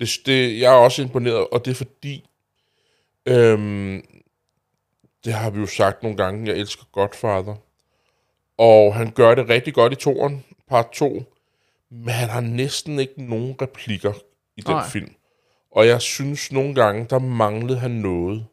Det, 0.00 0.10
det, 0.26 0.60
jeg 0.60 0.72
er 0.74 0.78
også 0.78 1.02
imponeret, 1.02 1.46
og 1.52 1.64
det 1.64 1.70
er 1.70 1.74
fordi, 1.74 2.28
øhm, 3.26 4.02
det 5.24 5.32
har 5.32 5.50
vi 5.50 5.60
jo 5.60 5.66
sagt 5.66 6.02
nogle 6.02 6.16
gange, 6.18 6.46
jeg 6.50 6.56
elsker 6.58 6.84
Godfather. 6.92 7.54
Og 8.58 8.94
han 8.94 9.10
gør 9.10 9.34
det 9.34 9.48
rigtig 9.48 9.74
godt 9.74 9.92
i 9.92 9.96
toren, 9.96 10.44
part 10.68 10.90
2, 10.92 11.24
men 11.90 12.08
han 12.08 12.28
har 12.28 12.40
næsten 12.40 12.98
ikke 12.98 13.22
nogen 13.24 13.54
replikker 13.62 14.12
i 14.56 14.60
den 14.60 14.74
Nej. 14.74 14.88
film. 14.88 15.12
Og 15.72 15.86
jeg 15.86 16.00
synes 16.00 16.52
nogle 16.52 16.74
gange, 16.74 17.06
der 17.10 17.18
manglede 17.18 17.78
han 17.78 17.90
noget. 17.90 18.46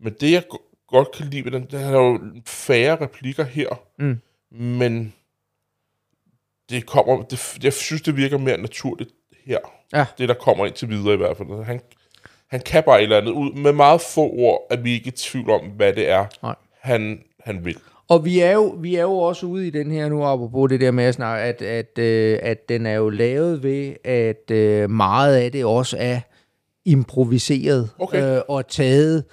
Men 0.00 0.12
det, 0.20 0.32
jeg 0.32 0.44
go- 0.50 0.58
godt 0.88 1.12
kan 1.12 1.26
lide 1.26 1.44
ved 1.44 1.50
den, 1.52 1.66
er, 1.72 1.78
han 1.78 1.86
har 1.86 2.00
jo 2.00 2.20
færre 2.46 3.00
replikker 3.00 3.44
her, 3.44 3.68
Mm. 3.98 4.20
men 4.50 5.14
det 6.70 6.86
kommer, 6.86 7.22
det, 7.22 7.58
jeg 7.62 7.72
synes, 7.72 8.02
det 8.02 8.16
virker 8.16 8.38
mere 8.38 8.56
naturligt 8.56 9.10
her. 9.46 9.58
Ja. 9.94 10.04
Det, 10.18 10.28
der 10.28 10.34
kommer 10.34 10.66
ind 10.66 10.74
til 10.74 10.88
videre 10.88 11.14
i 11.14 11.16
hvert 11.16 11.36
fald. 11.36 11.64
Han, 11.64 11.80
han 12.50 12.60
kan 12.60 12.82
bare 12.82 12.98
et 12.98 13.02
eller 13.02 13.16
andet 13.16 13.32
ud. 13.32 13.52
Med 13.52 13.72
meget 13.72 14.00
få 14.00 14.20
ord 14.20 14.66
er 14.70 14.76
vi 14.76 14.92
ikke 14.92 15.08
i 15.08 15.10
tvivl 15.10 15.50
om, 15.50 15.60
hvad 15.60 15.92
det 15.92 16.10
er, 16.10 16.26
Nej. 16.42 16.54
han, 16.80 17.18
han 17.40 17.64
vil. 17.64 17.76
Og 18.08 18.24
vi 18.24 18.40
er, 18.40 18.52
jo, 18.52 18.76
vi 18.80 18.94
er 18.94 19.02
jo 19.02 19.18
også 19.18 19.46
ude 19.46 19.66
i 19.66 19.70
den 19.70 19.90
her 19.90 20.08
nu, 20.08 20.24
apropos 20.24 20.68
det 20.68 20.80
der 20.80 20.90
med 20.90 21.04
at 21.04 21.14
snakke, 21.14 21.44
at, 21.44 21.62
at, 21.62 21.98
øh, 21.98 22.38
at 22.42 22.68
den 22.68 22.86
er 22.86 22.94
jo 22.94 23.08
lavet 23.08 23.62
ved, 23.62 23.94
at 24.04 24.50
øh, 24.50 24.90
meget 24.90 25.36
af 25.36 25.52
det 25.52 25.64
også 25.64 25.96
er 26.00 26.20
improviseret 26.84 27.90
Okay. 27.98 28.36
øh, 28.36 28.42
og 28.48 28.68
taget 28.68 29.24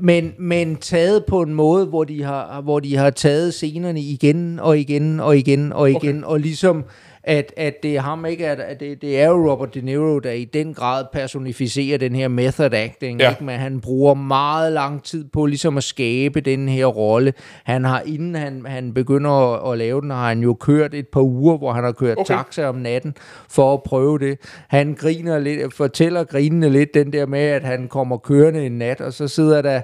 men, 0.00 0.34
men 0.38 0.76
taget 0.76 1.24
på 1.24 1.42
en 1.42 1.54
måde, 1.54 1.86
hvor 1.86 2.04
de 2.04 2.22
har, 2.22 2.60
hvor 2.60 2.80
de 2.80 2.96
har 2.96 3.10
taget 3.10 3.54
scenerne 3.54 4.00
igen 4.00 4.58
og 4.60 4.78
igen 4.78 5.20
og 5.20 5.38
igen 5.38 5.72
og 5.72 5.90
igen, 5.90 6.24
okay. 6.24 6.32
og 6.32 6.40
ligesom 6.40 6.84
at, 7.28 7.52
at 7.56 7.82
det 7.82 7.96
er 7.96 8.00
ham 8.00 8.26
ikke, 8.26 8.46
at, 8.48 8.60
at 8.60 8.80
det, 8.80 9.02
det 9.02 9.20
er 9.20 9.28
jo 9.28 9.50
Robert 9.52 9.74
De 9.74 9.80
Niro, 9.80 10.18
der 10.18 10.30
i 10.30 10.44
den 10.44 10.74
grad 10.74 11.04
personificerer 11.12 11.98
den 11.98 12.14
her 12.16 12.28
method 12.28 12.72
acting, 12.74 13.20
Ja. 13.20 13.30
ikke? 13.30 13.44
men 13.44 13.58
han 13.58 13.80
bruger 13.80 14.14
meget 14.14 14.72
lang 14.72 15.02
tid 15.02 15.24
på 15.32 15.46
ligesom 15.46 15.76
at 15.76 15.84
skabe 15.84 16.40
den 16.40 16.68
her 16.68 16.86
rolle. 16.86 17.32
Han 17.64 17.84
har, 17.84 18.02
inden 18.06 18.34
han, 18.34 18.62
han 18.66 18.94
begynder 18.94 19.30
at, 19.30 19.72
at 19.72 19.78
lave 19.78 20.00
den, 20.00 20.10
har 20.10 20.28
han 20.28 20.40
jo 20.40 20.54
kørt 20.54 20.94
et 20.94 21.08
par 21.08 21.20
uger, 21.20 21.58
hvor 21.58 21.72
han 21.72 21.84
har 21.84 21.92
kørt 21.92 22.18
Okay. 22.18 22.34
taxa 22.34 22.68
om 22.68 22.74
natten 22.74 23.14
for 23.50 23.74
at 23.74 23.82
prøve 23.82 24.18
det. 24.18 24.38
Han 24.68 24.94
griner 24.98 25.38
lidt, 25.38 25.74
fortæller 25.74 26.24
grinende 26.24 26.70
lidt 26.70 26.94
den 26.94 27.12
der 27.12 27.26
med, 27.26 27.40
at 27.40 27.62
han 27.62 27.88
kommer 27.88 28.16
kørende 28.18 28.66
en 28.66 28.72
nat, 28.72 29.00
og 29.00 29.12
så 29.12 29.28
sidder 29.28 29.62
der 29.62 29.80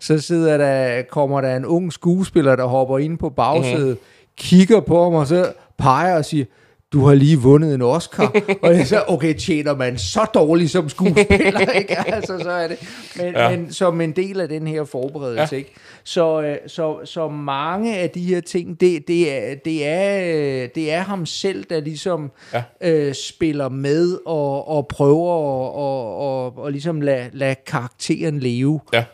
så 0.00 0.18
sidder 0.18 0.56
der, 0.58 1.02
kommer 1.02 1.40
der 1.40 1.56
en 1.56 1.66
ung 1.66 1.92
skuespiller, 1.92 2.56
der 2.56 2.64
hopper 2.64 2.98
ind 2.98 3.18
på 3.18 3.30
bagsædet, 3.30 3.90
mm. 4.00 4.04
kigger 4.36 4.80
på 4.80 5.02
ham, 5.02 5.14
og 5.14 5.26
så 5.26 5.52
peger 5.78 6.16
og 6.16 6.24
siger, 6.24 6.44
du 6.92 7.04
har 7.06 7.14
lige 7.14 7.36
vundet 7.36 7.74
en 7.74 7.82
Oscar. 7.82 8.34
og 8.62 8.74
jeg 8.76 8.86
så, 8.86 9.04
okay, 9.08 9.34
tjener 9.34 9.76
man 9.76 9.98
så 9.98 10.26
dårligt 10.34 10.70
som 10.70 10.88
skuespiller, 10.88 11.70
ikke? 11.80 11.98
Altså, 12.14 12.38
så 12.38 12.50
er 12.50 12.68
det. 12.68 12.78
Men, 13.16 13.26
Ja. 13.34 13.42
ja. 13.50 13.56
men 13.56 13.72
som 13.72 14.00
en 14.00 14.12
del 14.12 14.40
af 14.40 14.48
den 14.48 14.66
her 14.66 14.84
forberedelse, 14.84 15.54
ja. 15.54 15.58
ikke? 15.58 15.72
Så, 16.04 16.42
øh, 16.42 16.56
så, 16.66 17.00
så 17.04 17.28
mange 17.28 17.96
af 17.98 18.10
de 18.10 18.20
her 18.24 18.40
ting, 18.40 18.80
det, 18.80 19.08
det, 19.08 19.32
er, 19.32 19.54
det, 19.54 19.86
er, 19.86 20.20
øh, 20.62 20.68
det 20.74 20.92
er 20.92 21.00
ham 21.00 21.26
selv, 21.26 21.64
der 21.64 21.80
ligesom 21.80 22.30
Ja. 22.52 22.62
øh, 22.80 23.14
spiller 23.14 23.68
med 23.68 24.18
og, 24.26 24.68
og 24.68 24.88
prøver 24.88 25.32
at 25.34 25.74
og, 25.74 26.16
og, 26.16 26.58
og 26.58 26.72
ligesom 26.72 27.00
lade 27.00 27.30
lad 27.32 27.54
karakteren 27.66 28.40
leve. 28.40 28.80
Ja. 28.92 29.04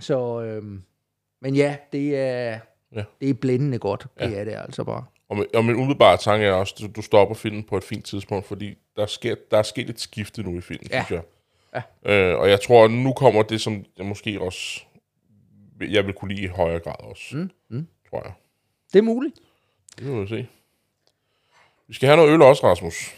Så, 0.00 0.42
øhm, 0.42 0.82
men 1.42 1.54
ja, 1.54 1.76
det 1.92 2.16
er, 2.18 2.58
Ja. 2.96 3.02
det 3.20 3.30
er 3.30 3.34
blændende 3.34 3.78
godt. 3.78 4.06
Ja. 4.20 4.26
Det 4.26 4.38
er 4.40 4.44
det 4.44 4.54
altså 4.66 4.84
bare. 4.84 5.04
Og, 5.30 5.36
min- 5.36 5.46
og 5.54 5.64
min 5.64 5.76
umiddelbare 5.76 6.16
tanke 6.16 6.46
er 6.46 6.52
også, 6.52 6.74
at 6.88 6.96
du, 6.96 7.02
stopper 7.02 7.34
filmen 7.34 7.62
på 7.64 7.76
et 7.76 7.84
fint 7.84 8.04
tidspunkt, 8.04 8.46
fordi 8.46 8.78
der, 8.96 9.06
sker, 9.06 9.34
der 9.50 9.58
er 9.58 9.62
sket 9.62 9.90
et 9.90 10.00
skifte 10.00 10.42
nu 10.42 10.58
i 10.58 10.60
filmen, 10.60 10.86
Ja. 10.90 11.04
synes 11.04 11.22
jeg. 11.74 11.82
Ja. 12.06 12.12
Øh, 12.32 12.38
og 12.38 12.50
jeg 12.50 12.60
tror, 12.60 12.84
at 12.84 12.90
nu 12.90 13.12
kommer 13.12 13.42
det, 13.42 13.60
som 13.60 13.84
jeg 13.98 14.06
måske 14.06 14.40
også 14.40 14.80
jeg 15.80 16.06
vil 16.06 16.14
kunne 16.14 16.34
lide 16.34 16.42
i 16.44 16.46
højere 16.46 16.78
grad 16.80 16.94
også. 17.10 17.36
Mm. 17.36 17.50
mm. 17.68 17.86
Tror 18.10 18.22
jeg. 18.24 18.32
Det 18.92 18.98
er 18.98 19.02
muligt. 19.02 19.34
Det 19.98 20.12
vil 20.12 20.22
vi 20.22 20.26
se. 20.28 20.46
Vi 21.88 21.94
skal 21.94 22.06
have 22.06 22.16
noget 22.16 22.30
øl 22.32 22.42
også, 22.42 22.66
Rasmus. 22.66 23.14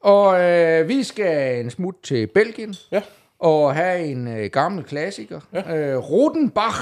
Og 0.00 0.40
øh, 0.40 0.88
vi 0.88 1.02
skal 1.02 1.60
en 1.64 1.70
smut 1.70 1.94
til 2.02 2.26
Belgien. 2.26 2.74
Ja. 2.92 3.02
Og 3.38 3.74
have 3.74 4.04
en 4.06 4.28
øh, 4.28 4.50
gammel 4.50 4.84
klassiker. 4.84 5.40
Ja. 5.52 5.76
Øh, 5.76 5.98
Rodenbach 6.10 6.78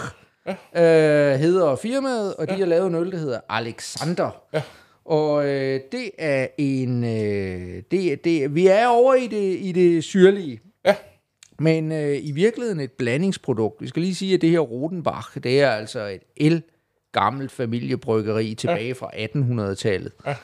ja. 0.47 1.33
øh, 1.33 1.39
hedder 1.39 1.77
firmaet, 1.77 2.35
og 2.35 2.49
de 2.49 2.55
har 2.55 2.67
lavet 2.67 2.87
en 2.87 2.95
øl, 2.95 3.13
der 3.13 3.19
hedder 3.19 3.41
Alexander. 3.49 4.43
Ja. 4.53 4.63
Og 5.05 5.49
øh, 5.49 5.81
det 5.93 6.11
er 6.19 6.47
en... 6.59 7.05
Øh, 7.05 7.83
det, 7.91 8.25
det, 8.25 8.55
vi 8.55 8.67
er 8.67 8.87
over 8.87 9.15
i 9.15 9.27
det, 9.27 9.59
i 9.61 9.73
det 9.73 10.05
syrlige. 10.05 10.61
Ja. 10.85 10.97
Men 11.59 11.93
øh, 11.93 12.19
i 12.23 12.33
virkeligheden 12.33 12.81
et 12.81 12.93
blandingsprodukt. 12.93 13.83
Vi 13.83 13.89
skal 13.89 14.03
lige 14.03 14.15
sige, 14.15 14.35
at 14.35 14.41
det 14.41 14.51
her 14.51 14.59
Rodenbach, 14.59 15.29
det 15.43 15.61
er 15.61 15.71
altså 15.71 16.07
et 16.07 16.23
el 16.37 16.63
gammelt 17.13 17.53
familiebryggeri 17.53 18.55
tilbage 18.55 18.87
ja. 18.87 18.93
fra 18.93 19.11
1800-tallet. 19.15 20.13
Ja. 20.27 20.35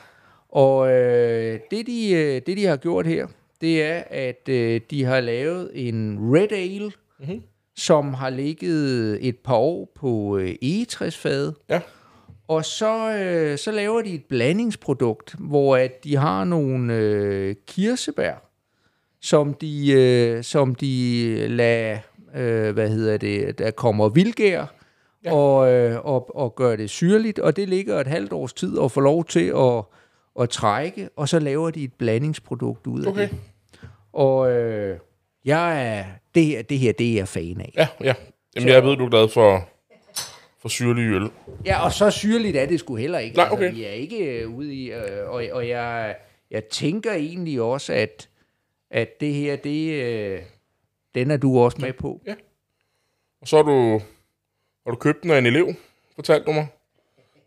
Og 0.49 0.91
øh, 0.91 1.59
det, 1.71 1.87
de, 1.87 2.11
øh, 2.13 2.41
det, 2.45 2.57
de 2.57 2.65
har 2.65 2.77
gjort 2.77 3.07
her, 3.07 3.27
det 3.61 3.83
er, 3.83 4.03
at 4.09 4.49
øh, 4.49 4.81
de 4.91 5.03
har 5.03 5.19
lavet 5.19 5.71
en 5.73 6.19
Red 6.21 6.51
Ale, 6.51 6.91
mm-hmm. 7.19 7.41
Som 7.77 8.13
har 8.13 8.29
ligget 8.29 9.17
et 9.27 9.37
par 9.37 9.55
år 9.55 9.91
på 9.95 10.37
øh, 10.37 10.55
egetræsfade. 10.61 11.55
Ja. 11.69 11.81
Og 12.47 12.65
så, 12.65 13.13
øh, 13.13 13.57
så 13.57 13.71
laver 13.71 14.01
de 14.01 14.09
et 14.13 14.25
blandingsprodukt, 14.29 15.35
hvor 15.39 15.77
at 15.77 16.03
de 16.03 16.15
har 16.15 16.43
nogle 16.43 16.95
øh, 16.95 17.55
kirsebær, 17.67 18.33
som 19.21 19.53
de, 19.53 19.91
øh, 19.91 20.43
som 20.43 20.75
de 20.75 21.47
lader, 21.47 21.97
øh, 22.35 22.73
hvad 22.73 22.89
hedder 22.89 23.17
det, 23.17 23.59
der 23.59 23.71
kommer 23.71 24.09
vildgær, 24.09 24.65
ja. 25.25 25.33
og, 25.33 25.73
øh, 25.73 26.05
og, 26.05 26.35
og 26.35 26.55
gør 26.55 26.75
det 26.75 26.89
syrligt, 26.89 27.39
og 27.39 27.55
det 27.55 27.69
ligger 27.69 27.99
et 27.99 28.07
halvt 28.07 28.33
års 28.33 28.53
tid 28.53 28.77
og 28.77 28.91
får 28.91 29.01
lov 29.01 29.25
til 29.25 29.53
at, 29.57 29.83
at 30.41 30.49
trække, 30.49 31.09
og 31.15 31.29
så 31.29 31.39
laver 31.39 31.71
de 31.71 31.83
et 31.83 31.93
blandingsprodukt 31.93 32.87
ud 32.87 33.03
af 33.03 33.09
Okay. 33.09 33.29
det. 33.29 33.37
Og 34.13 34.51
øh, 34.51 34.97
jeg 35.47 35.97
er, 35.97 36.05
det, 36.35 36.45
her, 36.45 36.61
det 36.61 36.79
her, 36.79 36.91
det 36.91 37.11
er 37.11 37.15
jeg 37.15 37.27
fan 37.27 37.61
af. 37.61 37.73
Ja, 37.75 37.87
ja. 38.03 38.13
Jamen, 38.55 38.69
jeg 38.69 38.83
ved, 38.83 38.97
du 38.97 39.05
er 39.05 39.09
glad 39.09 39.29
for, 39.29 39.69
for 40.59 40.69
syrlig 40.69 41.03
øl. 41.03 41.29
Ja, 41.65 41.83
og 41.83 41.91
så 41.91 42.11
syrligt 42.11 42.57
er 42.57 42.65
det 42.65 42.79
sgu 42.79 42.95
heller 42.95 43.19
ikke. 43.19 43.37
Nej, 43.37 43.47
okay. 43.51 43.63
Altså, 43.63 43.75
vi 43.75 43.85
er 43.85 43.91
ikke 43.91 44.25
øh, 44.25 44.55
ude 44.55 44.75
i... 44.75 44.91
Øh, 44.91 45.29
og 45.29 45.43
og 45.51 45.67
jeg, 45.67 46.15
jeg 46.51 46.63
tænker 46.65 47.13
egentlig 47.13 47.61
også, 47.61 47.93
at, 47.93 48.29
at 48.91 49.19
det 49.19 49.33
her, 49.33 49.55
det, 49.55 49.91
øh, 49.91 50.41
den 51.15 51.31
er 51.31 51.37
du 51.37 51.59
også 51.59 51.77
med 51.81 51.93
på. 51.93 52.21
Og 53.41 53.47
så 53.47 53.55
har 53.55 53.63
du, 53.63 54.01
har 54.85 54.91
du 54.91 54.95
købt 54.95 55.23
den 55.23 55.31
af 55.31 55.37
en 55.37 55.45
elev, 55.45 55.73
fortalte 56.15 56.45
du 56.45 56.51
mig. 56.51 56.67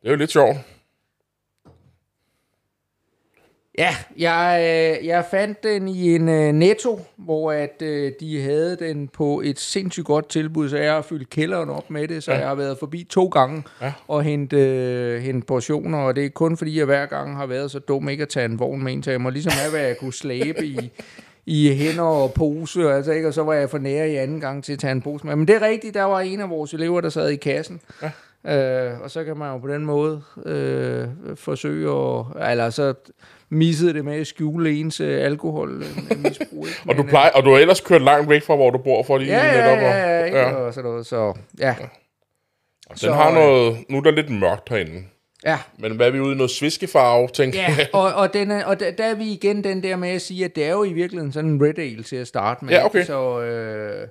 Det 0.02 0.08
er 0.08 0.10
jo 0.10 0.16
lidt 0.16 0.30
sjovt. 0.30 0.56
Ja, 3.80 3.96
jeg, 4.18 4.58
øh, 5.00 5.06
jeg 5.06 5.24
fandt 5.30 5.62
den 5.62 5.88
i 5.88 6.14
en 6.14 6.28
øh, 6.28 6.52
netto, 6.52 7.00
hvor 7.16 7.52
at 7.52 7.82
øh, 7.82 8.12
de 8.20 8.42
havde 8.42 8.76
den 8.76 9.08
på 9.08 9.40
et 9.44 9.58
sindssygt 9.58 10.06
godt 10.06 10.28
tilbud, 10.28 10.68
så 10.68 10.76
jeg 10.76 10.92
har 10.92 11.02
fyldt 11.02 11.30
kælderen 11.30 11.70
op 11.70 11.90
med 11.90 12.08
det, 12.08 12.22
så 12.22 12.32
ja. 12.32 12.38
jeg 12.38 12.48
har 12.48 12.54
været 12.54 12.78
forbi 12.78 13.06
to 13.10 13.26
gange 13.26 13.62
Ja. 13.82 13.92
og 14.08 14.22
hentet 14.22 14.58
øh, 14.58 15.22
hente 15.22 15.46
portioner, 15.46 15.98
og 15.98 16.16
det 16.16 16.24
er 16.24 16.28
kun 16.28 16.56
fordi, 16.56 16.78
jeg 16.78 16.84
hver 16.84 17.06
gang 17.06 17.36
har 17.36 17.46
været 17.46 17.70
så 17.70 17.78
dum 17.78 18.08
ikke 18.08 18.22
at 18.22 18.28
tage 18.28 18.44
en 18.44 18.58
vogn 18.58 18.84
med 18.84 18.92
ind, 18.92 19.02
så 19.04 19.10
jeg 19.10 19.20
må 19.20 19.30
ligesom 19.30 19.52
have, 19.52 19.70
hvad 19.70 19.80
jeg 19.80 19.96
kunne 19.98 20.12
slæbe 20.12 20.66
i, 20.66 20.90
i 21.46 21.74
hænder 21.74 22.02
og 22.02 22.32
pose, 22.32 22.92
altså, 22.92 23.12
ikke? 23.12 23.28
og 23.28 23.34
så 23.34 23.42
var 23.42 23.54
jeg 23.54 23.70
for 23.70 23.78
nære 23.78 24.10
i 24.10 24.16
anden 24.16 24.40
gang 24.40 24.64
til 24.64 24.72
at 24.72 24.78
tage 24.78 24.92
en 24.92 25.02
pose 25.02 25.26
med. 25.26 25.36
Men 25.36 25.48
det 25.48 25.56
er 25.56 25.62
rigtigt, 25.62 25.94
der 25.94 26.02
var 26.02 26.20
en 26.20 26.40
af 26.40 26.50
vores 26.50 26.74
elever, 26.74 27.00
der 27.00 27.08
sad 27.08 27.28
i 27.28 27.36
kassen, 27.36 27.80
ja. 28.02 28.10
Øh, 28.44 29.00
og 29.00 29.10
så 29.10 29.24
kan 29.24 29.36
man 29.36 29.52
jo 29.52 29.58
på 29.58 29.68
den 29.68 29.84
måde 29.84 30.22
øh, 30.46 31.08
forsøge 31.34 31.90
at... 31.90 32.50
Eller 32.50 32.70
så 32.70 32.94
missede 33.50 33.94
det 33.94 34.04
med 34.04 34.20
at 34.20 34.26
skjule 34.26 34.72
ens 34.72 35.00
øh, 35.00 35.24
alkohol 35.24 35.82
øh, 35.82 36.18
misbrug. 36.22 36.66
Og 36.88 36.96
du, 36.96 37.02
øh, 37.02 37.08
plejer, 37.08 37.30
og 37.30 37.44
du 37.44 37.50
har 37.50 37.58
ellers 37.58 37.80
kørt 37.80 38.02
langt 38.02 38.30
væk 38.30 38.42
fra, 38.42 38.56
hvor 38.56 38.70
du 38.70 38.78
bor, 38.78 39.02
for 39.02 39.18
lige 39.18 39.32
Ja, 39.32 39.44
ja, 39.46 39.52
netop 39.52 39.78
ja, 39.78 40.08
ja, 40.08 40.48
ja. 40.48 40.52
Og 40.54 40.74
sådan 40.74 40.90
noget, 40.90 41.06
så 41.06 41.34
ja. 41.58 41.74
Den 42.88 42.96
Så, 42.96 43.12
har 43.12 43.28
øh, 43.28 43.34
noget... 43.34 43.78
Nu 43.88 43.96
er 43.96 44.02
der 44.02 44.10
lidt 44.10 44.30
mørkt 44.30 44.68
herinde. 44.68 45.02
Ja, 45.44 45.58
Men 45.78 45.96
hvad 45.96 46.06
er 46.06 46.10
vi 46.10 46.20
ude 46.20 46.32
i? 46.32 46.36
Noget 46.36 46.50
sviskefarve, 46.50 47.28
tænker 47.28 47.60
ja. 47.60 47.74
jeg. 47.78 47.88
og, 47.92 48.14
og, 48.14 48.32
den 48.34 48.50
er, 48.50 48.64
og 48.64 48.80
der, 48.80 48.90
der 48.90 49.04
er 49.04 49.14
vi 49.14 49.24
igen 49.24 49.64
den 49.64 49.82
der 49.82 49.96
med 49.96 50.08
at 50.08 50.22
sige, 50.22 50.44
at 50.44 50.56
det 50.56 50.64
er 50.64 50.70
jo 50.70 50.84
i 50.84 50.92
virkeligheden 50.92 51.32
sådan 51.32 51.50
en 51.50 51.62
red 51.64 51.78
ale 51.78 52.02
til 52.02 52.16
at 52.16 52.26
starte 52.26 52.64
med. 52.64 52.74
Ja, 52.74 52.84
okay. 52.84 53.04
Så, 53.04 53.40
øh, 53.40 54.08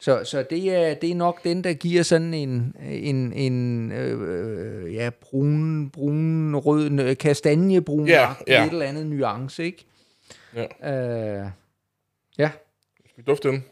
så, 0.00 0.24
så 0.24 0.44
det, 0.50 0.74
er, 0.76 0.94
det 0.94 1.10
er 1.10 1.14
nok 1.14 1.44
den, 1.44 1.64
der 1.64 1.72
giver 1.72 2.02
sådan 2.02 2.34
en, 2.34 2.76
en, 2.90 3.32
en 3.32 3.92
øh, 3.92 4.94
ja, 4.94 5.10
brun, 5.20 5.90
brun, 5.90 6.56
rød, 6.56 7.14
kastanjebrun, 7.14 8.08
Ja, 8.08 8.28
ja. 8.46 8.64
et 8.66 8.72
eller 8.72 8.86
andet 8.86 9.06
nuance, 9.06 9.64
ikke? 9.64 9.84
Ja. 10.54 10.92
Øh, 10.92 11.46
ja, 12.38 12.50
Skal 12.98 13.12
vi 13.16 13.22
dufte 13.26 13.48
den? 13.48 13.64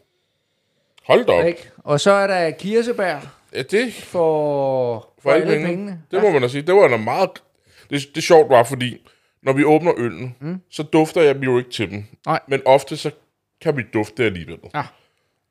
Hold 1.07 1.25
da 1.25 1.31
op. 1.31 1.45
ikke? 1.45 1.69
Og 1.77 1.99
så 1.99 2.11
er 2.11 2.27
der 2.27 2.51
kirsebær 2.51 3.35
Ja, 3.53 3.61
det 3.61 3.93
for, 3.93 5.09
for 5.19 5.31
alle 5.31 5.47
penge. 5.47 5.67
pengene. 5.67 6.01
Det 6.11 6.21
må 6.21 6.29
man 6.31 6.41
da 6.41 6.47
sige. 6.47 6.61
Det 6.61 6.75
var 6.75 6.87
da 6.87 6.97
meget... 6.97 7.29
Det, 7.89 8.01
det 8.09 8.17
er 8.17 8.21
sjovt 8.21 8.49
var, 8.49 8.63
fordi 8.63 8.97
når 9.43 9.53
vi 9.53 9.63
åbner 9.63 9.91
øllen, 9.97 10.35
mm. 10.39 10.57
så 10.71 10.83
dufter 10.83 11.21
jeg 11.21 11.35
jo 11.43 11.57
ikke 11.57 11.69
til 11.69 11.91
dem. 11.91 12.03
Nej. 12.25 12.39
Men 12.47 12.61
ofte 12.65 12.97
så 12.97 13.11
kan 13.61 13.77
vi 13.77 13.83
dufte 13.93 14.23
alligevel. 14.25 14.57
Ja. 14.75 14.83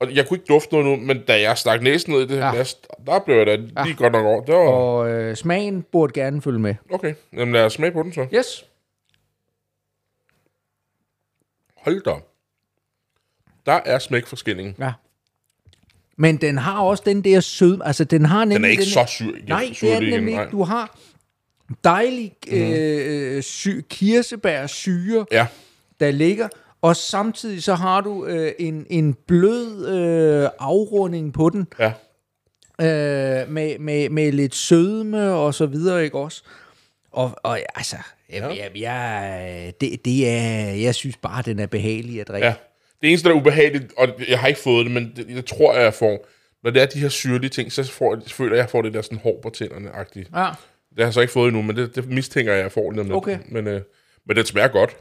Og 0.01 0.15
jeg 0.15 0.29
kunne 0.29 0.37
ikke 0.39 0.49
dufte 0.49 0.75
noget 0.75 0.87
nu, 0.87 1.07
men 1.07 1.25
da 1.25 1.41
jeg 1.41 1.59
stak 1.59 1.83
næsen 1.83 2.13
ned 2.13 2.21
i 2.21 2.27
det 2.27 2.37
Ja. 2.37 2.47
ja. 2.47 2.53
last, 2.55 2.87
der 3.07 3.19
blev 3.19 3.37
jeg 3.37 3.47
da 3.47 3.57
lige 3.85 3.95
godt 3.97 4.13
nok 4.13 4.25
over. 4.27 4.45
Det 4.45 4.55
var... 4.55 4.61
Og 4.61 5.11
øh, 5.11 5.37
smagen 5.37 5.83
burde 5.83 6.13
gerne 6.13 6.43
følge 6.43 6.59
med. 6.59 6.75
Okay, 6.91 7.15
jamen 7.33 7.53
lad 7.53 7.65
os 7.65 7.73
smage 7.73 7.93
på 7.93 8.03
den 8.03 8.13
så. 8.13 8.27
Yes. 8.35 8.65
Hold 11.77 12.03
da. 12.03 12.15
Der 13.67 13.81
er 13.85 13.99
smækforskelling. 13.99 14.77
Ja. 14.79 14.93
Men 16.17 16.37
den 16.37 16.59
har 16.59 16.81
også 16.81 17.03
den 17.07 17.25
der 17.25 17.41
sød... 17.41 17.81
Altså, 17.85 18.05
den 18.05 18.25
har 18.25 18.39
nemlig... 18.45 18.57
Den 18.57 18.65
er 18.65 18.69
ikke 18.69 18.81
den 18.83 18.91
så 18.91 19.05
syr 19.09 19.35
igen. 19.37 19.49
Nej, 19.49 19.69
det 19.81 19.93
er 19.95 20.01
den 20.01 20.11
nemlig 20.11 20.33
ikke. 20.33 20.51
Du 20.51 20.63
har 20.63 20.99
dejlig 21.85 22.35
Mhm. 22.47 22.57
øh, 22.73 23.43
sy- 23.43 23.81
kirsebærsyre, 23.89 25.27
Ja, 25.33 25.47
der 26.01 26.11
ligger, 26.11 26.49
og 26.83 26.97
samtidig 26.97 27.63
så 27.63 27.75
har 27.75 28.01
du 28.01 28.27
øh, 28.27 28.53
en, 28.59 28.87
en 28.91 29.15
blød 29.27 29.89
øh, 29.89 30.49
afrunding 30.59 31.33
på 31.33 31.51
den, 31.51 31.67
ja. 31.79 31.93
øh, 32.81 33.51
med, 33.51 33.79
med, 33.79 34.09
med 34.09 34.33
lidt 34.33 34.55
sødme 34.55 35.33
og 35.33 35.55
så 35.55 35.67
videre, 35.67 36.05
ikke 36.05 36.19
også? 36.19 36.43
Og, 37.13 37.31
og 37.43 37.59
altså, 37.75 37.97
ja. 38.33 38.47
jeg, 38.49 38.71
jeg, 38.77 39.73
det, 39.81 40.05
det 40.05 40.29
er, 40.29 40.71
jeg 40.71 40.95
synes 40.95 41.17
bare, 41.17 41.43
den 41.43 41.59
er 41.59 41.67
behagelig 41.67 42.21
at 42.21 42.29
drikke. 42.29 42.47
Ja. 42.47 42.55
Det 43.03 43.09
eneste, 43.09 43.29
der 43.29 43.35
er 43.35 43.39
ubehageligt, 43.41 43.93
og 43.97 44.09
jeg 44.29 44.39
har 44.41 44.49
ikke 44.49 44.61
fået 44.61 44.85
det, 44.87 44.95
men 44.95 45.13
det, 45.17 45.27
jeg 45.37 45.47
tror, 45.47 45.75
jeg 45.79 45.95
får, 45.95 46.27
når 46.65 46.71
det 46.71 46.83
er 46.83 46.87
de 46.87 46.99
her 47.01 47.09
syrlige 47.09 47.51
ting, 47.51 47.73
så 47.73 47.85
får, 47.93 48.15
jeg- 48.15 48.23
føler 48.31 48.51
jeg, 48.51 48.59
at 48.59 48.67
jeg 48.67 48.71
får 48.71 48.83
det 48.83 48.95
der 48.95 49.03
sådan 49.03 49.19
hår 49.19 49.39
på 49.43 49.51
tænderne-agtigt. 49.51 50.31
ja. 50.37 50.49
Det 50.91 50.99
har 50.99 51.05
jeg 51.05 51.15
så 51.15 51.21
ikke 51.21 51.33
fået 51.33 51.49
endnu, 51.49 51.63
men 51.63 51.77
det, 51.77 51.95
det 51.97 52.09
mistænker 52.09 52.53
jeg, 52.53 52.59
at 52.59 52.63
jeg 52.65 52.73
får 52.73 52.91
lidt. 52.91 53.13
Okay. 53.13 53.39
Men, 53.49 53.67
øh, 53.67 53.81
men 54.27 54.37
det 54.37 54.47
smager 54.49 54.69
godt. 54.69 54.97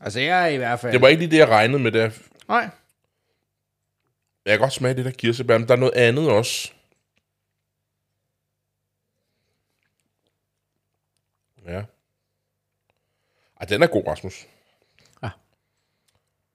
Altså, 0.00 0.20
jeg 0.20 0.42
er 0.44 0.46
i 0.46 0.56
hvert 0.56 0.80
fald... 0.80 0.92
Det 0.92 1.00
var 1.00 1.08
ikke 1.08 1.18
lige 1.22 1.30
det, 1.30 1.38
jeg 1.38 1.48
regnede 1.48 1.78
med. 1.82 1.92
Det. 1.92 1.98
Jeg 2.00 2.12
Nej. 2.48 2.68
kan 4.46 4.58
godt 4.58 4.72
smage 4.72 4.94
det 4.94 5.04
der 5.04 5.10
kirsebær, 5.10 5.58
men 5.58 5.68
der 5.68 5.74
er 5.74 5.78
noget 5.78 5.94
andet 5.94 6.30
også. 6.30 6.72
Ja. 11.66 11.82
Ej, 13.60 13.66
den 13.68 13.82
er 13.82 13.86
god, 13.86 14.06
Rasmus. 14.06 14.46
Ja. 15.22 15.28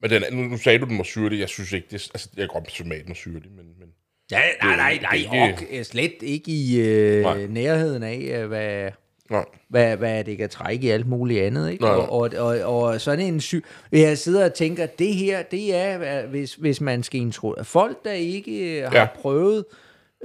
Men 0.01 0.09
den, 0.09 0.23
er- 0.23 0.31
nu, 0.31 0.41
nu 0.41 0.57
sagde 0.57 0.79
du, 0.79 0.85
den 0.85 0.97
var 0.97 1.03
syrlig. 1.03 1.39
Jeg 1.39 1.49
synes 1.49 1.71
ikke, 1.71 1.87
det, 1.91 1.93
altså, 2.13 2.29
jeg 2.37 2.41
kan 2.49 2.61
godt 2.61 2.71
smage, 2.71 3.03
den 3.03 3.11
er 3.11 3.15
syrlig, 3.15 3.51
men, 3.51 3.79
men 3.79 3.93
Ja, 4.31 4.41
nej, 4.63 4.75
nej, 4.75 4.89
det 4.91 4.97
er 4.97 5.31
nej, 5.31 5.47
ikke- 5.49 5.61
ikke... 5.65 5.79
og 5.79 5.85
slet 5.85 6.15
ikke 6.21 6.51
i 6.51 6.79
øh, 6.81 7.21
Nej. 7.21 7.45
nærheden 7.45 8.03
af, 8.03 8.17
øh, 8.17 8.47
hvad, 8.47 8.91
nej. 9.31 9.45
hvad, 9.69 9.97
hvad 9.97 10.23
det 10.23 10.37
kan 10.37 10.49
trække 10.49 10.87
i 10.87 10.89
alt 10.89 11.07
muligt 11.07 11.41
andet. 11.43 11.71
Ikke? 11.71 11.83
Nej, 11.83 11.93
Og, 11.93 12.09
og, 12.11 12.31
og, 12.37 12.59
og 12.83 13.01
sådan 13.01 13.25
en 13.25 13.41
syg... 13.41 13.63
Jeg 13.91 14.17
sidder 14.17 14.45
og 14.45 14.53
tænker, 14.53 14.85
det 14.85 15.13
her, 15.15 15.41
det 15.41 15.75
er, 15.75 16.25
hvis, 16.27 16.55
hvis 16.55 16.81
man 16.81 17.03
skal 17.03 17.21
introducere 17.21 17.65
folk, 17.65 18.05
der 18.05 18.11
ikke 18.11 18.77
øh, 18.79 18.83
har 18.91 18.97
Ja. 18.99 19.07
prøvet 19.21 19.65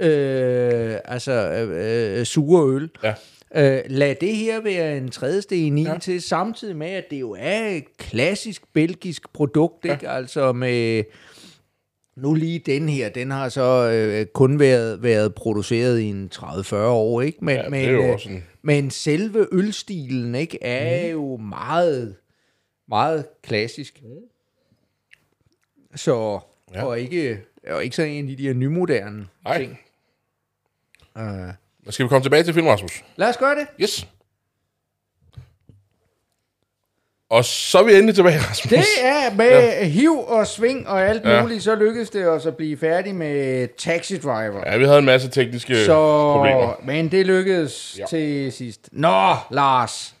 øh, 0.01 0.95
altså, 1.05 1.31
øh, 1.31 2.19
øh, 2.19 2.25
sure 2.25 2.75
øl, 2.75 2.89
Ja. 3.03 3.13
Øh, 3.55 3.81
lad 3.87 4.15
det 4.21 4.35
her 4.35 4.61
være 4.61 4.97
en 4.97 5.09
trædesten 5.09 5.77
i 5.77 5.83
Ja. 5.83 5.97
til, 6.01 6.21
samtidig 6.21 6.75
med, 6.75 6.87
at 6.87 7.03
det 7.11 7.19
jo 7.19 7.35
er 7.39 7.67
et 7.67 7.83
klassisk 7.97 8.61
belgisk 8.73 9.33
produkt, 9.33 9.85
ja. 9.85 9.91
ikke? 9.93 10.09
Altså 10.09 10.51
med... 10.53 11.03
Nu 12.17 12.33
lige 12.33 12.59
den 12.65 12.89
her, 12.89 13.09
den 13.09 13.31
har 13.31 13.49
så 13.49 13.91
øh, 13.93 14.25
kun 14.25 14.59
været, 14.59 15.03
været 15.03 15.35
produceret 15.35 15.99
i 15.99 16.05
en 16.05 16.29
30-40 16.35 16.75
år, 16.75 17.21
ikke? 17.21 17.37
Men, 17.41 17.55
Ja, 17.55 17.61
det 17.61 17.71
men, 17.71 17.85
er 17.85 17.91
jo 17.91 18.01
øh, 18.03 18.13
også 18.13 18.29
en- 18.29 18.43
men 18.67 18.91
selve 18.91 19.47
ølstilen, 19.51 20.35
ikke, 20.35 20.63
er 20.63 21.05
mm. 21.07 21.11
jo 21.11 21.37
meget, 21.37 22.15
meget 22.87 23.25
klassisk. 23.43 24.03
Så, 25.95 26.39
Ja. 26.73 26.85
og 26.85 26.99
ikke, 26.99 27.43
og 27.67 27.83
ikke 27.83 27.95
sådan 27.95 28.11
en 28.11 28.29
af 28.29 28.37
de 28.37 28.43
der 28.43 28.53
nymoderne 28.53 29.27
Nej. 29.43 29.57
ting. 29.57 29.79
Uh, 31.15 31.53
Skal 31.89 32.03
vi 32.03 32.09
komme 32.09 32.25
tilbage 32.25 32.43
til 32.43 32.53
film, 32.53 32.67
Rasmus? 32.67 33.03
lad 33.15 33.29
os 33.29 33.37
gøre 33.37 33.55
det. 33.55 33.67
Yes. 33.81 34.07
Og 37.29 37.45
så 37.45 37.79
er 37.79 37.83
vi 37.83 37.93
endelig 37.93 38.15
tilbage, 38.15 38.39
Rasmus. 38.39 38.69
Det 38.69 38.85
er 39.03 39.35
med 39.35 39.47
ja. 39.49 39.85
hiv 39.85 40.19
og 40.27 40.47
sving 40.47 40.87
og 40.87 41.05
alt 41.09 41.25
Ja. 41.25 41.41
muligt, 41.41 41.63
så 41.63 41.75
lykkedes 41.75 42.09
det 42.09 42.27
os 42.27 42.45
at 42.45 42.57
blive 42.57 42.77
færdig 42.77 43.15
med 43.15 43.67
Taxi 43.77 44.17
Driver. 44.17 44.63
Ja, 44.71 44.77
vi 44.77 44.83
havde 44.85 44.99
en 44.99 45.05
masse 45.05 45.29
tekniske 45.29 45.85
så, 45.85 46.33
problemer. 46.33 46.73
men 46.83 47.11
det 47.11 47.25
lykkedes 47.25 47.95
Ja. 47.99 48.05
til 48.09 48.51
sidst. 48.51 48.89
Nå, 48.91 49.35
Lars. 49.51 50.15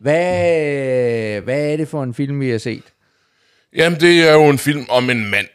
Hvad, 0.00 1.40
hvad 1.40 1.72
er 1.72 1.76
det 1.76 1.88
for 1.88 2.02
en 2.02 2.14
film, 2.14 2.40
vi 2.40 2.50
har 2.50 2.58
set? 2.58 2.82
Jamen, 3.76 4.00
det 4.00 4.28
er 4.28 4.32
jo 4.32 4.44
en 4.48 4.58
film 4.58 4.86
om 4.88 5.10
en 5.10 5.30
mand, 5.30 5.48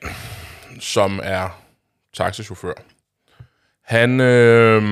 som 0.79 1.19
er 1.23 1.61
taxichauffør. 2.13 2.73
Han, 3.85 4.19
øh, 4.21 4.83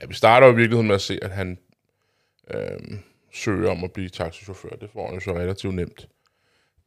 ja, 0.00 0.06
vi 0.08 0.14
starter 0.14 0.46
jo 0.46 0.52
i 0.52 0.56
virkeligheden 0.56 0.86
med 0.86 0.94
at 0.94 1.00
se, 1.00 1.18
at 1.22 1.30
han 1.30 1.58
øh, 2.54 2.60
søger 3.36 3.70
om 3.70 3.84
at 3.84 3.92
blive 3.92 4.08
taxichauffør. 4.08 4.68
Det 4.68 4.90
får 4.92 5.06
han 5.06 5.14
jo 5.14 5.20
så 5.20 5.32
relativt 5.32 5.74
nemt. 5.74 6.08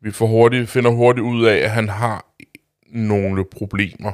Vi 0.02 0.12
får 0.12 0.26
hurtigt, 0.28 0.70
finder 0.70 0.92
hurtigt 0.92 1.24
ud 1.26 1.46
af, 1.46 1.56
at 1.58 1.72
han 1.72 1.90
har 1.90 2.26
nogle 2.88 3.46
problemer. 3.46 4.12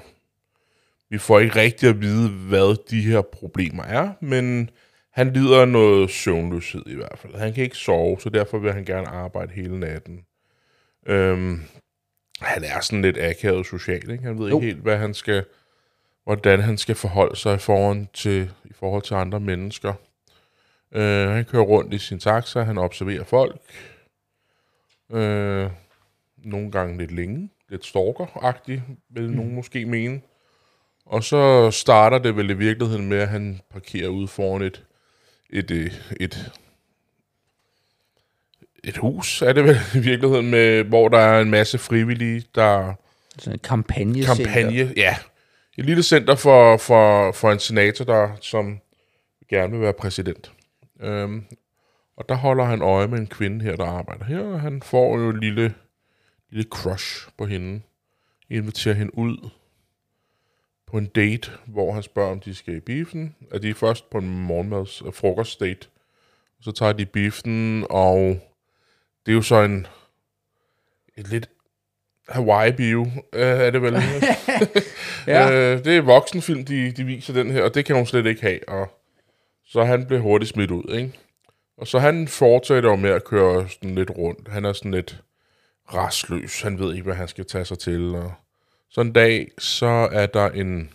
Vi 1.09 1.17
får 1.17 1.39
ikke 1.39 1.55
rigtig 1.55 1.89
at 1.89 2.01
vide, 2.01 2.29
hvad 2.29 2.85
de 2.89 3.01
her 3.01 3.21
problemer 3.21 3.83
er, 3.83 4.13
men 4.21 4.69
han 5.11 5.33
lider 5.33 5.61
af 5.61 5.67
noget 5.67 6.09
søvnløshed 6.09 6.83
i 6.87 6.95
hvert 6.95 7.17
fald. 7.19 7.35
Han 7.35 7.53
kan 7.53 7.63
ikke 7.63 7.77
sove, 7.77 8.19
så 8.21 8.29
derfor 8.29 8.57
vil 8.59 8.73
han 8.73 8.85
gerne 8.85 9.07
arbejde 9.07 9.51
hele 9.53 9.79
natten. 9.79 10.25
Øhm, 11.07 11.61
han 12.41 12.63
er 12.63 12.79
sådan 12.81 13.01
lidt 13.01 13.17
akavet 13.17 13.65
social, 13.65 14.11
ikke? 14.11 14.23
Han 14.23 14.39
ved 14.39 14.49
Jo. 14.49 14.57
ikke 14.57 14.67
helt, 14.67 14.81
hvad 14.81 14.97
han 14.97 15.13
skal, 15.13 15.45
hvordan 16.23 16.59
han 16.61 16.77
skal 16.77 16.95
forholde 16.95 17.35
sig 17.35 17.55
i 17.55 17.59
forhold 17.59 18.05
til, 18.13 18.51
i 18.65 18.73
forhold 18.73 19.01
til 19.03 19.13
andre 19.13 19.39
mennesker. 19.39 19.93
Øh, 20.95 21.29
han 21.29 21.45
kører 21.45 21.63
rundt 21.63 21.93
i 21.93 21.97
sin 21.97 22.19
taxa, 22.19 22.63
han 22.63 22.77
observerer 22.77 23.23
folk. 23.23 23.61
Øh, 25.11 25.69
nogle 26.37 26.71
gange 26.71 26.97
lidt 26.97 27.11
længe, 27.11 27.49
lidt 27.69 27.85
stalker-agtigt, 27.85 28.81
vil 29.09 29.31
nogen 29.31 29.55
måske 29.55 29.85
mene. 29.85 30.21
Og 31.05 31.23
så 31.23 31.71
starter 31.71 32.17
det 32.17 32.35
vel 32.35 32.49
i 32.49 32.53
virkeligheden 32.53 33.09
med, 33.09 33.17
at 33.17 33.27
han 33.27 33.61
parkerer 33.71 34.07
ude 34.07 34.27
foran 34.27 34.61
et, 34.61 34.83
et, 35.49 35.71
øh, 35.71 35.91
et, 36.19 36.51
et 38.83 38.97
hus, 38.97 39.41
er 39.41 39.53
det 39.53 39.63
vel 39.63 39.77
i 39.95 39.99
virkeligheden, 39.99 40.51
med, 40.51 40.83
hvor 40.83 41.09
der 41.09 41.19
er 41.19 41.41
en 41.41 41.49
masse 41.49 41.77
frivillige, 41.77 42.43
der 42.55 42.93
Sådan 43.37 43.53
en 43.53 43.59
kampagne. 43.59 44.23
kampagne, 44.23 44.93
ja, 44.97 45.15
et 45.77 45.85
lille 45.85 46.03
center 46.03 46.35
for, 46.35 46.77
for, 46.77 47.31
for 47.31 47.51
en 47.51 47.59
senator, 47.59 48.05
der, 48.05 48.29
som 48.41 48.79
gerne 49.49 49.71
vil 49.71 49.81
være 49.81 49.93
præsident. 49.93 50.51
Øhm, 51.05 51.45
og 52.17 52.29
der 52.29 52.35
holder 52.35 52.63
han 52.63 52.81
øje 52.81 53.07
med 53.07 53.19
en 53.19 53.27
kvinde 53.27 53.65
her, 53.65 53.75
der 53.75 53.85
arbejder 53.85 54.25
her, 54.25 54.39
og 54.39 54.61
han 54.61 54.81
får 54.81 55.17
jo 55.19 55.29
et 55.29 55.39
lille, 55.39 55.73
lille 56.49 56.69
crush 56.69 57.29
på 57.37 57.45
hende. 57.45 57.81
Inviterer 58.49 58.95
hende 58.95 59.17
ud 59.17 59.49
på 60.87 60.97
en 60.97 61.05
date, 61.05 61.51
hvor 61.65 61.93
han 61.93 62.03
spørger, 62.03 62.31
om 62.31 62.39
de 62.39 62.55
skal 62.55 62.75
i 62.75 62.79
biffen. 62.79 63.35
Er 63.51 63.59
de 63.59 63.73
først 63.73 64.09
på 64.09 64.17
en 64.17 64.29
morgenmads 64.29 65.01
uh, 65.01 65.13
frokostdate. 65.13 65.87
Så 66.61 66.71
tager 66.71 66.93
de 66.93 67.05
biffen, 67.05 67.85
og 67.89 68.17
det 69.25 69.31
er 69.31 69.35
jo 69.35 69.41
så 69.41 69.63
en 69.63 69.87
et 71.17 71.27
lidt 71.27 71.49
Hawaii-bio, 72.29 73.07
øh, 73.33 73.41
er 73.41 73.69
det 73.69 73.81
vel? 73.81 73.93
Ja. 75.27 75.51
øh, 75.53 75.83
det 75.83 75.97
er 75.97 76.01
voksenfilm, 76.01 76.65
de, 76.65 76.91
de 76.91 77.03
viser 77.03 77.33
den 77.33 77.51
her, 77.51 77.63
og 77.63 77.75
det 77.75 77.85
kan 77.85 77.95
hun 77.95 78.05
slet 78.05 78.25
ikke 78.25 78.41
have. 78.41 78.69
Og 78.69 79.04
så 79.65 79.83
han 79.83 80.07
blev 80.07 80.21
hurtigt 80.21 80.51
smidt 80.51 80.71
ud, 80.71 80.93
ikke? 80.93 81.19
Og 81.77 81.87
så 81.87 81.99
han 81.99 82.27
fortsætter 82.27 82.89
jo 82.89 82.95
med 82.95 83.09
at 83.09 83.23
køre 83.23 83.69
sådan 83.69 83.95
lidt 83.95 84.09
rundt. 84.09 84.47
Han 84.47 84.65
er 84.65 84.73
sådan 84.73 84.91
lidt 84.91 85.23
rastløs. 85.93 86.61
Han 86.61 86.79
ved 86.79 86.93
ikke, 86.93 87.03
hvad 87.03 87.15
han 87.15 87.27
skal 87.27 87.45
tage 87.45 87.65
sig 87.65 87.79
til. 87.79 88.15
Og 88.15 88.33
så 88.89 89.01
en 89.01 89.13
dag, 89.13 89.51
så 89.57 90.09
er 90.11 90.25
der 90.25 90.49
en, 90.49 90.89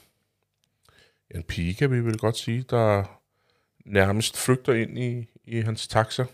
en 1.35 1.43
pige, 1.43 1.75
kan 1.75 1.91
vi 1.91 2.01
vel 2.01 2.19
godt 2.19 2.37
sige, 2.37 2.65
der 2.71 3.05
nærmest 3.87 4.39
flygter 4.39 4.73
ind 4.75 4.99
i, 4.99 5.27
i 5.45 5.61
hans 5.61 5.89
taxa. 5.89 6.25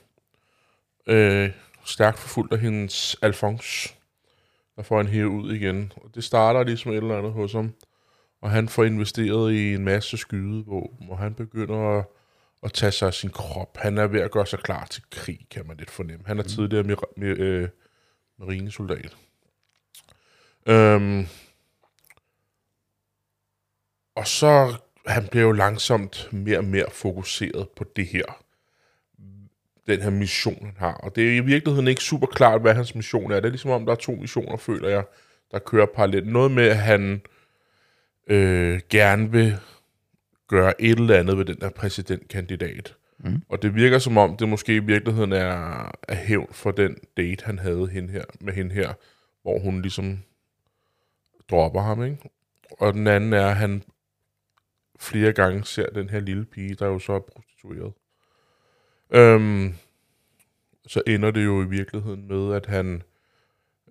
Øh, 1.06 1.50
stærkt 1.84 2.18
forfulgt 2.18 2.52
af 2.52 2.58
hendes 2.58 3.16
Alphonse 3.22 3.96
der 4.76 4.82
får 4.82 4.96
han 4.96 5.06
hævet 5.06 5.28
ud 5.28 5.52
igen. 5.52 5.92
Og 5.96 6.10
det 6.14 6.24
starter 6.24 6.62
ligesom 6.62 6.90
et 6.90 6.96
eller 6.96 7.18
andet 7.18 7.32
hos 7.32 7.52
ham. 7.52 7.74
Og 8.42 8.50
han 8.50 8.68
får 8.68 8.84
investeret 8.84 9.52
i 9.52 9.74
en 9.74 9.84
masse 9.84 10.16
skydevåben, 10.16 11.10
og 11.10 11.18
han 11.18 11.34
begynder 11.34 11.98
at, 11.98 12.04
at 12.66 12.72
tage 12.72 12.92
sig 12.92 13.06
af 13.06 13.14
sin 13.14 13.30
krop. 13.30 13.76
Han 13.76 13.98
er 13.98 14.06
ved 14.06 14.20
at 14.20 14.30
gøre 14.30 14.46
sig 14.46 14.58
klar 14.58 14.86
til 14.86 15.02
krig, 15.10 15.46
kan 15.50 15.66
man 15.66 15.76
lidt 15.76 15.90
fornemme. 15.90 16.24
Han 16.26 16.38
er 16.38 16.42
tidligere 16.42 16.84
mir- 16.84 17.12
mir- 17.18 17.40
øh, 17.42 17.68
marinesoldat. 18.38 19.16
Øhm, 20.66 21.26
og 24.14 24.26
så 24.26 24.74
han 25.06 25.28
bliver 25.30 25.46
jo 25.46 25.52
langsomt 25.52 26.28
mere 26.32 26.58
og 26.58 26.64
mere 26.64 26.90
fokuseret 26.90 27.68
på 27.76 27.84
det 27.96 28.06
her. 28.06 28.42
Den 29.86 30.02
her 30.02 30.10
mission, 30.10 30.64
han 30.64 30.74
har. 30.78 30.94
Og 30.94 31.16
det 31.16 31.28
er 31.28 31.36
i 31.36 31.40
virkeligheden 31.40 31.88
ikke 31.88 32.02
super 32.02 32.26
klart, 32.26 32.60
hvad 32.60 32.74
hans 32.74 32.94
mission 32.94 33.30
er. 33.32 33.36
Det 33.36 33.44
er 33.44 33.50
ligesom 33.50 33.70
om, 33.70 33.86
der 33.86 33.92
er 33.92 33.96
to 33.96 34.12
missioner, 34.14 34.56
føler 34.56 34.88
jeg, 34.88 35.04
der 35.50 35.58
kører 35.58 35.86
parallelt. 35.86 36.26
Noget 36.26 36.50
med, 36.50 36.68
at 36.68 36.76
han 36.78 37.22
øh, 38.26 38.80
gerne 38.90 39.30
vil 39.32 39.56
gøre 40.48 40.82
et 40.82 40.98
eller 40.98 41.18
andet 41.18 41.38
ved 41.38 41.44
den 41.44 41.60
der 41.60 41.70
præsidentkandidat. 41.70 42.94
Mm. 43.18 43.42
Og 43.48 43.62
det 43.62 43.74
virker 43.74 43.98
som 43.98 44.16
om, 44.16 44.36
det 44.36 44.48
måske 44.48 44.76
i 44.76 44.78
virkeligheden 44.78 45.32
er, 45.32 45.90
er 46.08 46.14
hævn 46.14 46.48
for 46.52 46.70
den 46.70 46.96
date, 47.16 47.44
han 47.44 47.58
havde 47.58 47.88
hende 47.88 48.12
her, 48.12 48.24
med 48.40 48.52
hende 48.52 48.74
her, 48.74 48.92
hvor 49.42 49.58
hun 49.58 49.82
ligesom 49.82 50.18
dropper 51.50 51.82
ham, 51.82 52.04
ikke? 52.04 52.30
Og 52.70 52.92
den 52.92 53.06
anden 53.06 53.32
er, 53.32 53.46
at 53.46 53.56
han 53.56 53.82
flere 55.00 55.32
gange 55.32 55.64
ser 55.64 55.86
den 55.86 56.08
her 56.08 56.20
lille 56.20 56.44
pige, 56.44 56.74
der 56.74 56.86
jo 56.86 56.98
så 56.98 57.12
er 57.12 57.20
prostitueret. 57.20 57.92
Øhm, 59.10 59.74
så 60.86 61.02
ender 61.06 61.30
det 61.30 61.44
jo 61.44 61.62
i 61.62 61.68
virkeligheden 61.68 62.28
med, 62.28 62.54
at 62.54 62.66
han 62.66 63.02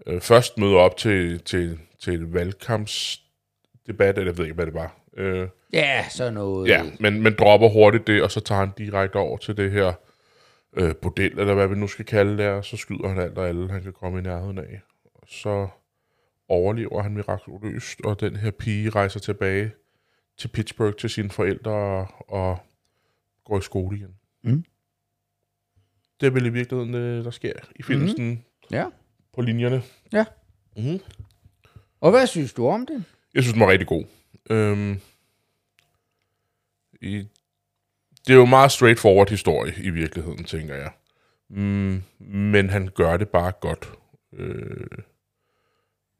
øh, 0.07 0.21
først 0.21 0.57
møder 0.57 0.77
op 0.77 0.97
til, 0.97 1.39
til, 1.39 1.79
til 1.99 2.13
et 2.13 2.33
valgkampsdebat, 2.33 4.17
eller 4.17 4.31
jeg 4.31 4.37
ved 4.37 4.45
ikke, 4.45 4.55
hvad 4.55 4.65
det 4.65 4.73
var. 4.73 4.95
Øh, 5.15 5.47
Ja, 5.73 6.05
så 6.09 6.29
noget. 6.31 6.69
Ja, 6.69 6.83
men, 6.99 7.23
men 7.23 7.35
dropper 7.39 7.69
hurtigt 7.69 8.07
det, 8.07 8.23
og 8.23 8.31
så 8.31 8.39
tager 8.39 8.59
han 8.59 8.71
direkte 8.77 9.15
over 9.15 9.37
til 9.37 9.57
det 9.57 9.71
her 9.71 9.93
øh, 10.73 10.95
bordel, 10.95 11.39
eller 11.39 11.53
hvad 11.53 11.67
vi 11.67 11.75
nu 11.75 11.87
skal 11.87 12.05
kalde 12.05 12.37
det, 12.37 12.47
og 12.47 12.65
så 12.65 12.77
skyder 12.77 13.07
han 13.07 13.19
alt 13.19 13.37
og 13.37 13.47
alle, 13.47 13.71
han 13.71 13.83
kan 13.83 13.93
komme 13.93 14.19
i 14.19 14.21
nærheden 14.21 14.57
af. 14.57 14.81
Og 15.15 15.27
så 15.27 15.67
overlever 16.47 17.01
han 17.01 17.13
mirakuløst, 17.13 18.01
og 18.03 18.19
den 18.19 18.35
her 18.35 18.51
pige 18.51 18.89
rejser 18.89 19.19
tilbage 19.19 19.71
til 20.37 20.47
Pittsburgh 20.47 20.95
til 20.95 21.09
sine 21.09 21.29
forældre 21.29 21.71
og, 21.71 22.07
og 22.27 22.57
går 23.45 23.57
i 23.57 23.61
skole 23.61 23.97
igen. 23.97 24.15
Mm. 24.43 24.65
Det 26.21 26.27
er 26.27 26.31
vel 26.31 26.45
i 26.45 26.49
virkeligheden 26.49 26.93
det, 26.93 27.25
der 27.25 27.31
sker 27.31 27.53
i 27.75 27.83
filmen 27.83 28.15
mm. 28.17 28.37
Ja. 28.71 28.85
på 29.33 29.41
linjerne. 29.41 29.81
ja. 30.13 30.25
Mm. 30.77 30.99
Og 32.01 32.11
hvad 32.11 32.27
synes 32.27 32.53
du 32.53 32.67
om 32.67 32.85
det? 32.85 33.03
Jeg 33.33 33.43
synes, 33.43 33.53
den 33.53 33.59
var 33.61 33.71
rigtig 33.71 33.87
god. 33.87 34.03
Øhm, 34.49 34.99
i, 37.01 37.27
det 38.27 38.33
er 38.33 38.37
jo 38.37 38.43
en 38.43 38.49
meget 38.49 38.71
straightforward 38.71 39.29
historie 39.29 39.73
i 39.77 39.89
virkeligheden, 39.89 40.43
tænker 40.43 40.75
jeg. 40.75 40.91
Mm, 41.49 42.03
men 42.19 42.69
han 42.69 42.89
gør 42.95 43.17
det 43.17 43.29
bare 43.29 43.51
godt. 43.51 43.91
Øh, 44.33 44.87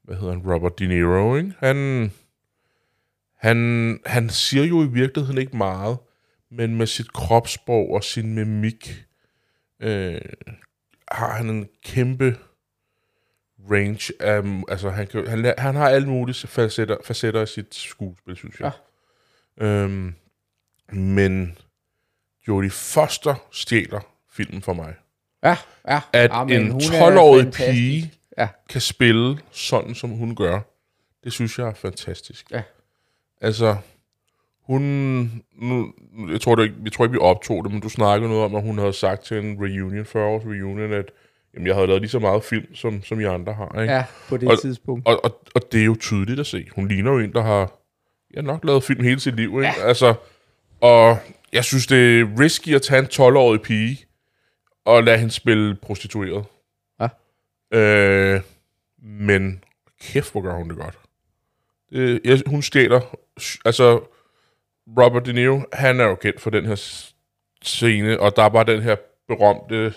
hvad 0.04 0.16
hedder 0.16 0.34
han? 0.34 0.54
Robert 0.54 0.80
De 0.80 0.88
Niro, 0.88 1.36
ikke? 1.36 1.54
Han, 1.60 2.12
han, 3.38 4.00
han 4.06 4.30
siger 4.30 4.64
jo 4.64 4.84
i 4.84 4.88
virkeligheden 4.88 5.42
ikke 5.42 5.58
meget, 5.58 5.98
men 6.50 6.76
med 6.76 6.88
sit 6.88 7.14
kropssprog 7.14 7.90
og 7.90 8.04
sin 8.04 8.36
mimik 8.36 9.06
øh, 9.80 10.22
har 11.12 11.34
han 11.34 11.50
en 11.50 11.70
kæmpe 11.84 12.38
range 13.72 14.14
af, 14.20 14.42
altså 14.68 14.90
han, 14.90 15.08
kan, 15.08 15.28
han, 15.28 15.54
han 15.58 15.76
har 15.76 15.90
alle 15.90 16.08
mulige 16.10 16.48
facetter, 16.48 16.98
facetter 17.04 17.42
i 17.42 17.46
sit 17.46 17.76
skuespil, 17.76 18.36
synes 18.36 18.60
jeg. 18.60 18.72
Ja. 19.62 19.66
Øhm, 19.66 20.14
men 20.94 21.58
Jodie 22.48 22.70
Foster 22.72 23.36
stjæler 23.52 24.00
filmen 24.32 24.62
for 24.62 24.74
mig. 24.74 24.94
Ja, 25.44 25.58
ja. 25.88 26.00
At 26.14 26.32
ja, 26.32 26.44
men 26.44 26.62
en 26.62 26.72
hun 26.72 26.82
er 26.82 27.10
12-årig 27.12 27.44
fantastisk. 27.44 27.72
pige 27.72 28.12
Ja. 28.38 28.48
kan 28.70 28.82
spille 28.82 29.38
sådan, 29.52 29.96
som 29.96 30.10
hun 30.10 30.36
gør, 30.36 30.60
det 31.24 31.34
synes 31.34 31.60
jeg 31.60 31.68
er 31.68 31.74
fantastisk. 31.74 32.52
Ja. 32.52 32.62
Altså, 33.42 33.76
hun... 34.62 34.82
Nu, 35.62 35.94
jeg, 36.32 36.42
tror, 36.42 36.56
det, 36.56 36.64
ikke- 36.64 36.76
jeg 36.84 36.92
tror 36.92 37.06
ikke, 37.06 37.12
vi 37.14 37.20
optog 37.22 37.64
det, 37.64 37.72
men 37.72 37.82
du 37.82 37.90
snakkede 37.90 38.30
noget 38.30 38.46
om, 38.46 38.56
at 38.56 38.62
hun 38.62 38.78
havde 38.78 38.94
sagt 38.94 39.24
til 39.24 39.38
en 39.38 39.58
reunion, 39.60 40.06
40 40.06 40.24
års 40.26 40.44
reunion, 40.46 40.94
at 40.94 41.12
jamen, 41.56 41.68
jeg 41.68 41.76
havde 41.76 41.88
lavet 41.88 42.02
lige 42.02 42.10
så 42.10 42.20
meget 42.20 42.44
film, 42.44 42.76
som, 42.76 43.04
som 43.04 43.20
I 43.20 43.24
andre 43.24 43.54
har. 43.54 43.82
Ikke? 43.82 43.94
Ja, 43.94 44.06
på 44.30 44.38
det 44.38 44.50
Og- 44.52 44.62
tidspunkt. 44.62 45.08
Og, 45.08 45.26
og, 45.26 45.42
og 45.56 45.62
det 45.72 45.82
er 45.82 45.86
jo 45.86 45.96
tydeligt 46.00 46.40
at 46.40 46.48
se. 46.48 46.68
Hun 46.76 46.88
ligner 46.88 47.12
jo 47.12 47.20
en, 47.20 47.34
der 47.34 47.42
har 47.42 47.80
ja, 48.36 48.42
nok 48.42 48.66
lavet 48.66 48.84
film 48.84 49.04
hele 49.04 49.20
sit 49.20 49.36
liv. 49.36 49.50
Ikke? 49.50 49.62
Ja. 49.62 49.88
Altså, 49.88 50.14
og 50.82 51.18
jeg 51.54 51.64
synes, 51.64 51.88
det 51.88 52.20
er 52.20 52.40
risky 52.40 52.76
at 52.76 52.82
tage 52.82 53.00
en 53.00 53.06
12-årig 53.06 53.62
pige 53.62 54.06
og 54.86 55.04
lade 55.04 55.18
hende 55.18 55.34
spille 55.34 55.76
prostitueret. 55.76 56.46
Ja. 57.02 57.08
Øh, 57.80 58.42
men 59.04 59.64
kæft, 60.02 60.32
hvor 60.32 60.42
gør 60.42 60.54
hun 60.56 60.70
det 60.70 60.78
godt. 60.78 60.98
Det, 61.92 62.22
jeg, 62.26 62.42
hun 62.48 62.62
stjæler... 62.62 63.02
Altså, 63.66 64.00
Robert 64.88 65.26
De 65.26 65.34
Niro, 65.34 65.62
han 65.74 66.00
er 66.00 66.04
jo 66.06 66.16
kendt 66.16 66.42
for 66.42 66.50
den 66.50 66.66
her 66.66 66.76
scene, 67.62 68.20
og 68.20 68.36
der 68.36 68.44
er 68.44 68.50
bare 68.50 68.64
den 68.64 68.82
her 68.82 68.96
berømte 69.28 69.94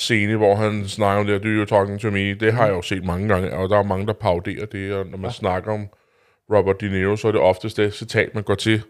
scene, 0.00 0.36
hvor 0.36 0.54
han 0.54 0.88
snakker 0.88 1.20
om 1.20 1.26
det, 1.26 1.42
do 1.42 1.48
you 1.48 1.64
talking 1.64 2.00
to 2.00 2.10
me? 2.10 2.34
Det 2.34 2.52
har 2.52 2.66
jeg 2.66 2.74
jo 2.74 2.82
set 2.82 3.04
mange 3.04 3.28
gange, 3.28 3.52
og 3.52 3.68
der 3.68 3.78
er 3.78 3.82
mange, 3.82 4.06
der 4.06 4.12
pauderer 4.12 4.66
det, 4.66 4.92
og 4.94 5.06
når 5.06 5.18
man 5.18 5.30
ja. 5.30 5.34
snakker 5.34 5.72
om 5.72 5.86
Robert 6.52 6.80
De 6.80 6.88
Niro, 6.88 7.16
så 7.16 7.28
er 7.28 7.32
det 7.32 7.40
oftest 7.40 7.76
det 7.76 7.94
citat, 7.94 8.34
man 8.34 8.42
går 8.42 8.54
til. 8.54 8.82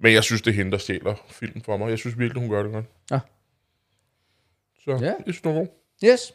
Men 0.00 0.12
jeg 0.12 0.24
synes, 0.24 0.42
det 0.42 0.50
er 0.50 0.54
hende, 0.54 0.72
der 0.72 0.78
stjæler 0.78 1.14
filmen 1.30 1.62
for 1.64 1.76
mig. 1.76 1.90
Jeg 1.90 1.98
synes 1.98 2.18
virkelig, 2.18 2.40
hun 2.42 2.50
gør 2.50 2.62
det 2.62 2.72
godt. 2.72 2.84
Ja. 3.10 3.18
Så 4.84 4.90
Ja. 4.90 5.06
jeg 5.06 5.14
synes, 5.22 5.40
det 5.40 5.54
var 5.54 5.58
god. 5.58 5.66
Yes. 6.04 6.34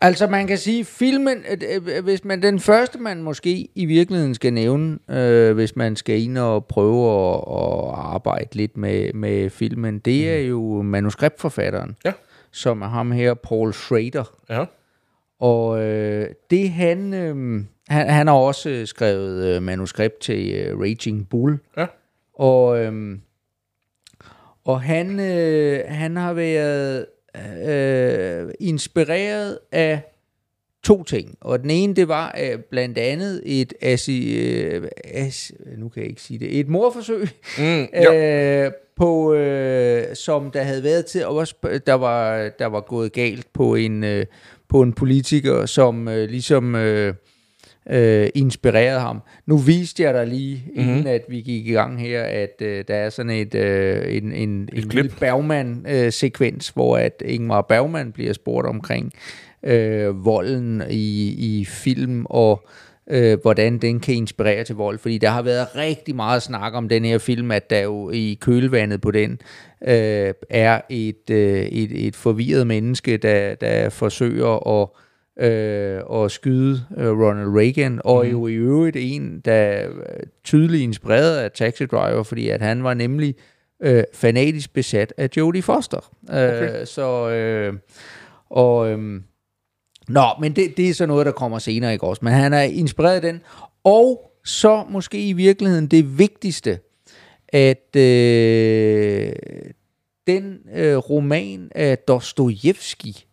Altså 0.00 0.26
man 0.26 0.46
kan 0.46 0.58
sige, 0.58 0.84
filmen, 0.84 1.44
øh, 1.50 1.80
øh, 1.96 2.04
hvis 2.04 2.24
man 2.24 2.42
den 2.42 2.60
første 2.60 2.98
man 2.98 3.22
måske 3.22 3.68
i 3.74 3.84
virkeligheden 3.84 4.34
skal 4.34 4.52
nævne, 4.52 4.98
øh, 5.10 5.54
hvis 5.54 5.76
man 5.76 5.96
skal 5.96 6.20
ind 6.20 6.38
og 6.38 6.66
prøve 6.66 7.10
at, 7.10 7.34
at 7.36 7.94
arbejde 7.94 8.48
lidt 8.54 8.76
med, 8.76 9.12
med 9.12 9.50
filmen, 9.50 9.98
det 9.98 10.30
er 10.30 10.38
jo 10.38 10.82
manuskriptforfatteren, 10.82 11.96
Ja. 12.04 12.12
Som 12.52 12.82
er 12.82 12.88
ham 12.88 13.12
her, 13.12 13.34
Paul 13.34 13.72
Schrader. 13.72 14.38
Ja. 14.50 14.64
Og 15.40 15.82
øh, 15.82 16.28
det 16.50 16.70
han, 16.70 17.14
øh, 17.14 17.64
han, 17.88 18.10
han 18.10 18.26
har 18.26 18.34
også 18.34 18.70
øh, 18.70 18.86
skrevet 18.86 19.44
øh, 19.46 19.62
manuskript 19.62 20.20
til 20.20 20.54
øh, 20.54 20.80
Raging 20.80 21.28
Bull. 21.28 21.58
Ja. 21.76 21.86
Og, 22.34 22.78
øh, 22.78 23.18
og 24.64 24.82
han, 24.82 25.20
øh, 25.20 25.80
han 25.88 26.16
har 26.16 26.32
været 26.32 27.06
øh, 27.68 28.50
inspireret 28.60 29.58
af 29.72 30.02
to 30.88 31.02
ting. 31.02 31.38
Og 31.40 31.62
den 31.62 31.70
ene, 31.70 31.94
det 31.94 32.08
var 32.08 32.38
øh, 32.42 32.58
blandt 32.70 32.98
andet 32.98 33.42
et 33.44 33.74
asi, 33.80 34.38
øh, 34.38 34.88
as, 35.04 35.52
nu 35.76 35.88
kan 35.88 36.02
jeg 36.02 36.10
ikke 36.10 36.22
sige 36.22 36.38
det, 36.38 36.60
et 36.60 36.68
morforsøg, 36.68 37.28
Mm, 37.58 37.86
øh, 38.12 38.70
på, 38.96 39.34
øh, 39.34 40.16
som 40.16 40.50
der 40.50 40.62
havde 40.62 40.82
været 40.82 41.06
til, 41.06 41.26
og 41.26 41.36
også, 41.36 41.54
der 41.86 41.94
var, 41.94 42.48
der 42.58 42.66
var 42.66 42.80
gået 42.80 43.12
galt 43.12 43.46
på 43.52 43.74
en, 43.74 44.04
øh, 44.04 44.26
på 44.68 44.82
en 44.82 44.92
politiker, 44.92 45.66
som 45.66 46.08
øh, 46.08 46.28
ligesom 46.28 46.74
øh, 46.74 47.14
øh, 47.90 48.28
inspirerede 48.34 49.00
ham. 49.00 49.22
Nu 49.46 49.56
viste 49.56 50.02
jeg 50.02 50.14
dig 50.14 50.26
lige, 50.26 50.64
inden 50.74 50.94
mm-hmm. 50.94 51.06
at 51.06 51.24
vi 51.28 51.40
gik 51.40 51.66
i 51.66 51.72
gang 51.72 52.00
her, 52.00 52.22
at 52.22 52.62
øh, 52.62 52.84
der 52.88 52.94
er 52.94 53.10
sådan 53.10 53.30
et, 53.30 53.54
øh, 53.54 54.16
en, 54.16 54.32
en, 54.32 54.48
en 54.48 54.68
klip. 54.68 54.92
lille 54.92 55.10
Bergman-sekvens, 55.20 56.68
hvor 56.68 56.96
at 56.96 57.22
Ingmar 57.24 57.62
Bergman 57.62 58.12
bliver 58.12 58.32
spurgt 58.32 58.66
omkring 58.66 59.12
øh, 59.62 60.24
volden 60.24 60.82
i, 60.90 61.28
i 61.60 61.64
film, 61.64 62.26
og 62.30 62.66
øh, 63.10 63.38
hvordan 63.42 63.78
den 63.78 64.00
kan 64.00 64.14
inspirere 64.14 64.64
til 64.64 64.74
vold. 64.74 64.98
Fordi 64.98 65.18
der 65.18 65.28
har 65.28 65.42
været 65.42 65.66
rigtig 65.76 66.16
meget 66.16 66.42
snak 66.42 66.74
om 66.74 66.88
den 66.88 67.04
her 67.04 67.18
film, 67.18 67.50
at 67.50 67.70
der 67.70 67.80
jo 67.80 68.10
i 68.10 68.38
kølvandet 68.40 69.00
på 69.00 69.10
den 69.10 69.32
øh, 69.86 70.34
er 70.50 70.80
et, 70.90 71.30
øh, 71.30 71.62
et, 71.62 72.06
et 72.06 72.16
forvirret 72.16 72.66
menneske, 72.66 73.16
der, 73.16 73.54
der 73.54 73.88
forsøger 73.88 74.80
at 74.82 74.88
øh, 75.40 76.24
at 76.24 76.30
skyde 76.30 76.80
øh, 76.96 77.10
Ronald 77.10 77.48
Reagan, 77.58 78.00
og 78.04 78.24
Mhm. 78.24 78.32
jo 78.32 78.46
i 78.46 78.54
øvrigt 78.54 78.96
en, 79.00 79.40
der 79.44 79.52
er 79.52 79.88
tydeligt 80.44 80.82
inspireret 80.82 81.36
af 81.36 81.50
Taxi 81.50 81.86
Driver, 81.86 82.22
fordi 82.22 82.48
at 82.48 82.62
han 82.62 82.84
var 82.84 82.94
nemlig 82.94 83.34
øh, 83.82 84.04
fanatisk 84.14 84.72
besat 84.72 85.14
af 85.16 85.28
Jodie 85.36 85.62
Foster. 85.62 86.10
Okay. 86.28 86.80
Øh, 86.80 86.86
så, 86.86 87.30
øh, 87.30 87.74
og, 88.50 88.90
øh, 88.90 89.20
nå, 90.08 90.26
men 90.40 90.56
det, 90.56 90.76
det 90.76 90.88
er 90.88 90.94
så 90.94 91.06
noget, 91.06 91.26
der 91.26 91.32
kommer 91.32 91.58
senere, 91.58 91.92
ikke 91.92 92.06
også? 92.06 92.20
Men 92.24 92.32
han 92.32 92.52
er 92.52 92.62
inspireret 92.62 93.14
af 93.14 93.22
den, 93.22 93.40
og 93.84 94.32
så 94.44 94.84
måske 94.88 95.28
i 95.28 95.32
virkeligheden 95.32 95.86
det 95.86 96.18
vigtigste, 96.18 96.78
at 97.48 97.96
øh, 97.96 99.32
den 100.26 100.58
øh, 100.74 100.96
roman 100.96 101.68
af 101.74 101.98
Dostojevski, 101.98 103.24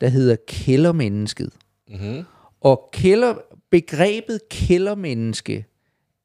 der 0.00 0.08
hedder 0.08 0.36
Kældermennesket. 0.46 1.50
Mm-hmm. 1.88 2.24
Og 2.60 2.88
kælder, 2.92 3.34
begrebet 3.70 4.40
kældermenneske 4.50 5.66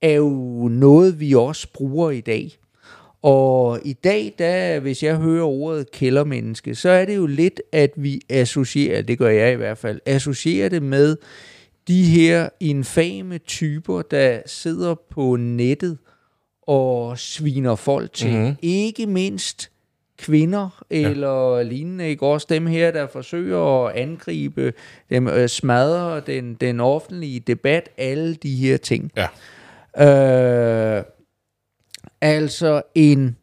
er 0.01 0.13
jo 0.13 0.67
noget, 0.67 1.19
vi 1.19 1.33
også 1.33 1.67
bruger 1.73 2.11
i 2.11 2.21
dag. 2.21 2.57
Og 3.21 3.79
i 3.85 3.93
dag, 3.93 4.33
da, 4.39 4.79
hvis 4.79 5.03
jeg 5.03 5.15
hører 5.15 5.45
ordet 5.45 5.91
kældermenneske, 5.91 6.75
så 6.75 6.89
er 6.89 7.05
det 7.05 7.15
jo 7.15 7.25
lidt, 7.25 7.61
at 7.71 7.91
vi 7.95 8.21
associerer, 8.29 9.01
det 9.01 9.17
gør 9.17 9.29
jeg 9.29 9.53
i 9.53 9.55
hvert 9.55 9.77
fald, 9.77 9.99
associerer 10.05 10.69
det 10.69 10.83
med 10.83 11.17
de 11.87 12.03
her 12.03 12.49
infame 12.59 13.37
typer, 13.37 14.01
der 14.01 14.41
sidder 14.45 14.95
på 15.09 15.35
nettet 15.35 15.97
og 16.61 17.17
sviner 17.17 17.75
folk 17.75 18.13
til. 18.13 18.37
Mm-hmm. 18.37 18.55
Ikke 18.61 19.05
mindst 19.05 19.71
kvinder 20.17 20.83
eller 20.89 21.57
ja. 21.57 21.63
lignende, 21.63 22.09
ikke? 22.09 22.25
Også 22.25 22.47
dem 22.49 22.67
her, 22.67 22.91
der 22.91 23.07
forsøger 23.07 23.85
at 23.85 23.95
angribe, 23.95 24.73
dem 25.09 25.27
øh, 25.27 25.49
smadre 25.49 26.19
den, 26.19 26.53
den 26.53 26.79
offentlige 26.79 27.39
debat, 27.39 27.89
alle 27.97 28.35
de 28.35 28.55
her 28.55 28.77
ting. 28.77 29.11
Ja. 29.97 30.97
Øh, 30.97 31.03
altså 32.21 32.81
en... 32.95 33.37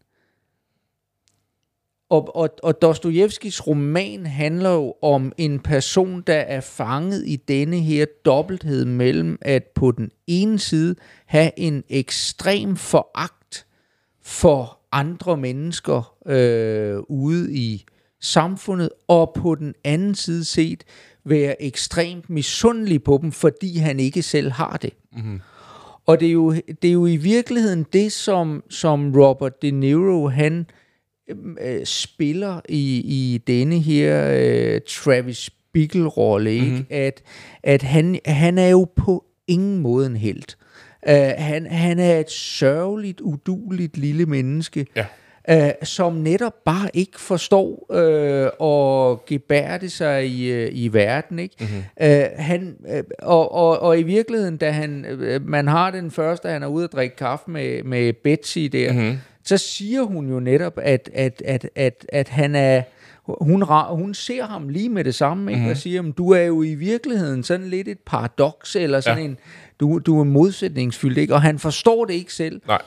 Og, 2.08 2.36
og, 2.36 2.50
og 2.62 2.82
Dostojevskis 2.82 3.66
roman 3.66 4.26
handler 4.26 4.70
jo 4.70 4.94
om 5.02 5.32
en 5.38 5.60
person, 5.60 6.22
der 6.26 6.34
er 6.34 6.60
fanget 6.60 7.24
i 7.26 7.36
denne 7.36 7.80
her 7.80 8.06
dobbelthed 8.24 8.84
mellem 8.84 9.38
at 9.42 9.64
på 9.74 9.90
den 9.90 10.10
ene 10.26 10.58
side 10.58 10.94
have 11.26 11.50
en 11.56 11.84
ekstrem 11.88 12.76
foragt 12.76 13.66
for 14.22 14.78
andre 14.92 15.36
mennesker 15.36 16.16
øh, 16.26 16.98
ude 17.08 17.54
i 17.54 17.84
samfundet, 18.20 18.90
og 19.08 19.34
på 19.36 19.54
den 19.54 19.74
anden 19.84 20.14
side 20.14 20.44
set 20.44 20.84
være 21.24 21.62
ekstremt 21.62 22.30
misundelig 22.30 23.02
på 23.02 23.18
dem, 23.22 23.32
fordi 23.32 23.76
han 23.78 24.00
ikke 24.00 24.22
selv 24.22 24.50
har 24.50 24.76
det. 24.76 24.92
Mm-hmm. 25.12 25.40
Og 26.06 26.20
det 26.20 26.28
er, 26.28 26.32
jo, 26.32 26.52
det 26.52 26.88
er 26.88 26.92
jo 26.92 27.06
i 27.06 27.16
virkeligheden 27.16 27.86
det, 27.92 28.12
som, 28.12 28.62
som 28.70 29.12
Robert 29.16 29.62
De 29.62 29.70
Niro, 29.70 30.28
han 30.28 30.66
øh, 31.60 31.84
spiller 31.84 32.60
i, 32.68 33.02
i 33.04 33.38
denne 33.46 33.78
her 33.78 34.32
øh, 34.34 34.80
Travis 34.88 35.50
Bickle-rolle, 35.72 36.52
ikke? 36.52 36.66
Mm-hmm. 36.66 36.86
At, 36.90 37.22
at 37.62 37.82
han, 37.82 38.18
han 38.26 38.58
er 38.58 38.68
jo 38.68 38.88
på 38.96 39.24
ingen 39.46 39.78
måde 39.78 40.06
en 40.06 40.16
held. 40.16 40.54
Uh, 41.08 41.14
han, 41.38 41.66
han 41.66 41.98
er 41.98 42.18
et 42.18 42.30
sørgeligt, 42.30 43.20
uduligt 43.20 43.96
lille 43.96 44.26
menneske, 44.26 44.86
Ja. 44.96 45.06
Uh, 45.52 45.56
som 45.82 46.12
netop 46.12 46.54
bare 46.64 46.88
ikke 46.94 47.20
forstår 47.20 47.86
uh, 47.88 48.66
at 48.68 49.26
gebærde 49.26 49.90
sig 49.90 50.26
i, 50.26 50.64
uh, 50.64 50.68
i 50.72 50.88
verden. 50.88 51.38
Ikke? 51.38 51.56
Mm-hmm. 51.60 51.82
Uh, 52.00 52.24
han, 52.36 52.76
uh, 52.80 52.98
og, 53.22 53.52
og, 53.54 53.80
og 53.80 53.98
i 53.98 54.02
virkeligheden, 54.02 54.56
da 54.56 54.70
han, 54.70 55.06
uh, 55.12 55.48
man 55.48 55.68
har 55.68 55.90
den 55.90 56.10
første, 56.10 56.48
han 56.48 56.62
er 56.62 56.66
ude 56.66 56.84
at 56.84 56.92
drikke 56.92 57.16
kaffe 57.16 57.50
med, 57.50 57.82
med 57.82 58.12
Betsy 58.12 58.58
der, 58.58 58.92
mm-hmm. 58.92 59.18
så 59.44 59.58
siger 59.58 60.02
hun 60.02 60.28
jo 60.28 60.40
netop, 60.40 60.78
at, 60.82 61.10
at, 61.14 61.42
at, 61.44 61.68
at, 61.74 62.06
at 62.08 62.28
han 62.28 62.54
er 62.54 62.82
hun, 63.26 63.64
hun 63.90 64.14
ser 64.14 64.44
ham 64.44 64.68
lige 64.68 64.88
med 64.88 65.04
det 65.04 65.14
samme, 65.14 65.50
ikke? 65.50 65.58
Mm-hmm. 65.58 65.70
og 65.70 65.76
siger, 65.76 66.02
du 66.02 66.30
er 66.30 66.42
jo 66.42 66.62
i 66.62 66.74
virkeligheden 66.74 67.42
sådan 67.42 67.66
lidt 67.66 67.88
et 67.88 67.98
paradoks, 68.06 68.76
eller 68.76 69.00
sådan 69.00 69.18
ja. 69.18 69.24
en, 69.24 69.36
du, 69.80 69.98
du 69.98 70.20
er 70.20 70.24
modsætningsfyldt, 70.24 71.18
ikke? 71.18 71.34
og 71.34 71.42
han 71.42 71.58
forstår 71.58 72.04
det 72.04 72.14
ikke 72.14 72.34
selv. 72.34 72.60
Nej. 72.66 72.82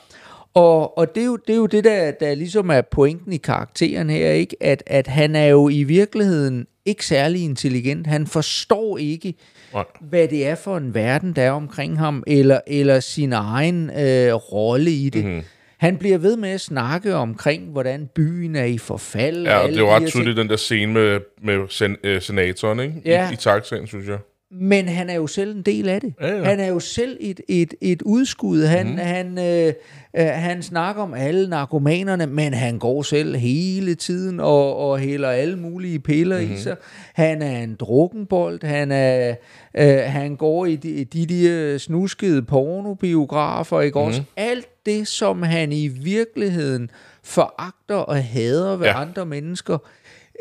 Og, 0.54 0.98
og 0.98 1.16
det, 1.16 1.22
er 1.22 1.26
jo, 1.26 1.36
det 1.48 1.54
er 1.54 1.58
jo 1.58 1.66
det, 1.66 1.84
der, 1.84 2.12
der 2.12 2.36
ligesom 2.36 2.70
er 2.70 2.82
pointen 2.82 3.34
i 3.34 3.38
karakteren 3.38 4.10
her, 4.10 4.32
ikke? 4.32 4.56
At, 4.64 4.84
at 4.86 5.08
han 5.08 5.36
er 5.36 5.46
jo 5.46 5.70
i 5.70 5.84
virkeligheden 5.84 6.68
ikke 6.86 7.06
særlig 7.06 7.44
intelligent. 7.44 8.08
Han 8.08 8.28
forstår 8.28 8.98
ikke, 8.98 9.34
Nej. 9.74 9.84
hvad 10.02 10.28
det 10.28 10.48
er 10.48 10.56
for 10.56 10.78
en 10.78 10.94
verden, 10.94 11.34
der 11.34 11.42
er 11.42 11.52
omkring 11.52 12.00
ham, 12.00 12.24
eller, 12.28 12.60
eller 12.68 13.00
sin 13.00 13.34
egen 13.34 13.90
øh, 13.90 14.34
rolle 14.34 14.92
i 14.92 15.10
det. 15.10 15.26
Mm-hmm. 15.26 15.44
Han 15.78 15.98
bliver 15.98 16.18
ved 16.18 16.38
med 16.38 16.50
at 16.50 16.62
snakke 16.62 17.16
omkring, 17.16 17.72
hvordan 17.72 18.10
byen 18.16 18.56
er 18.56 18.64
i 18.64 18.78
forfald. 18.78 19.48
Ja, 19.48 19.58
og 19.58 19.70
det 19.70 19.76
er 19.76 19.82
jo 19.82 19.96
ret 19.96 20.08
tydeligt, 20.08 20.38
den 20.38 20.50
der 20.50 20.56
scene 20.56 20.94
med, 20.94 21.20
med 21.44 21.68
sen, 21.70 21.98
øh, 22.04 22.22
senatoren, 22.22 22.80
ikke? 22.80 23.02
Ja. 23.06 23.30
I, 23.30 23.34
i 23.34 23.36
taxaen, 23.36 23.88
synes 23.88 24.08
jeg. 24.08 24.18
Men 24.52 24.88
han 24.90 25.10
er 25.10 25.14
jo 25.14 25.28
selv 25.28 25.56
en 25.56 25.62
del 25.62 25.90
af 25.90 26.02
det. 26.02 26.14
Ja, 26.22 26.38
ja. 26.38 26.44
Han 26.44 26.60
er 26.60 26.68
jo 26.68 26.80
selv 26.80 27.18
et, 27.20 27.42
et, 27.50 27.74
et 27.82 28.02
udskud. 28.02 28.64
Han, 28.64 28.88
mm. 28.88 28.98
han, 28.98 29.38
øh, 29.38 29.74
øh, 30.18 30.26
han 30.26 30.64
snakker 30.64 31.02
om 31.04 31.14
alle 31.14 31.50
narkomanerne, 31.50 32.26
men 32.28 32.54
han 32.54 32.80
går 32.80 33.02
selv 33.02 33.36
hele 33.36 33.96
tiden 33.96 34.40
og, 34.40 34.78
og 34.78 35.00
hælder 35.00 35.30
alle 35.30 35.56
mulige 35.60 36.00
piller 36.00 36.42
mm. 36.42 36.54
i 36.54 36.58
sig. 36.58 36.76
Han 37.14 37.42
er 37.42 37.64
en 37.64 37.76
drukkenbold. 37.76 38.64
Han, 38.64 38.92
er, 38.92 39.36
øh, 39.78 39.98
han 40.06 40.36
går 40.36 40.66
i 40.66 40.76
de, 40.76 41.06
de, 41.06 41.26
de 41.26 41.80
snuskede 41.80 42.42
pornobiografer. 42.44 43.82
Ikke? 43.82 44.00
Mm. 44.00 44.06
Også 44.06 44.24
alt 44.38 44.86
det, 44.86 45.08
som 45.08 45.42
han 45.44 45.72
i 45.72 45.88
virkeligheden 45.88 46.90
foragter 47.24 47.96
og 47.96 48.24
hader 48.24 48.76
ved 48.76 48.86
Ja. 48.88 49.02
andre 49.02 49.26
mennesker, 49.26 49.78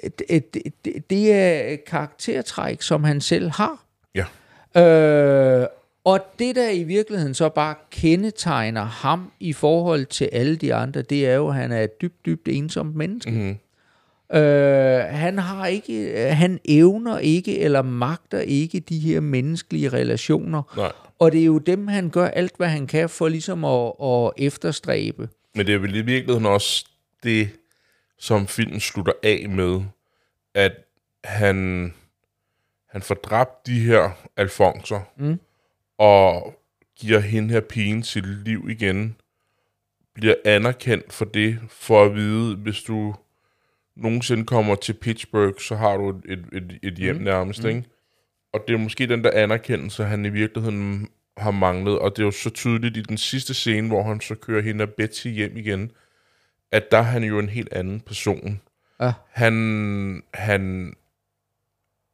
det, 0.03 0.55
det, 0.55 0.63
det, 0.85 1.11
det 1.11 1.33
er 1.33 1.77
karaktertræk, 1.87 2.83
som 2.83 3.05
han 3.05 3.21
selv 3.21 3.51
har. 3.51 3.86
Øh, 4.77 5.67
og 6.05 6.21
det, 6.39 6.57
der 6.57 6.71
i 6.71 6.83
virkeligheden 6.83 7.35
så 7.35 7.49
bare 7.49 7.75
kendetegner 7.91 8.85
ham 8.85 9.33
i 9.41 9.53
forhold 9.53 10.07
til 10.07 10.29
alle 10.33 10.57
de 10.57 10.75
andre, 10.75 11.03
det 11.03 11.27
er 11.27 11.35
jo, 11.35 11.49
at 11.49 11.55
han 11.55 11.73
er 11.73 11.81
et 11.81 12.01
dybt, 12.01 12.27
dybt 12.27 12.49
ensomt 12.49 12.97
menneske. 12.97 13.31
Mm-hmm. 13.31 13.59
Øh, 14.33 14.99
han 14.99 15.39
har 15.39 15.67
ikke, 15.67 16.29
han 16.31 16.61
evner 16.65 17.19
ikke 17.19 17.59
eller 17.59 17.83
magter 17.83 18.39
ikke 18.39 18.81
de 18.81 18.99
her 18.99 19.21
menneskelige 19.21 19.89
relationer. 19.89 20.63
Nej. 20.77 20.93
Og 21.19 21.33
det 21.33 21.41
er 21.41 21.45
jo 21.45 21.59
dem, 21.59 21.89
han 21.89 22.11
gør 22.11 22.27
alt, 22.27 22.57
hvad 22.57 22.69
han 22.69 22.87
kan 22.87 23.09
for 23.09 23.29
ligesom 23.29 23.65
at, 23.65 23.93
at 24.03 24.47
efterstræbe. 24.47 25.29
Men 25.55 25.67
det 25.67 25.75
er 25.75 25.79
vel 25.79 25.95
i 25.95 26.01
virkeligheden 26.01 26.47
også 26.47 26.87
det, 27.23 27.49
som 28.19 28.47
filmen 28.47 28.81
slutter 28.81 29.13
af 29.23 29.47
med, 29.49 29.81
at 30.55 30.73
han, 31.25 31.95
han 32.97 33.03
får 33.03 33.15
dræbt 33.15 33.67
de 33.67 33.81
her 33.81 34.11
alfonser, 34.37 35.01
mm. 35.17 35.41
og 35.99 36.55
giver 36.99 37.19
hende 37.19 37.55
her 37.55 37.61
pigen 37.61 38.03
sit 38.03 38.27
liv 38.27 38.67
igen, 38.69 39.17
bliver 40.15 40.35
anerkendt 40.45 41.13
for 41.13 41.25
det, 41.25 41.59
for 41.69 42.05
at 42.05 42.15
vide, 42.15 42.57
hvis 42.57 42.83
du 42.83 43.15
nogensinde 43.97 44.45
kommer 44.45 44.75
til 44.75 44.93
Pittsburgh, 44.93 45.59
så 45.59 45.77
har 45.77 45.97
du 45.97 46.09
et, 46.09 46.45
et, 46.53 46.79
et, 46.83 46.95
hjem 46.95 47.17
mm. 47.17 47.23
nærmest, 47.23 47.63
mm. 47.63 47.69
ikke? 47.69 47.85
Og 48.53 48.65
det 48.69 48.75
er 48.75 48.79
måske 48.79 49.07
den 49.07 49.25
der 49.25 49.31
anerkendelse, 49.31 50.05
han 50.05 50.25
i 50.25 50.29
virkeligheden 50.29 51.09
har 51.37 51.51
manglet, 51.51 51.99
og 51.99 52.11
det 52.17 52.23
er 52.23 52.27
jo 52.27 52.31
så 52.31 52.51
tydeligt 52.51 52.97
i 52.97 53.03
den 53.03 53.19
sidste 53.19 53.55
scene, 53.55 53.89
hvor 53.89 54.03
han 54.03 54.21
så 54.21 54.35
kører 54.35 54.63
hende 54.63 54.83
og 54.83 54.91
Betsy 54.91 55.27
hjem 55.29 55.57
igen, 55.57 55.91
at 56.73 56.91
der 56.91 56.99
er 56.99 57.03
han 57.03 57.25
jo 57.25 57.39
en 57.39 57.49
helt 57.49 57.73
anden 57.73 58.01
person. 58.01 58.61
Ja. 59.01 59.13
Han, 59.31 60.23
han, 60.35 60.95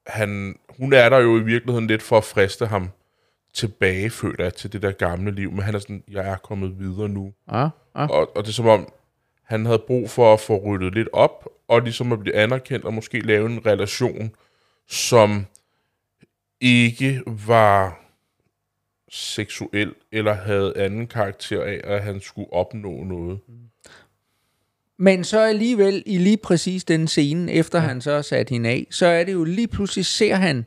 han, 0.06 0.58
hun 0.78 0.92
er 0.92 1.08
der 1.08 1.18
jo 1.18 1.38
i 1.38 1.42
virkeligheden 1.42 1.86
lidt 1.86 2.02
for 2.02 2.18
at 2.18 2.24
friste 2.24 2.66
ham 2.66 2.90
tilbage, 3.54 4.10
føler 4.10 4.44
jeg, 4.44 4.54
til 4.54 4.72
det 4.72 4.82
der 4.82 4.92
gamle 4.92 5.30
liv, 5.30 5.50
men 5.50 5.62
han 5.62 5.74
er 5.74 5.78
sådan, 5.78 6.04
jeg 6.08 6.28
er 6.28 6.36
kommet 6.36 6.78
videre 6.78 7.08
nu. 7.08 7.32
Ja, 7.52 7.68
ja. 7.96 8.06
Og, 8.06 8.36
og 8.36 8.42
det 8.42 8.48
er 8.48 8.52
som 8.52 8.66
om, 8.66 8.92
han 9.42 9.66
havde 9.66 9.82
brug 9.86 10.10
for 10.10 10.32
at 10.32 10.40
få 10.40 10.56
ryddet 10.56 10.94
lidt 10.94 11.08
op, 11.12 11.48
og 11.68 11.82
ligesom 11.82 12.12
at 12.12 12.20
blive 12.20 12.34
anerkendt, 12.34 12.84
og 12.84 12.94
måske 12.94 13.20
lave 13.20 13.46
en 13.46 13.66
relation, 13.66 14.34
som 14.88 15.46
ikke 16.60 17.22
var 17.26 18.00
seksuel, 19.08 19.94
eller 20.12 20.32
havde 20.32 20.76
anden 20.76 21.06
karakter 21.06 21.62
af, 21.64 21.80
at 21.84 22.02
han 22.02 22.20
skulle 22.20 22.52
opnå 22.52 23.04
noget. 23.04 23.40
Men 24.98 25.24
så 25.24 25.40
alligevel, 25.40 26.02
i 26.06 26.18
lige 26.18 26.36
præcis 26.36 26.84
den 26.84 27.08
scene, 27.08 27.52
efter 27.52 27.80
ja. 27.80 27.86
han 27.86 28.00
så 28.00 28.14
har 28.14 28.22
sat 28.22 28.50
hende 28.50 28.68
af, 28.68 28.86
så 28.90 29.06
er 29.06 29.24
det 29.24 29.32
jo 29.32 29.44
lige 29.44 29.68
pludselig, 29.68 30.06
ser 30.06 30.34
han, 30.34 30.66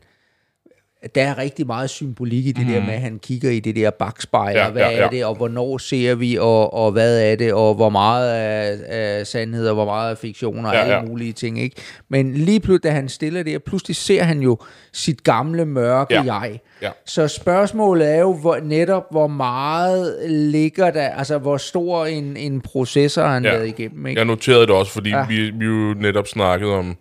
der 1.16 1.24
er 1.24 1.38
rigtig 1.38 1.68
meget 1.68 1.90
symbolik 1.90 2.46
i 2.46 2.52
det 2.52 2.68
mm. 2.68 2.74
der 2.74 2.82
med, 2.86 2.94
at 2.94 3.02
han 3.02 3.20
kigger 3.20 3.50
i 3.50 3.60
det 3.60 3.76
der 3.76 3.90
bagspejl, 3.92 4.56
Ja, 4.58 4.70
hvad 4.70 4.82
ja, 4.82 4.90
ja. 4.90 4.98
er 4.98 5.10
det, 5.10 5.26
og 5.26 5.36
hvornår 5.36 5.78
ser 5.78 6.16
vi, 6.16 6.38
og, 6.38 6.74
og 6.74 6.92
hvad 6.92 7.32
er 7.32 7.36
det, 7.36 7.54
og 7.54 7.76
hvor 7.76 7.90
meget 7.90 8.30
af, 8.34 8.78
af 8.88 9.28
sandhed, 9.28 9.68
og 9.68 9.74
hvor 9.76 9.86
meget 9.86 10.12
af 10.12 10.18
fiktion, 10.18 10.66
og 10.66 10.74
Ja, 10.74 10.80
alle 10.80 10.94
ja. 10.96 11.02
mulige 11.02 11.34
ting, 11.34 11.60
ikke? 11.62 11.76
Men 12.10 12.34
lige 12.34 12.60
pludselig, 12.60 12.84
da 12.84 12.90
han 12.90 13.10
stiller 13.10 13.44
det, 13.44 13.64
pludselig 13.64 13.96
ser 13.96 14.24
han 14.24 14.40
jo 14.42 14.58
sit 14.94 15.24
gamle, 15.24 15.66
mørke 15.66 16.14
Ja. 16.14 16.22
jeg. 16.34 16.60
Ja. 16.82 16.90
Så 17.06 17.28
spørgsmålet 17.28 18.12
er 18.16 18.20
jo 18.20 18.34
hvor, 18.34 18.58
netop, 18.64 19.04
hvor 19.12 19.28
meget 19.28 20.16
ligger 20.30 20.92
der, 20.92 21.10
altså 21.10 21.38
hvor 21.38 21.58
stor 21.58 22.06
en, 22.06 22.38
en 22.38 22.62
processor 22.62 23.24
han 23.24 23.46
Ja. 23.46 23.52
været 23.52 23.68
igennem, 23.68 24.06
ikke? 24.08 24.20
Jeg 24.20 24.26
noterede 24.26 24.62
det 24.62 24.76
også, 24.76 24.92
fordi 24.92 25.10
ja. 25.10 25.26
vi, 25.28 25.50
vi 25.50 25.66
jo 25.66 25.94
netop 25.94 26.28
snakkede 26.28 26.72
om, 26.72 26.98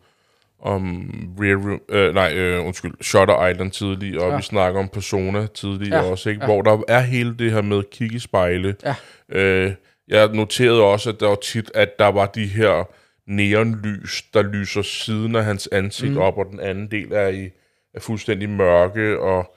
om 0.65 1.11
Rear 1.41 1.57
Room, 1.57 1.81
øh, 1.89 2.15
nej, 2.15 2.33
øh, 2.35 2.67
undskyld, 2.67 2.93
Shutter 3.03 3.47
Island 3.47 3.71
tidligere, 3.71 4.23
og 4.25 4.31
Ja. 4.31 4.37
vi 4.37 4.43
snakker 4.43 4.81
om 4.81 4.89
Persona 4.89 5.47
tidligere 5.47 6.05
Ja. 6.05 6.11
også, 6.11 6.29
ikke? 6.31 6.41
Ja. 6.41 6.47
hvor 6.47 6.62
der 6.62 6.83
er 6.89 7.01
hele 7.01 7.35
det 7.39 7.53
her 7.53 7.62
med 7.62 7.83
kigge 7.93 8.17
i 8.17 8.19
spejle. 8.19 8.77
Ja. 8.85 8.95
Øh, 9.29 9.73
jeg 10.09 10.29
noterede 10.29 10.83
også, 10.83 11.11
at 11.11 11.21
der 11.21 11.27
var 11.29 11.35
tit, 11.43 11.71
at 11.75 11.99
der 11.99 12.07
var 12.07 12.27
de 12.27 12.47
her 12.47 12.89
neonlys, 13.27 14.23
der 14.35 14.43
lyser 14.43 14.83
siden 14.83 15.37
af 15.37 15.45
hans 15.45 15.69
ansigt 15.73 16.12
mm. 16.12 16.19
op, 16.19 16.39
og 16.39 16.47
den 16.51 16.61
anden 16.61 16.91
del 16.91 17.12
er, 17.12 17.29
i, 17.29 17.51
er 17.95 18.01
fuldstændig 18.01 18.49
mørke, 18.49 19.19
og, 19.21 19.55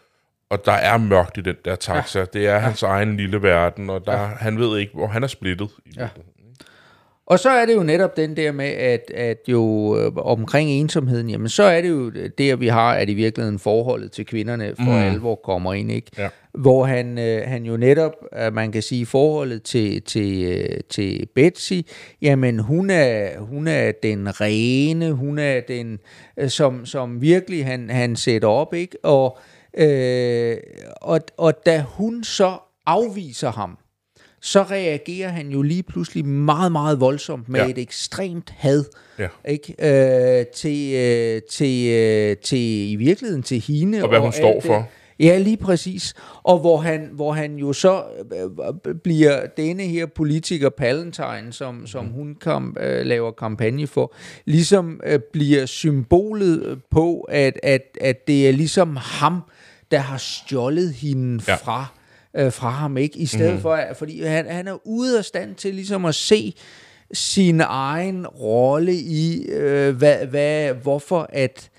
og 0.49 0.66
der 0.66 0.72
er 0.72 0.97
mørkt 0.97 1.38
i 1.38 1.41
den 1.41 1.55
der 1.66 1.76
taxa. 1.76 2.20
Ja. 2.20 2.26
Det 2.34 2.47
er 2.47 2.60
hans 2.60 2.84
egen 2.84 3.18
lille 3.18 3.41
verden, 3.41 3.89
og 3.89 4.05
der, 4.05 4.20
ja. 4.22 4.26
han 4.26 4.60
ved 4.60 4.78
ikke, 4.80 4.93
hvor 4.93 5.08
han 5.08 5.24
er 5.24 5.28
splittet. 5.28 5.70
I 5.86 5.89
Ja. 5.97 6.01
ja. 6.01 6.08
Og 7.28 7.39
så 7.39 7.49
er 7.49 7.65
det 7.65 7.75
jo 7.75 7.84
netop 7.84 8.17
den 8.17 8.38
der 8.38 8.51
med, 8.51 8.65
at, 8.65 9.11
at 9.15 9.38
jo 9.47 9.97
øh, 9.99 10.11
omkring 10.15 10.69
ensomheden, 10.69 11.30
jamen 11.30 11.49
så 11.49 11.63
er 11.63 11.82
det 11.82 11.89
jo 11.89 12.09
der, 12.38 12.55
vi 12.55 12.67
har, 12.67 12.93
at 12.93 13.09
i 13.09 13.13
virkeligheden 13.13 13.59
forholdet 13.59 14.11
til 14.11 14.25
kvinderne 14.25 14.75
for 14.75 14.84
mm. 14.84 14.97
alvor 14.97 15.36
kommer 15.36 15.73
ind, 15.73 15.91
ikke? 15.91 16.11
Ja. 16.17 16.30
Hvor 16.53 16.86
han, 16.86 17.17
øh, 17.17 17.47
han 17.47 17.63
jo 17.63 17.78
netop, 17.78 18.11
at 18.32 18.53
man 18.53 18.71
kan 18.71 18.82
sige, 18.82 19.05
forholdet 19.05 19.63
til, 19.63 20.01
til, 20.01 20.43
øh, 20.43 20.80
til 20.89 21.28
Betsy, 21.36 21.73
jamen 22.21 22.59
hun 22.59 22.89
er, 22.89 23.39
hun 23.39 23.67
er 23.67 23.91
den 24.03 24.41
rene, 24.41 25.11
hun 25.11 25.39
er 25.39 25.59
den, 25.67 25.99
øh, 26.38 26.49
som, 26.49 26.86
som 26.86 27.21
virkelig 27.21 27.65
han, 27.65 27.89
han 27.89 28.15
sætter 28.15 28.47
op, 28.47 28.73
ikke? 28.73 28.97
Og, 29.03 29.38
øh, 29.78 30.57
og, 31.01 31.19
og 31.38 31.65
da 31.65 31.86
hun 31.88 32.23
så 32.23 32.57
afviser 32.86 33.51
ham, 33.51 33.78
så 34.41 34.63
reagerer 34.63 35.29
han 35.29 35.49
jo 35.49 35.61
lige 35.61 35.83
pludselig 35.83 36.25
meget, 36.25 36.71
meget 36.71 36.99
voldsomt 36.99 37.49
med 37.49 37.59
Ja. 37.59 37.69
et 37.69 37.77
ekstremt 37.77 38.53
had 38.57 38.83
Ja. 39.19 39.27
ikke? 39.47 39.75
Øh, 40.39 40.45
til, 40.55 40.93
øh, 40.95 41.41
til, 41.51 41.88
øh, 41.93 42.38
til, 42.38 42.91
i 42.91 42.95
virkeligheden 42.95 43.43
til 43.43 43.59
hende. 43.67 44.01
Og 44.03 44.09
hvad 44.09 44.19
hun 44.19 44.27
alt 44.27 44.35
står 44.35 44.53
det. 44.53 44.63
for. 44.63 44.88
Ja, 45.19 45.38
lige 45.38 45.57
præcis. 45.57 46.13
Og 46.43 46.59
hvor 46.59 46.77
han, 46.77 47.09
hvor 47.13 47.33
han 47.33 47.55
jo 47.55 47.73
så 47.73 48.03
øh, 48.33 48.93
bliver 49.03 49.45
denne 49.57 49.83
her 49.83 50.05
politiker 50.05 50.69
Palantine, 50.69 51.47
som, 51.53 51.88
som 51.88 52.05
hun 52.05 52.35
kom, 52.41 52.77
øh, 52.79 53.05
laver 53.05 53.31
kampagne 53.31 53.88
for, 53.88 54.13
ligesom 54.45 55.01
øh, 55.05 55.19
bliver 55.33 55.65
symbolet 55.65 56.79
på, 56.91 57.21
at, 57.21 57.59
at, 57.63 57.81
at 58.01 58.27
det 58.27 58.47
er 58.47 58.51
ligesom 58.51 58.95
ham, 59.01 59.41
der 59.91 59.99
har 59.99 60.17
stjålet 60.17 60.93
hende 60.93 61.43
ja. 61.47 61.55
fra 61.55 61.85
øh, 62.38 62.51
fra 62.51 62.69
ham, 62.69 62.97
ikke? 62.97 63.17
I 63.19 63.25
stedet 63.25 63.53
mm. 63.53 63.61
for, 63.61 63.79
fordi 63.95 64.23
han, 64.23 64.49
han 64.49 64.67
er 64.67 64.88
ude 64.88 65.17
af 65.17 65.25
stand 65.25 65.55
til 65.55 65.75
ligesom 65.75 66.05
at 66.05 66.15
se 66.15 66.53
sin 67.13 67.61
egen 67.61 68.27
rolle 68.27 68.93
i, 68.93 69.45
øh, 69.49 69.95
hvad, 69.95 70.25
hvad, 70.25 70.73
hvorfor 70.73 71.29
at, 71.33 71.69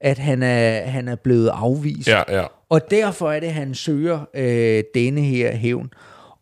at 0.00 0.18
han, 0.18 0.42
er, 0.42 0.80
han 0.80 1.08
er 1.08 1.16
blevet 1.16 1.48
afvist. 1.48 2.08
Ja, 2.08 2.22
ja. 2.28 2.44
Og 2.68 2.90
derfor 2.90 3.32
er 3.32 3.40
det, 3.40 3.52
han 3.52 3.74
søger 3.74 4.20
øh, 4.34 4.84
denne 4.94 5.20
her 5.20 5.56
hævn. 5.56 5.90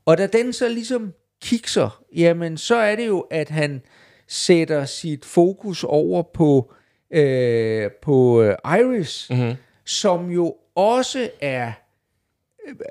Og 0.07 0.19
da 0.19 0.27
den 0.27 0.53
så 0.53 0.69
ligesom 0.69 1.13
kikser, 1.43 2.03
jamen 2.17 2.57
så 2.57 2.77
er 2.77 2.97
det 2.97 3.07
jo, 3.07 3.21
at 3.21 3.49
han 3.49 3.83
sætter 4.29 4.85
sit 4.85 5.25
fokus 5.25 5.85
over 5.85 6.23
på, 6.35 6.73
øh, 7.11 7.91
på 8.03 8.43
øh, 8.43 8.57
Iris, 8.65 9.27
mm-hmm. 9.31 9.53
som 9.85 10.31
jo 10.31 10.55
også 10.75 11.31
er, 11.41 11.73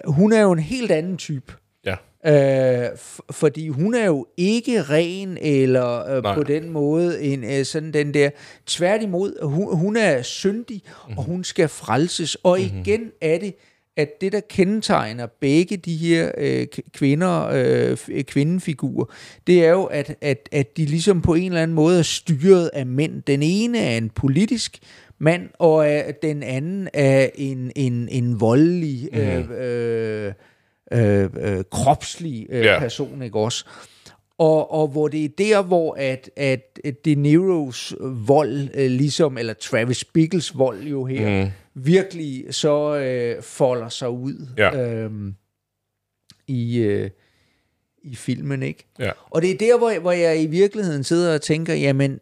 hun 0.05 0.33
er 0.33 0.41
jo 0.41 0.51
en 0.51 0.59
helt 0.59 0.91
anden 0.91 1.17
type. 1.17 1.53
Ja. 1.85 1.95
Øh, 2.25 2.89
fordi 3.31 3.67
hun 3.67 3.93
er 3.95 4.05
jo 4.05 4.25
ikke 4.37 4.81
ren 4.81 5.37
eller 5.41 6.15
øh, 6.15 6.23
Nej. 6.23 6.35
på 6.35 6.43
den 6.43 6.69
måde 6.69 7.21
en 7.21 7.43
øh, 7.43 7.65
sådan 7.65 7.93
den 7.93 8.13
der 8.13 8.29
tværtimod 8.65 9.45
hun, 9.45 9.77
hun 9.77 9.97
er 9.97 10.21
syndig 10.21 10.81
mm. 11.09 11.17
og 11.17 11.23
hun 11.23 11.43
skal 11.43 11.67
frelses 11.67 12.35
og 12.35 12.57
mm. 12.59 12.79
igen 12.79 13.01
er 13.21 13.37
det 13.37 13.55
at 13.97 14.21
det 14.21 14.31
der 14.31 14.39
kendetegner 14.49 15.25
begge 15.41 15.77
de 15.77 15.95
her 15.97 16.31
øh, 16.37 16.67
kvinder 16.93 17.47
øh, 17.53 17.93
f- 17.93 18.21
kvindefigurer 18.21 19.05
det 19.47 19.65
er 19.65 19.69
jo 19.69 19.83
at, 19.83 20.15
at 20.21 20.49
at 20.51 20.77
de 20.77 20.85
ligesom 20.85 21.21
på 21.21 21.33
en 21.33 21.45
eller 21.45 21.63
anden 21.63 21.75
måde 21.75 21.99
er 21.99 22.03
styret 22.03 22.69
af 22.73 22.85
mænd 22.85 23.21
den 23.21 23.43
ene 23.43 23.79
er 23.79 23.97
en 23.97 24.09
politisk 24.09 24.79
mand 25.21 25.49
og 25.59 25.89
er, 25.89 26.11
den 26.11 26.43
anden 26.43 26.89
er 26.93 27.29
en 27.35 27.71
en 27.75 28.09
en 28.09 28.39
voldelig 28.39 29.09
øh, 29.13 29.49
øh, 29.51 30.33
øh, 30.91 31.29
øh, 31.39 31.63
kropslig 31.71 32.47
øh, 32.49 32.65
yeah. 32.65 32.81
person, 32.81 33.21
ikke 33.21 33.39
også? 33.39 33.65
Og, 34.37 34.71
og 34.71 34.87
hvor 34.87 35.07
det 35.07 35.25
er 35.25 35.29
der, 35.37 35.63
hvor 35.63 35.95
at, 35.97 36.29
at 36.35 36.79
De 37.05 37.15
Niros 37.15 37.95
vold, 38.27 38.69
øh, 38.73 38.91
ligesom, 38.91 39.37
eller 39.37 39.53
Travis 39.53 40.05
Bickles 40.05 40.57
vold 40.57 40.83
jo 40.83 41.05
her, 41.05 41.45
mm. 41.45 41.51
virkelig 41.73 42.45
så 42.49 42.95
øh, 42.95 43.43
folder 43.43 43.89
sig 43.89 44.09
ud 44.09 44.47
Ja. 44.57 44.89
øhm, 44.89 45.35
i, 46.47 46.77
øh, 46.77 47.09
i 48.03 48.15
filmen, 48.15 48.63
ikke? 48.63 48.85
Ja. 48.99 49.11
Og 49.29 49.41
det 49.41 49.51
er 49.51 49.57
der, 49.57 49.77
hvor, 49.77 49.99
hvor 49.99 50.11
jeg 50.11 50.43
i 50.43 50.45
virkeligheden 50.45 51.03
sidder 51.03 51.33
og 51.33 51.41
tænker, 51.41 51.73
jamen, 51.73 52.19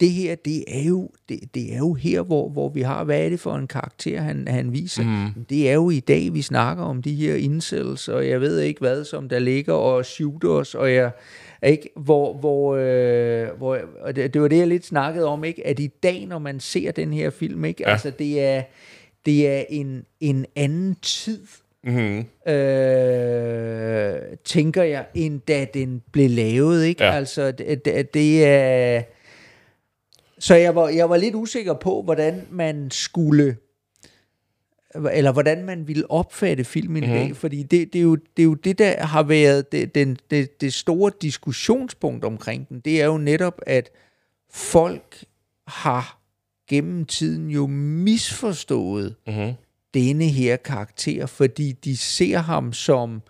det 0.00 0.10
her, 0.10 0.34
det 0.34 0.64
er 0.68 0.82
jo, 0.82 1.10
det, 1.28 1.40
det 1.54 1.72
er 1.72 1.78
jo 1.78 1.94
her, 1.94 2.22
hvor, 2.22 2.48
hvor 2.48 2.68
vi 2.68 2.80
har, 2.80 3.04
hvad 3.04 3.24
er 3.24 3.28
det 3.28 3.40
for 3.40 3.54
en 3.54 3.66
karakter, 3.66 4.20
han, 4.20 4.48
han 4.48 4.72
viser? 4.72 5.02
Mm. 5.02 5.44
Det 5.44 5.70
er 5.70 5.74
jo 5.74 5.90
i 5.90 6.00
dag, 6.00 6.34
vi 6.34 6.42
snakker 6.42 6.84
om 6.84 7.02
de 7.02 7.14
her 7.14 7.34
incels, 7.34 8.08
og 8.08 8.28
jeg 8.28 8.40
ved 8.40 8.60
ikke 8.60 8.80
hvad, 8.80 9.04
som 9.04 9.28
der 9.28 9.38
ligger 9.38 9.72
og 9.72 10.04
shooters, 10.04 10.74
og 10.74 10.94
jeg, 10.94 11.10
ikke, 11.62 11.90
hvor, 11.96 12.34
hvor, 12.34 12.76
øh, 12.76 13.48
hvor 13.58 13.78
og 14.00 14.16
det, 14.16 14.34
det 14.34 14.42
var 14.42 14.48
det, 14.48 14.58
jeg 14.58 14.68
lidt 14.68 14.86
snakkede 14.86 15.26
om, 15.26 15.44
ikke? 15.44 15.66
at 15.66 15.78
i 15.78 15.86
dag, 15.86 16.26
når 16.26 16.38
man 16.38 16.60
ser 16.60 16.92
den 16.92 17.12
her 17.12 17.30
film, 17.30 17.64
ikke? 17.64 17.82
Ja. 17.86 17.92
altså 17.92 18.10
det 18.10 18.42
er, 18.44 18.62
det 19.26 19.48
er 19.48 19.64
en, 19.68 20.04
en 20.20 20.46
anden 20.56 20.96
tid, 21.02 21.40
Mm-hmm. 21.86 22.52
øh, 22.52 24.20
tænker 24.44 24.82
jeg, 24.82 25.04
end 25.14 25.40
da 25.48 25.66
den 25.74 26.02
blev 26.12 26.30
lavet, 26.30 26.84
ikke? 26.84 27.04
Ja. 27.04 27.10
Altså, 27.10 27.50
det, 27.52 27.84
det, 27.84 28.14
det 28.14 28.46
er... 28.46 29.02
Så 30.44 30.54
jeg 30.54 30.74
var, 30.74 30.88
jeg 30.88 31.10
var 31.10 31.16
lidt 31.16 31.34
usikker 31.34 31.74
på, 31.74 32.02
hvordan 32.02 32.46
man 32.50 32.90
skulle 32.90 33.56
eller 35.12 35.32
hvordan 35.32 35.64
man 35.64 35.88
ville 35.88 36.10
opfatte 36.10 36.64
filmen 36.64 37.04
i 37.04 37.06
dag, 37.06 37.36
fordi 37.36 37.62
det, 37.62 37.92
det, 37.92 37.98
er 37.98 38.02
jo, 38.02 38.16
det 38.16 38.42
er 38.42 38.44
jo 38.44 38.54
det, 38.54 38.78
der 38.78 39.06
har 39.06 39.22
været 39.22 39.72
det, 39.72 39.94
den, 39.94 40.18
det, 40.30 40.60
det 40.60 40.74
store 40.74 41.12
diskussionspunkt 41.22 42.24
omkring 42.24 42.68
den, 42.68 42.80
det 42.80 43.02
er 43.02 43.06
jo 43.06 43.18
netop, 43.18 43.60
at 43.66 43.90
folk 44.50 45.24
har 45.66 46.20
gennem 46.68 47.04
tiden 47.04 47.50
jo 47.50 47.66
misforstået 47.66 49.14
Mm-hmm. 49.26 49.52
denne 49.94 50.24
her 50.24 50.56
karakter, 50.56 51.26
fordi 51.26 51.72
de 51.72 51.96
ser 51.96 52.38
ham 52.38 52.72
som 52.72 53.22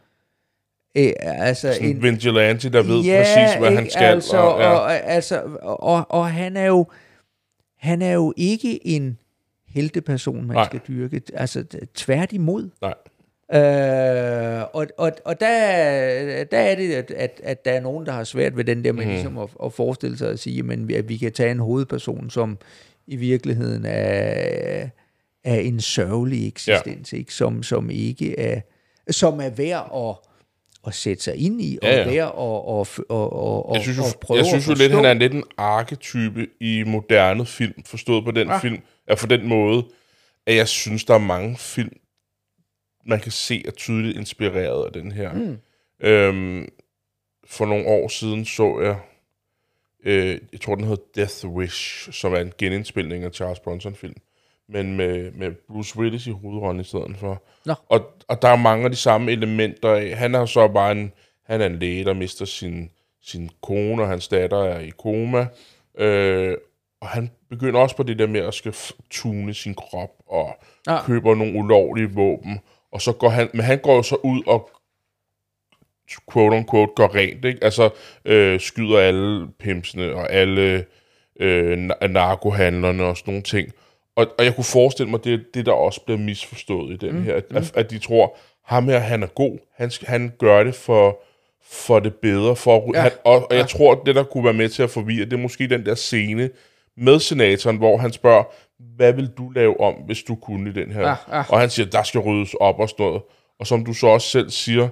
øh, 0.95 1.13
altså 1.21 1.73
Sådan 1.73 1.89
en 1.89 2.03
vigilante, 2.03 2.73
der 2.73 2.83
ved 2.83 3.01
Ja, 3.01 3.23
præcis, 3.23 3.59
hvad 3.59 3.71
han 3.71 3.79
ikke? 3.79 3.93
skal. 3.93 4.05
Altså, 4.05 4.37
og, 4.37 4.61
ja. 4.61 4.69
og, 4.69 4.95
altså, 5.05 5.43
og, 5.63 6.07
og 6.09 6.31
han 6.31 6.57
er 6.57 6.67
jo 6.67 6.87
han 7.85 8.03
er 8.03 8.13
jo 8.13 8.35
ikke 8.37 8.87
en 8.87 9.19
helteperson, 9.69 10.47
man 10.47 10.57
Nej. 10.57 10.65
Skal 10.65 10.81
dyrke. 10.89 11.23
Altså 11.35 11.65
tværtimod. 11.95 12.71
Nej. 12.81 12.95
Øh, 13.53 14.63
og, 14.73 14.87
og, 14.99 15.13
og 15.25 15.41
der, 15.41 16.45
der 16.45 16.59
er 16.59 16.75
det, 16.75 16.93
at, 16.93 17.11
at, 17.11 17.41
at 17.45 17.65
der 17.65 17.71
er 17.71 17.81
nogen, 17.81 18.07
der 18.07 18.13
har 18.13 18.25
svært 18.25 18.57
ved 18.57 18.65
den 18.65 18.85
der 18.85 18.93
med 18.93 19.05
mm. 19.05 19.11
ligesom 19.11 19.39
at, 19.39 19.49
at 19.65 19.73
forestille 19.73 20.19
sig 20.19 20.31
at 20.31 20.39
sige, 20.39 20.63
men 20.63 20.95
at 20.95 21.09
vi 21.09 21.17
kan 21.17 21.33
tage 21.33 21.51
en 21.51 21.59
hovedperson, 21.59 22.31
som 22.31 22.59
i 23.07 23.17
virkeligheden 23.17 23.85
er, 23.87 24.89
er 25.45 25.59
en 25.59 25.81
sørgelig 25.81 26.49
eksistens, 26.49 27.13
ja. 27.13 27.19
ikke? 27.19 27.35
Som, 27.35 27.63
som 27.63 27.91
ikke 27.91 28.39
er, 28.39 28.61
som 29.11 29.41
er 29.41 29.51
værd 29.51 29.91
at, 29.95 30.29
at 30.87 30.95
sætte 30.95 31.23
sig 31.23 31.37
ind 31.37 31.63
i, 31.63 31.79
og 31.83 31.89
Ja, 31.89 31.97
ja. 31.99 32.05
værd 32.11 32.35
at, 32.39 32.81
at, 32.81 33.05
at, 33.11 33.71
at, 33.71 33.75
Jeg 33.75 33.83
synes, 33.83 33.99
jo, 33.99 34.03
at 34.05 34.17
prøve 34.21 34.39
jeg 34.39 34.47
synes 34.47 34.69
jo 34.69 34.75
lidt, 34.75 34.93
han 34.93 35.05
er 35.05 35.15
lidt 35.15 35.33
en 35.33 35.45
arketype 35.57 36.47
i 36.61 36.83
moderne 36.87 37.47
film, 37.47 37.83
forstået 37.85 38.25
på 38.25 38.31
den 38.31 38.51
Ah. 38.51 38.61
film, 38.61 38.79
ja, 39.09 39.15
for 39.15 39.27
den 39.27 39.49
måde, 39.49 39.85
at 40.47 40.57
jeg 40.57 40.69
synes, 40.69 41.05
der 41.05 41.15
er 41.15 41.19
mange 41.19 41.57
film, 41.59 41.97
man 43.07 43.21
kan 43.21 43.33
se 43.33 43.63
er 43.67 43.71
tydeligt 43.71 44.17
inspireret 44.17 44.87
af 44.87 44.93
den 44.93 45.13
her. 45.13 45.33
Mm. 45.35 45.59
Øhm, 46.01 46.69
for 47.47 47.67
nogle 47.67 47.87
år 47.87 48.09
siden 48.09 48.45
så 48.45 48.81
jeg, 48.81 48.97
øh, 50.05 50.39
jeg 50.53 50.61
tror 50.61 50.75
den 50.75 50.85
hed 50.85 50.97
Death 51.15 51.45
Wish, 51.47 52.13
som 52.13 52.33
er 52.35 52.39
en 52.39 52.53
genindspilning 52.59 53.25
af 53.25 53.33
Charles 53.33 53.61
Bronson-film, 53.61 54.15
men 54.69 54.97
med, 54.97 55.31
med 55.31 55.53
Bruce 55.69 55.99
Willis 55.99 56.27
i 56.27 56.31
hovedrollen 56.31 56.81
i 56.81 56.85
stedet 56.85 57.17
for. 57.17 57.43
Nå. 57.67 57.75
Og, 57.89 58.01
og 58.29 58.43
der 58.43 58.49
er 58.49 58.57
mange 58.57 58.85
af 58.85 58.91
de 58.91 58.97
samme 58.97 59.33
elementer 59.33 59.91
af. 59.91 60.17
Han 60.17 60.35
er 60.35 60.47
så 60.47 60.69
bare 60.69 60.93
en, 60.93 61.13
han 61.47 61.61
er 61.61 61.67
en 61.67 61.79
læge, 61.79 62.05
der 62.05 62.15
mister 62.15 62.45
sin, 62.45 62.91
sin 63.23 63.51
kone, 63.63 64.03
og 64.03 64.09
hans 64.09 64.29
datter 64.29 64.65
er 64.65 64.81
i 64.81 64.91
koma. 64.99 65.47
Øh, 65.99 66.57
og 67.01 67.09
han 67.09 67.31
begynder 67.51 67.81
også 67.81 67.97
på 67.97 68.03
det 68.03 68.19
der 68.19 68.27
med 68.27 68.41
at 68.41 68.55
skal 68.55 68.75
tune 69.11 69.55
sin 69.55 69.75
krop, 69.75 70.11
og 70.27 70.57
ah. 70.87 71.07
køber 71.07 71.35
nogle 71.35 71.59
ulovlige 71.59 72.11
våben. 72.11 72.61
Og 72.93 73.03
så 73.03 73.13
går 73.13 73.29
han, 73.29 73.49
men 73.55 73.65
han 73.65 73.79
går 73.79 73.97
jo 73.97 74.03
så 74.03 74.17
ud 74.23 74.43
og 74.47 74.71
quote 76.33 76.55
on 76.55 76.67
quote 76.71 76.93
går 76.97 77.15
rent, 77.15 77.45
ikke? 77.45 77.65
Altså 77.65 77.91
øh, 78.25 78.61
skyder 78.61 78.99
alle 78.99 79.49
pimsene 79.59 80.15
og 80.15 80.33
alle 80.33 80.85
øh, 81.41 81.89
na- 81.89 82.07
narkohandlerne 82.07 83.05
og 83.05 83.17
sådan 83.17 83.33
nogle 83.33 83.43
ting. 83.43 83.73
Og, 84.17 84.27
og 84.39 84.45
jeg 84.45 84.55
kunne 84.55 84.65
forestille 84.65 85.11
mig, 85.11 85.25
det 85.25 85.35
er 85.35 85.39
det, 85.55 85.67
der 85.67 85.73
også 85.73 86.01
bliver 86.01 86.19
misforstået 86.19 86.93
i 86.93 87.07
den 87.07 87.17
mm, 87.17 87.23
her, 87.23 87.41
at, 87.51 87.77
at 87.77 87.91
de 87.91 87.99
tror, 87.99 88.37
ham 88.65 88.89
her, 88.89 88.99
han 88.99 89.23
er 89.23 89.27
god, 89.27 89.59
han, 89.77 89.91
han 90.03 90.33
gør 90.39 90.65
det 90.65 90.75
for, 90.75 91.23
for 91.71 92.01
det 92.01 92.15
bedre, 92.15 92.57
for, 92.57 92.91
ja, 92.95 92.99
Ja, 92.99 93.03
han, 93.03 93.13
og, 93.25 93.35
og 93.35 93.47
ja. 93.51 93.57
jeg 93.57 93.69
tror, 93.69 93.93
at 93.93 93.99
det, 94.07 94.15
der 94.15 94.23
kunne 94.23 94.45
være 94.45 94.53
med 94.55 94.69
til 94.69 94.83
at 94.83 94.91
forvirre, 94.91 95.25
det 95.25 95.33
er 95.33 95.37
måske 95.37 95.69
den 95.69 95.87
der 95.87 95.95
scene 95.95 96.51
med 96.97 97.21
senatoren, 97.21 97.77
hvor 97.77 97.97
han 97.97 98.13
spørger, 98.13 98.45
hvad 98.97 99.13
vil 99.13 99.29
du 99.39 99.51
lave 99.51 99.81
om, 99.81 99.95
hvis 99.95 100.23
du 100.23 100.35
kunne 100.35 100.71
i 100.71 100.73
den 100.73 100.91
her? 100.93 101.01
Ja, 101.01 101.15
ja. 101.33 101.45
Og 101.49 101.61
han 101.61 101.71
siger, 101.71 101.87
der 101.87 102.03
skal 102.03 102.21
ryddes 102.21 102.55
op 102.55 102.81
og 102.81 102.89
sådan 102.89 103.07
noget. 103.07 103.23
Og 103.61 103.67
som 103.67 103.85
du 103.85 103.93
så 103.93 104.07
også 104.07 104.29
selv 104.29 104.51
siger, 104.51 104.89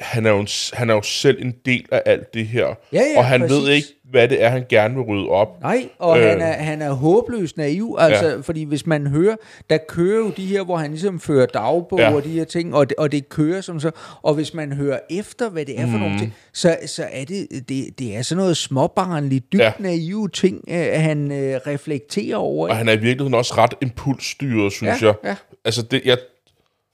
han 0.00 0.26
er, 0.26 0.30
jo, 0.30 0.46
han 0.72 0.90
er 0.90 0.94
jo 0.94 1.02
selv 1.02 1.44
en 1.44 1.54
del 1.66 1.84
af 1.92 2.02
alt 2.06 2.34
det 2.34 2.46
her. 2.46 2.66
Ja, 2.66 2.74
ja, 2.92 3.18
og 3.18 3.24
han 3.24 3.40
præcis. 3.40 3.56
ved 3.56 3.68
ikke, 3.68 3.88
hvad 4.10 4.28
det 4.28 4.42
er, 4.42 4.48
han 4.48 4.64
gerne 4.68 4.94
vil 4.94 5.02
rydde 5.02 5.28
op. 5.28 5.60
Nej, 5.60 5.88
og 5.98 6.18
øh. 6.20 6.28
Han, 6.28 6.40
er, 6.40 6.52
han 6.52 6.82
er 6.82 6.92
håbløst 6.92 7.56
naiv, 7.56 7.96
altså, 7.98 8.28
ja. 8.28 8.36
fordi 8.40 8.64
hvis 8.64 8.86
man 8.86 9.06
hører, 9.06 9.36
der 9.70 9.78
kører 9.88 10.18
jo 10.18 10.30
de 10.36 10.46
her, 10.46 10.64
hvor 10.64 10.76
han 10.76 10.90
ligesom 10.90 11.20
fører 11.20 11.46
dagbog 11.46 11.98
ja. 11.98 12.14
Og 12.14 12.24
de 12.24 12.28
her 12.28 12.44
ting, 12.44 12.74
og 12.74 12.88
det, 12.88 12.96
og 12.98 13.12
det 13.12 13.28
kører 13.28 13.60
som 13.60 13.80
så, 13.80 13.90
og 14.22 14.34
hvis 14.34 14.54
man 14.54 14.72
hører 14.72 14.98
efter, 15.10 15.50
hvad 15.50 15.64
det 15.64 15.80
er 15.80 15.82
for 15.82 15.86
mm. 15.86 15.98
nogle 15.98 16.18
ting, 16.18 16.34
så, 16.52 16.76
så 16.86 17.06
er 17.12 17.24
det, 17.24 17.46
det, 17.68 17.98
det 17.98 18.16
er 18.16 18.22
sådan 18.22 18.40
noget 18.42 18.56
småbarnligt, 18.56 19.52
dybt 19.52 19.62
ja. 19.62 19.66
Ja. 19.66 19.72
naive 19.78 20.28
ting, 20.28 20.64
øh, 20.68 20.86
han 20.96 21.32
øh, 21.32 21.60
reflekterer 21.66 22.36
over. 22.36 22.62
Og 22.68 22.70
ikke? 22.70 22.76
han 22.78 22.88
er 22.88 22.92
i 22.92 22.96
virkeligheden 22.96 23.34
også 23.34 23.54
ret 23.58 23.74
impulsstyret, 23.82 24.72
synes 24.72 25.02
Ja, 25.02 25.06
jeg. 25.06 25.14
ja. 25.24 25.34
Altså, 25.64 25.82
det, 25.82 26.02
jeg, 26.04 26.18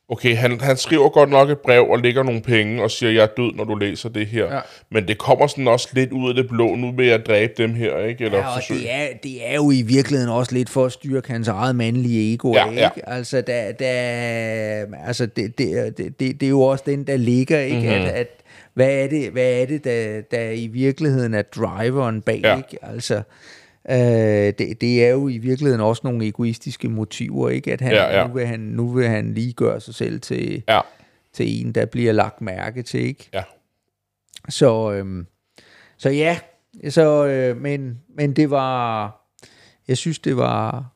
okay, 0.09 0.37
han, 0.37 0.61
han 0.61 0.77
skriver 0.77 1.09
godt 1.09 1.31
nok 1.31 1.51
et 1.51 1.59
brev 1.59 1.87
og 1.91 1.99
lægger 1.99 2.23
nogle 2.23 2.41
penge 2.41 2.83
og 2.83 2.91
siger, 2.91 3.13
jeg 3.13 3.23
er 3.23 3.27
død, 3.37 3.53
når 3.55 3.65
du 3.65 3.75
læser 3.75 4.09
det 4.09 4.27
her. 4.27 4.55
Ja. 4.55 4.61
Men 4.91 5.09
det 5.09 5.19
kommer 5.19 5.47
sådan 5.47 5.69
også 5.69 5.89
lidt 5.93 6.13
ud 6.13 6.29
af 6.29 6.35
det 6.35 6.49
blå. 6.49 6.75
Nu 6.75 6.93
vil 6.93 7.07
jeg 7.07 7.27
dræbe 7.27 7.53
dem 7.57 7.75
her, 7.75 7.99
ikke? 7.99 8.25
Eller 8.25 8.39
Ja, 8.39 8.49
og 8.57 8.63
det 8.69 8.93
er, 8.93 9.07
det 9.23 9.51
er 9.51 9.55
jo 9.55 9.71
i 9.71 9.83
virkeligheden 9.83 10.33
også 10.33 10.55
lidt 10.55 10.71
for 10.71 10.85
at 10.87 10.93
styrke 10.93 11.31
hans 11.33 11.49
eget 11.49 11.77
mandlige 11.77 12.35
ego, 12.35 12.53
Ja, 12.55 12.69
ikke? 12.71 12.81
ja. 12.81 12.89
Altså, 13.07 13.41
der, 13.41 13.73
der, 13.73 13.89
altså 15.07 15.27
det, 15.27 15.59
det, 15.59 15.99
det, 15.99 16.21
det, 16.21 16.41
det 16.41 16.47
er 16.47 16.51
jo 16.51 16.61
også 16.61 16.85
den, 16.87 17.05
der 17.07 17.17
ligger, 17.17 17.59
ikke? 17.61 17.77
Mhm. 17.79 17.87
Mm-hmm. 17.87 18.05
At, 18.05 18.11
at, 18.15 18.29
hvad 18.75 18.91
er 18.91 19.07
det, 19.09 19.31
hvad 19.31 19.51
er 19.63 19.67
det 19.67 19.85
der, 19.85 20.21
der 20.31 20.51
i 20.51 20.67
virkeligheden 20.67 21.35
er 21.35 21.43
driveren 21.43 22.21
bag, 22.23 22.41
Ja. 22.45 22.57
ikke? 22.57 22.79
Altså, 22.83 23.23
øh, 23.91 23.97
det, 24.59 24.80
det 24.80 25.05
er 25.05 25.09
jo 25.11 25.28
i 25.28 25.39
virkeligheden 25.39 25.80
også 25.80 26.01
nogle 26.05 26.26
egoistiske 26.26 26.89
motiver, 26.89 27.49
ikke? 27.49 27.72
At 27.72 27.80
han, 27.80 27.93
Ja, 27.93 28.20
ja. 28.20 28.26
Nu, 28.26 28.32
vil 28.34 28.47
han, 28.47 28.61
nu 28.61 28.89
vil 28.89 29.09
han 29.09 29.34
lige 29.34 29.53
gøre 29.53 29.80
sig 29.80 29.95
selv 29.95 30.20
til, 30.20 30.62
Ja, 30.68 30.80
til 31.32 31.61
en, 31.66 31.72
der 31.72 31.86
bliver 31.86 32.12
lagt 32.12 32.41
mærke 32.41 32.82
til, 32.82 33.01
ikke? 33.01 33.28
ja. 33.34 33.43
Så, 34.49 34.93
øhm, 34.93 35.26
så 35.97 36.11
ja, 36.11 36.39
så, 36.89 37.26
øh, 37.26 37.57
men, 37.57 37.99
men 38.16 38.32
det 38.32 38.51
var, 38.51 39.14
jeg 39.89 39.97
synes, 39.97 40.18
det 40.18 40.36
var, 40.36 40.86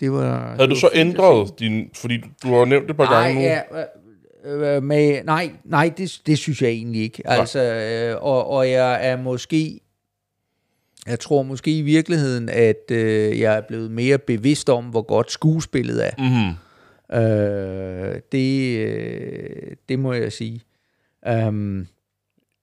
det 0.00 0.12
var... 0.12 0.54
Havde 0.56 0.70
du 0.70 0.76
så 0.76 0.90
ændret 0.94 1.58
din... 1.58 1.90
Fordi 1.94 2.18
du 2.42 2.48
har 2.54 2.64
nævnt 2.64 2.84
det 2.84 2.90
et 2.90 2.96
par 2.96 3.20
gange 3.22 3.34
nu. 3.34 3.40
ja, 3.40 3.60
øh, 4.44 4.76
øh, 4.76 4.82
med, 4.82 5.24
nej, 5.24 5.50
nej 5.64 5.92
det, 5.96 6.20
det 6.26 6.38
synes 6.38 6.62
jeg 6.62 6.70
egentlig 6.70 7.02
ikke. 7.02 7.22
Altså, 7.24 7.60
øh, 7.60 8.22
og, 8.22 8.50
og 8.50 8.70
jeg 8.70 9.08
er 9.10 9.16
måske, 9.16 9.80
jeg 11.06 11.20
tror 11.20 11.42
måske 11.42 11.78
i 11.78 11.82
virkeligheden, 11.82 12.48
at 12.48 12.90
øh, 12.90 13.40
jeg 13.40 13.56
er 13.56 13.60
blevet 13.60 13.90
mere 13.90 14.18
bevidst 14.18 14.70
om, 14.70 14.84
hvor 14.84 15.02
godt 15.02 15.30
skuespillet 15.32 16.06
er. 16.06 16.10
Mm-hmm. 16.18 16.54
Øh, 17.12 18.20
det, 18.32 18.78
øh, 18.78 19.72
det 19.88 19.98
må 19.98 20.12
jeg 20.12 20.32
sige. 20.32 20.60
Um, 21.46 21.86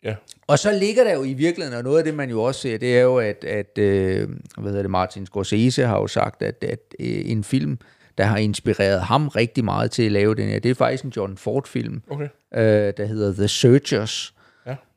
Ja. 0.03 0.15
og 0.47 0.59
så 0.59 0.71
ligger 0.79 1.03
der 1.03 1.13
jo 1.13 1.23
i 1.23 1.33
virkeligheden, 1.33 1.77
og 1.77 1.83
noget 1.83 1.97
af 1.97 2.03
det, 2.03 2.13
man 2.13 2.29
jo 2.29 2.43
også 2.43 2.61
ser, 2.61 2.77
det 2.77 2.97
er 2.97 3.01
jo, 3.01 3.17
at, 3.17 3.43
at 3.43 3.77
øh, 3.77 4.29
hvad 4.57 4.69
hedder 4.71 4.81
det, 4.81 4.91
Martin 4.91 5.25
Scorsese 5.25 5.85
har 5.85 5.97
jo 5.99 6.07
sagt, 6.07 6.41
at, 6.41 6.63
at 6.63 6.79
øh, 6.99 7.07
en 7.31 7.43
film, 7.43 7.77
der 8.17 8.23
har 8.23 8.37
inspireret 8.37 9.01
ham 9.01 9.27
rigtig 9.27 9.65
meget 9.65 9.91
til 9.91 10.03
at 10.03 10.11
lave 10.11 10.35
den 10.35 10.47
her, 10.49 10.59
det 10.59 10.71
er 10.71 10.75
faktisk 10.75 11.03
en 11.03 11.09
John 11.15 11.37
Ford-film, 11.37 12.01
Okay. 12.09 12.27
øh, 12.55 12.93
der 12.97 13.05
hedder 13.05 13.33
The 13.33 13.47
Searchers. 13.47 14.33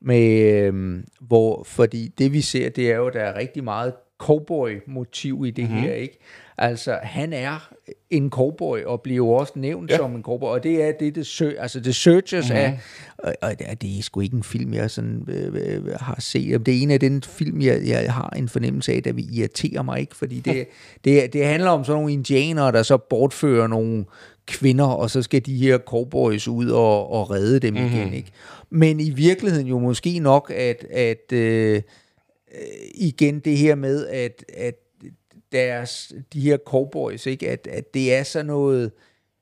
Med, 0.05 0.53
øh, 0.53 1.03
hvor, 1.21 1.63
fordi 1.67 2.09
det 2.19 2.33
vi 2.33 2.41
ser, 2.41 2.69
det 2.69 2.91
er 2.93 2.97
jo, 2.97 3.09
der 3.11 3.21
er 3.21 3.39
rigtig 3.39 3.65
meget 3.65 3.93
cowboy-motiv 4.19 5.45
i 5.47 5.51
det 5.51 5.65
Mhm. 5.65 5.73
mm-hmm. 5.73 5.89
her, 5.89 5.95
ikke? 5.95 6.19
Altså, 6.59 6.99
han 7.03 7.33
er 7.33 7.71
en 8.11 8.31
cowboy, 8.31 8.83
og 8.85 9.01
bliver 9.01 9.17
jo 9.17 9.29
også 9.31 9.53
nævnt 9.57 9.91
Ja. 9.91 9.97
som 9.97 10.15
en 10.15 10.23
cowboy, 10.23 10.49
og 10.49 10.63
det 10.63 10.83
er 10.85 10.93
det, 11.01 11.15
det 11.15 11.27
sø, 11.27 11.51
altså 11.59 11.81
The 11.81 11.93
Searchers 11.93 12.49
Mhm. 12.51 12.59
mm-hmm. 12.59 12.75
er, 12.75 13.29
og, 13.29 13.35
og 13.43 13.59
det 13.59 13.71
er- 13.71 13.75
det 13.75 13.99
er 13.99 14.03
sgu 14.03 14.21
ikke 14.21 14.37
en 14.37 14.43
film, 14.43 14.75
jeg 14.75 14.91
sådan, 14.91 15.25
øh, 15.29 15.55
øh, 15.87 15.93
har 16.01 16.17
set. 16.21 16.67
Det 16.67 16.79
er 16.79 16.83
en 16.83 16.91
af 16.91 17.01
den 17.01 17.23
film, 17.23 17.61
jeg, 17.63 17.81
jeg 17.87 18.13
har 18.13 18.29
en 18.37 18.49
fornemmelse 18.49 18.93
af, 18.93 19.03
der 19.03 19.13
vil 19.13 19.39
irritere 19.39 19.85
mig, 19.85 20.01
ikke? 20.01 20.17
Fordi 20.17 20.41
det, 20.41 20.67
det, 21.05 21.33
det 21.33 21.47
handler 21.47 21.71
om 21.71 21.85
sådan 21.85 21.97
nogle 22.01 22.13
indianere, 22.13 22.73
der 22.73 22.83
så 22.83 22.97
bortfører 22.97 23.67
nogle 23.67 24.05
kvinder, 24.47 24.85
og 24.85 25.11
så 25.11 25.23
skal 25.23 25.47
de 25.47 25.57
her 25.57 25.79
cowboys 25.79 26.49
ud 26.49 26.69
og, 26.69 27.13
og 27.13 27.31
redde 27.31 27.61
dem 27.61 27.75
mm-hmm. 27.75 27.87
igen, 27.87 28.15
ikke? 28.15 28.31
Men 28.71 29.01
i 29.01 29.11
virkeligheden 29.11 29.67
jo 29.67 29.79
måske 29.79 30.19
nok, 30.19 30.53
at, 30.57 30.85
at 30.91 31.33
øh, 31.33 31.83
øh, 32.55 32.63
igen 32.95 33.39
det 33.39 33.59
her 33.59 33.75
med, 33.75 34.07
at, 34.07 34.45
at 34.55 34.75
deres, 35.53 36.13
de 36.33 36.41
her 36.41 36.57
cowboys, 36.67 37.27
ikke? 37.27 37.51
At, 37.51 37.69
at 37.71 37.95
det 37.95 38.15
er 38.15 38.23
sådan 38.23 38.47
noget, 38.47 38.93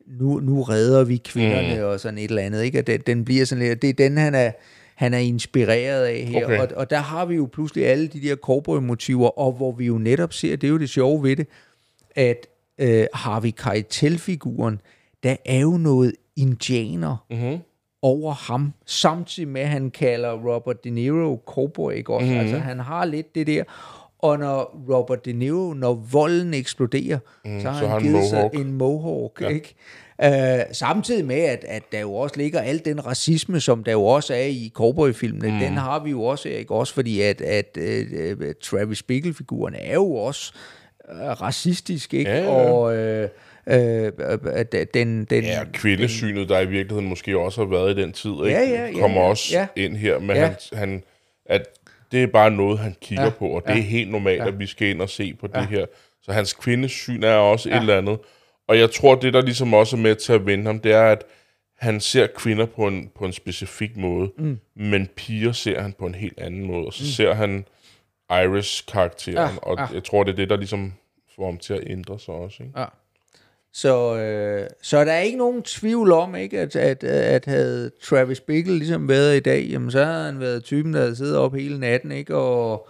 nu, 0.06 0.40
nu 0.40 0.62
redder 0.62 1.04
vi 1.04 1.16
kvinderne 1.16 1.76
mm. 1.76 1.84
og 1.84 2.00
sådan 2.00 2.18
et 2.18 2.28
eller 2.28 2.42
andet, 2.42 2.62
ikke? 2.62 2.78
At 2.78 2.86
den, 2.86 3.00
den 3.06 3.24
bliver 3.24 3.44
sådan 3.44 3.64
lidt, 3.64 3.82
det 3.82 3.90
er 3.90 3.94
den, 3.94 4.16
han 4.16 4.34
er, 4.34 4.52
han 4.94 5.14
er 5.14 5.18
inspireret 5.18 6.04
af 6.04 6.24
her, 6.24 6.46
Okay. 6.46 6.58
og, 6.58 6.68
og 6.76 6.90
der 6.90 6.98
har 6.98 7.26
vi 7.26 7.34
jo 7.34 7.48
pludselig 7.52 7.86
alle 7.86 8.06
de 8.06 8.20
der 8.20 8.36
cowboy-motiver, 8.36 9.38
og 9.38 9.52
hvor 9.52 9.72
vi 9.72 9.86
jo 9.86 9.98
netop 9.98 10.32
ser, 10.32 10.56
det 10.56 10.66
er 10.66 10.70
jo 10.70 10.78
det 10.78 10.90
sjove 10.90 11.22
ved 11.22 11.36
det, 11.36 11.46
at 12.14 12.46
øh, 12.78 13.06
Harvey 13.14 13.50
Keitel-figuren, 13.50 14.80
der 15.22 15.36
er 15.44 15.58
jo 15.58 15.70
noget 15.70 16.12
indianer 16.36 17.26
Mm-hmm. 17.30 17.58
over 18.02 18.32
ham, 18.32 18.72
samtidig 18.86 19.48
med, 19.48 19.60
at 19.60 19.68
han 19.68 19.90
kalder 19.90 20.32
Robert 20.32 20.84
De 20.84 20.90
Niro 20.90 21.42
cowboy, 21.46 21.92
ikke 21.92 22.14
også? 22.14 22.26
Mm-hmm. 22.26 22.40
Altså, 22.40 22.58
han 22.58 22.80
har 22.80 23.04
lidt 23.04 23.34
det 23.34 23.46
der, 23.46 23.64
og 24.18 24.38
når 24.38 24.80
Robert 24.90 25.24
De 25.24 25.32
Niro, 25.32 25.72
når 25.74 25.94
volden 25.94 26.54
eksploderer, 26.54 27.18
mm, 27.44 27.60
så 27.60 27.70
har 27.70 27.80
så 27.80 27.86
han, 27.86 28.02
han 28.02 28.02
givet 28.02 28.24
sig 28.24 28.38
mohawk. 28.38 28.54
en 28.54 28.72
mohawk, 28.72 29.40
ja. 29.40 29.48
ikke? 29.48 29.74
Uh, 30.24 30.72
samtidig 30.72 31.24
med, 31.24 31.36
at, 31.36 31.64
at 31.68 31.82
der 31.92 32.00
jo 32.00 32.14
også 32.14 32.36
ligger 32.36 32.60
al 32.60 32.84
den 32.84 33.06
racisme, 33.06 33.60
som 33.60 33.84
der 33.84 33.92
jo 33.92 34.04
også 34.04 34.34
er 34.34 34.44
i 34.44 34.70
cowboyfilmene, 34.74 35.50
mm. 35.50 35.58
den 35.58 35.72
har 35.72 35.98
vi 36.04 36.10
jo 36.10 36.22
også, 36.24 36.48
ikke? 36.48 36.74
Også 36.74 36.94
fordi, 36.94 37.20
at, 37.20 37.40
at 37.40 37.78
uh, 37.80 38.46
Travis 38.62 39.02
Bickle-figuren 39.02 39.74
er 39.78 39.94
jo 39.94 40.14
også 40.14 40.52
uh, 40.54 40.81
racistisk, 41.40 42.14
ikke? 42.14 42.30
Ja, 42.30 42.42
ja. 42.42 42.48
Og 42.48 42.96
øh, 42.96 43.28
øh, 43.66 44.12
øh, 44.18 44.64
den, 44.94 45.24
den, 45.24 45.44
Ja, 45.44 45.64
kvindesynet, 45.72 46.48
der 46.48 46.60
i 46.60 46.66
virkeligheden 46.66 47.08
måske 47.08 47.38
også 47.38 47.60
har 47.60 47.68
været 47.68 47.98
i 47.98 48.02
den 48.02 48.12
tid, 48.12 48.30
ikke? 48.30 48.50
Ja, 48.50 48.60
ja, 48.60 48.86
ja, 48.86 49.00
kommer 49.00 49.20
ja, 49.20 49.28
også 49.28 49.54
ja. 49.58 49.66
ind 49.76 49.96
her, 49.96 50.18
men 50.18 50.36
Ja. 50.36 50.42
han, 50.46 50.56
han, 50.72 51.02
at 51.46 51.62
det 52.12 52.22
er 52.22 52.26
bare 52.26 52.50
noget, 52.50 52.78
han 52.78 52.96
kigger 53.00 53.24
Ja, 53.24 53.30
på, 53.30 53.46
og 53.46 53.62
det 53.66 53.74
ja. 53.74 53.78
er 53.78 53.82
helt 53.82 54.10
normalt, 54.10 54.42
at 54.42 54.58
vi 54.58 54.66
skal 54.66 54.88
ind 54.88 55.02
og 55.02 55.08
se 55.08 55.34
på 55.34 55.46
det 55.46 55.66
her. 55.66 55.86
Så 56.22 56.32
hans 56.32 56.52
kvindesyn 56.52 57.22
er 57.22 57.34
også 57.34 57.68
Ja. 57.68 57.76
et 57.76 57.80
eller 57.80 57.98
andet. 57.98 58.18
Og 58.68 58.78
jeg 58.78 58.90
tror, 58.90 59.14
det 59.14 59.34
der 59.34 59.40
ligesom 59.42 59.74
også 59.74 59.96
er 59.96 60.00
med 60.00 60.14
til 60.14 60.32
at 60.32 60.46
vende 60.46 60.64
ham, 60.66 60.80
det 60.80 60.92
er, 60.92 61.02
at 61.04 61.24
han 61.78 62.00
ser 62.00 62.26
kvinder 62.36 62.66
på 62.66 62.86
en, 62.86 63.10
på 63.18 63.24
en 63.24 63.32
specifik 63.32 63.96
måde, 63.96 64.30
mm. 64.38 64.58
men 64.76 65.08
piger 65.16 65.52
ser 65.52 65.80
han 65.80 65.92
på 65.92 66.06
en 66.06 66.14
helt 66.14 66.40
anden 66.40 66.64
måde. 66.66 66.86
Og 66.86 66.92
så 66.92 67.02
mm. 67.02 67.06
ser 67.08 67.34
han 67.34 67.64
Iris-karakteren, 68.30 69.36
Ja, 69.36 69.48
og 69.62 69.78
ja. 69.78 69.86
jeg 69.94 70.04
tror, 70.04 70.22
det 70.24 70.32
er 70.32 70.36
det, 70.36 70.50
der 70.50 70.56
ligesom 70.56 70.92
får 71.36 71.44
ham 71.44 71.58
til 71.58 71.74
at 71.74 71.82
ændre 71.86 72.18
sig 72.18 72.34
også. 72.34 72.62
Ikke? 72.62 72.80
Ja. 72.80 72.84
Så, 73.74 74.16
øh, 74.16 74.68
så 74.82 75.04
der 75.04 75.12
er 75.12 75.20
ikke 75.20 75.38
nogen 75.38 75.62
tvivl 75.62 76.12
om, 76.12 76.34
ikke, 76.34 76.60
at, 76.60 76.76
at, 76.76 77.04
at 77.04 77.44
havde 77.44 77.90
Travis 78.02 78.40
Bickle 78.40 78.78
ligesom 78.78 79.08
været 79.08 79.36
i 79.36 79.40
dag, 79.40 79.66
jamen, 79.70 79.90
så 79.90 80.04
havde 80.04 80.24
han 80.24 80.40
været 80.40 80.64
typen, 80.64 80.94
der 80.94 81.00
havde 81.00 81.16
siddet 81.16 81.36
op 81.36 81.54
hele 81.54 81.80
natten 81.80 82.12
ikke, 82.12 82.36
og, 82.36 82.88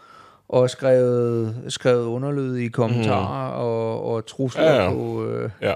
og 0.48 0.70
skrevet, 0.70 1.64
skrevet 1.68 2.04
underlydige 2.04 2.70
kommentarer 2.70 3.54
mm. 3.56 3.62
og, 3.62 4.04
og 4.14 4.26
trusler 4.26 4.64
Ja, 4.64 4.82
ja. 4.82 4.92
På, 4.92 5.26
øh, 5.26 5.50
Ja, 5.62 5.74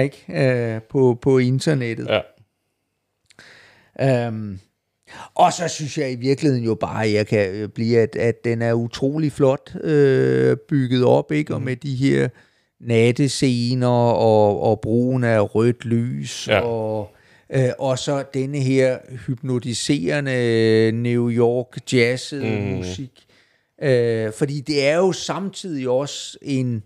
ikke, 0.00 0.24
øh, 0.28 0.82
på, 0.82 1.18
på 1.22 1.38
internettet. 1.38 2.08
ja. 2.08 2.20
Um, 4.28 4.60
og 5.34 5.52
så 5.52 5.68
synes 5.68 5.98
jeg 5.98 6.12
i 6.12 6.16
virkeligheden 6.16 6.64
jo 6.64 6.74
bare, 6.74 7.04
at 7.04 7.12
jeg 7.12 7.26
kan 7.26 7.50
øh, 7.50 7.68
blive, 7.68 7.98
at, 7.98 8.16
at 8.16 8.44
den 8.44 8.62
er 8.62 8.72
utrolig 8.72 9.32
flot 9.32 9.70
øh, 9.84 10.56
bygget 10.68 11.04
op, 11.04 11.32
ikke? 11.32 11.54
Og 11.54 11.62
med 11.62 11.76
de 11.76 11.94
her 11.94 12.28
nattescener 12.80 13.86
og, 14.12 14.62
og 14.62 14.80
brugen 14.80 15.24
af 15.24 15.54
rødt 15.54 15.84
lys 15.84 16.48
Ja. 16.48 16.60
og 16.60 17.10
øh, 17.54 17.68
og 17.78 17.98
så 17.98 18.24
denne 18.34 18.58
her 18.58 18.98
hypnotiserende 19.26 20.92
New 20.92 21.30
York 21.30 21.92
jazz 21.92 22.32
mm. 22.32 22.40
musik. 22.76 23.10
Øh, 23.82 24.32
fordi 24.38 24.60
det 24.60 24.86
er 24.86 24.96
jo 24.96 25.12
samtidig 25.12 25.88
også 25.88 26.38
en 26.42 26.82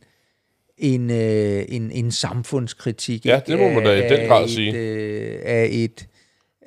en, 0.78 1.10
øh, 1.10 1.64
en, 1.68 1.90
en 1.90 2.10
samfundskritik 2.12 3.26
Ja, 3.26 3.40
det 3.46 3.58
må 3.58 3.68
man 3.68 3.84
da 3.84 3.92
i 3.92 4.00
Af- 4.00 4.08
den 4.10 4.20
af 4.20 4.28
grad 4.28 4.44
et, 4.44 4.50
sige. 4.50 4.72
Øh, 4.76 5.40
af 5.44 5.68
et, 5.72 6.06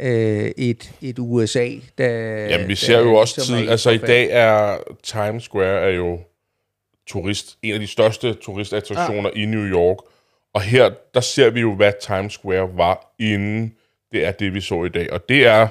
øh, 0.01 0.51
et, 0.57 0.91
et 1.01 1.19
USA, 1.19 1.69
der... 1.97 2.09
Jamen, 2.47 2.67
vi 2.67 2.73
der 2.73 2.77
ser 2.77 2.99
jo 2.99 3.15
også 3.15 3.41
tid, 3.41 3.69
altså 3.69 3.89
i 3.89 3.97
dag 3.97 4.27
er 4.31 4.77
Times 5.03 5.43
Square 5.43 5.81
er 5.81 5.89
jo 5.89 6.19
turist, 7.07 7.57
en 7.61 7.73
af 7.73 7.79
de 7.79 7.87
største 7.87 8.33
turistattraktioner 8.33 9.29
i 9.35 9.45
New 9.45 9.65
York. 9.65 9.97
Og 10.53 10.61
her, 10.61 10.89
der 11.13 11.21
ser 11.21 11.49
vi 11.49 11.59
jo, 11.59 11.75
hvad 11.75 11.93
Times 12.01 12.33
Square 12.33 12.77
var 12.77 13.13
inden 13.19 13.73
det 14.11 14.25
er 14.25 14.31
det, 14.31 14.53
vi 14.53 14.61
så 14.61 14.83
i 14.83 14.89
dag. 14.89 15.13
Og 15.13 15.29
det 15.29 15.45
er 15.45 15.67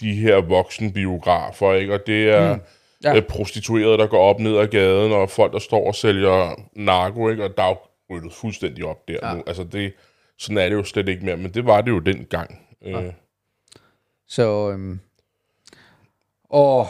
de 0.00 0.14
her 0.14 0.36
voksne 0.36 0.92
biografer, 0.92 1.74
ikke? 1.74 1.94
Og 1.94 2.06
det 2.06 2.30
er 2.30 2.54
mm. 2.54 2.60
Ja. 3.04 3.14
ja. 3.14 3.20
prostituerede, 3.20 3.98
der 3.98 4.06
går 4.06 4.18
op 4.18 4.40
ned 4.40 4.58
ad 4.58 4.66
gaden, 4.66 5.12
og 5.12 5.30
folk, 5.30 5.52
der 5.52 5.58
står 5.58 5.86
og 5.86 5.94
sælger 5.94 6.60
narko, 6.72 7.28
ikke? 7.28 7.44
Og 7.44 7.56
der 7.56 7.62
er 7.62 7.74
ryddet 8.10 8.32
fuldstændig 8.32 8.84
op 8.84 9.08
der 9.08 9.18
ja. 9.22 9.34
nu. 9.34 9.42
Altså, 9.46 9.64
det, 9.64 9.92
sådan 10.38 10.58
er 10.58 10.68
det 10.68 10.76
jo 10.76 10.84
slet 10.84 11.08
ikke 11.08 11.24
mere, 11.24 11.36
men 11.36 11.54
det 11.54 11.66
var 11.66 11.80
det 11.80 11.90
jo 11.90 11.98
dengang. 11.98 12.60
Ja. 12.84 13.02
Øh, 13.02 13.12
Så, 14.28 14.70
øhm, 14.70 15.00
og 16.44 16.88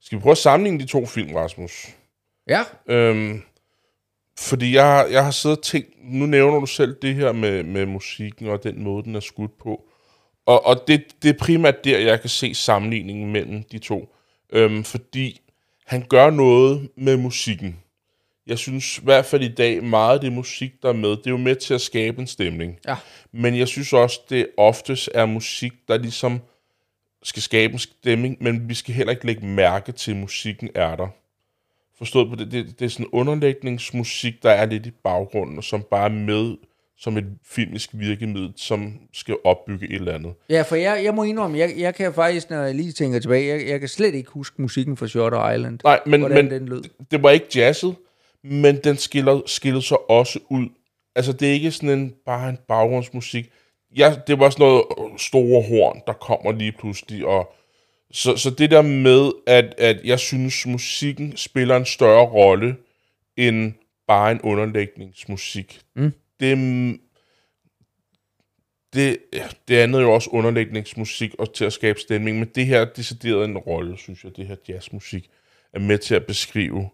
Skal 0.00 0.18
vi 0.18 0.22
prøve 0.22 0.30
at 0.32 0.38
sammenligne 0.38 0.78
de 0.80 0.86
to 0.86 1.06
film, 1.06 1.34
Rasmus? 1.36 1.86
ja, 2.46 2.64
Øhm, 2.86 3.42
fordi 4.38 4.74
jeg, 4.74 4.84
har- 4.84 5.04
jeg 5.06 5.24
har 5.24 5.30
siddet 5.30 5.58
og 5.58 5.64
tænkt, 5.64 5.88
nu 6.02 6.26
nævner 6.26 6.60
du 6.60 6.66
selv 6.66 6.96
det 7.02 7.14
her 7.14 7.32
med, 7.32 7.62
med 7.62 7.86
musikken 7.86 8.48
og 8.48 8.62
den 8.62 8.82
måde, 8.82 9.04
den 9.04 9.14
er 9.14 9.20
skudt 9.20 9.58
på. 9.58 9.88
Og, 10.46 10.66
og 10.66 10.76
det, 10.88 11.04
det 11.22 11.28
er 11.34 11.38
primært 11.38 11.84
der, 11.84 11.98
jeg 11.98 12.20
kan 12.20 12.30
se 12.30 12.54
sammenligningen 12.54 13.32
mellem 13.32 13.62
de 13.62 13.78
to. 13.78 14.14
Øhm, 14.52 14.84
fordi 14.84 15.40
han 15.86 16.06
gør 16.08 16.30
noget 16.30 16.90
med 16.96 17.16
musikken. 17.16 17.82
Jeg 18.46 18.58
synes 18.58 18.98
i 18.98 19.00
hvert 19.04 19.24
fald 19.24 19.42
i 19.42 19.54
dag, 19.54 19.84
meget 19.84 20.14
af 20.14 20.20
det 20.20 20.32
musik, 20.32 20.82
der 20.82 20.88
er 20.88 20.92
med, 20.92 21.10
det 21.10 21.26
er 21.26 21.30
jo 21.30 21.36
med 21.36 21.56
til 21.56 21.74
at 21.74 21.80
skabe 21.80 22.20
en 22.20 22.26
stemning. 22.26 22.78
Ja. 22.88 22.96
Men 23.32 23.58
jeg 23.58 23.68
synes 23.68 23.92
også, 23.92 24.20
det 24.30 24.46
oftest 24.56 25.10
er 25.14 25.26
musik, 25.26 25.72
der 25.88 25.98
ligesom 25.98 26.40
skal 27.22 27.42
skabe 27.42 27.72
en 27.72 27.78
stemning, 27.78 28.36
men 28.40 28.68
vi 28.68 28.74
skal 28.74 28.94
heller 28.94 29.10
ikke 29.10 29.26
lægge 29.26 29.46
mærke 29.46 29.92
til, 29.92 30.10
at 30.10 30.16
musikken 30.16 30.70
er 30.74 30.96
der. 30.96 31.08
Forstået 31.98 32.28
på 32.28 32.36
det, 32.36 32.52
det, 32.52 32.78
det 32.78 32.84
er 32.84 32.88
sådan 32.88 33.06
underlægningsmusik, 33.12 34.42
der 34.42 34.50
er 34.50 34.66
lidt 34.66 34.86
i 34.86 34.90
baggrunden, 34.90 35.62
som 35.62 35.82
bare 35.90 36.04
er 36.04 36.14
med 36.14 36.56
som 36.98 37.16
et 37.16 37.24
filmisk 37.44 37.90
virkemiddel, 37.92 38.52
som 38.56 38.92
skal 39.12 39.36
opbygge 39.44 39.86
et 39.86 39.94
eller 39.94 40.14
andet. 40.14 40.32
ja 40.50 40.62
for 40.62 40.76
jeg, 40.76 41.00
jeg 41.04 41.14
må 41.14 41.22
indrømme, 41.22 41.58
jeg, 41.58 41.74
jeg 41.76 41.94
kan 41.94 42.14
faktisk, 42.14 42.50
når 42.50 42.62
jeg 42.62 42.74
lige 42.74 42.92
tænker 42.92 43.18
tilbage, 43.18 43.46
jeg, 43.46 43.68
jeg 43.68 43.80
kan 43.80 43.88
slet 43.88 44.14
ikke 44.14 44.30
huske 44.30 44.62
musikken 44.62 44.96
fra 44.96 45.06
Shutter 45.06 45.50
Island. 45.50 45.78
Nej, 45.84 46.00
men, 46.06 46.20
hvordan 46.20 46.44
men 46.44 46.52
den 46.52 46.68
lød. 46.68 46.82
det 47.10 47.22
var 47.22 47.30
ikke 47.30 47.46
jazzet, 47.56 47.94
men 48.50 48.76
den 48.84 48.96
skiller, 48.96 49.40
skiller 49.46 49.80
sig 49.80 50.10
også 50.10 50.38
ud. 50.50 50.68
Altså, 51.14 51.32
det 51.32 51.48
er 51.48 51.52
ikke 51.52 51.70
sådan 51.70 51.98
en, 51.98 52.14
bare 52.26 52.48
en 52.48 52.58
baggrundsmusik. 52.68 53.50
Ja, 53.96 54.16
det 54.26 54.38
var 54.38 54.50
sådan 54.50 54.66
noget 54.66 54.84
øh, 54.98 55.18
store 55.18 55.62
horn, 55.62 56.02
der 56.06 56.12
kommer 56.12 56.52
lige 56.52 56.72
pludselig, 56.72 57.26
og 57.26 57.54
så, 58.10 58.36
så 58.36 58.50
det 58.50 58.70
der 58.70 58.82
med, 58.82 59.32
at, 59.46 59.74
at 59.78 60.00
jeg 60.04 60.18
synes, 60.18 60.66
musikken 60.66 61.36
spiller 61.36 61.76
en 61.76 61.84
større 61.84 62.26
rolle 62.26 62.76
end 63.36 63.72
bare 64.06 64.32
en 64.32 64.40
underlægningsmusik. 64.40 65.80
Mm. 65.96 66.12
Det, 66.40 66.58
det, 68.92 69.18
det 69.68 69.76
andet 69.76 69.98
er 69.98 70.02
jo 70.02 70.12
også 70.12 70.30
underlægningsmusik 70.30 71.34
og 71.38 71.54
til 71.54 71.64
at 71.64 71.72
skabe 71.72 72.00
stemning, 72.00 72.38
men 72.38 72.48
det 72.54 72.66
her 72.66 72.80
er 72.80 72.92
decideret 72.96 73.44
en 73.44 73.58
rolle, 73.58 73.98
synes 73.98 74.24
jeg, 74.24 74.36
det 74.36 74.46
her 74.46 74.56
jazzmusik 74.68 75.30
er 75.72 75.78
med 75.78 75.98
til 75.98 76.14
at 76.14 76.26
beskrive 76.26 76.90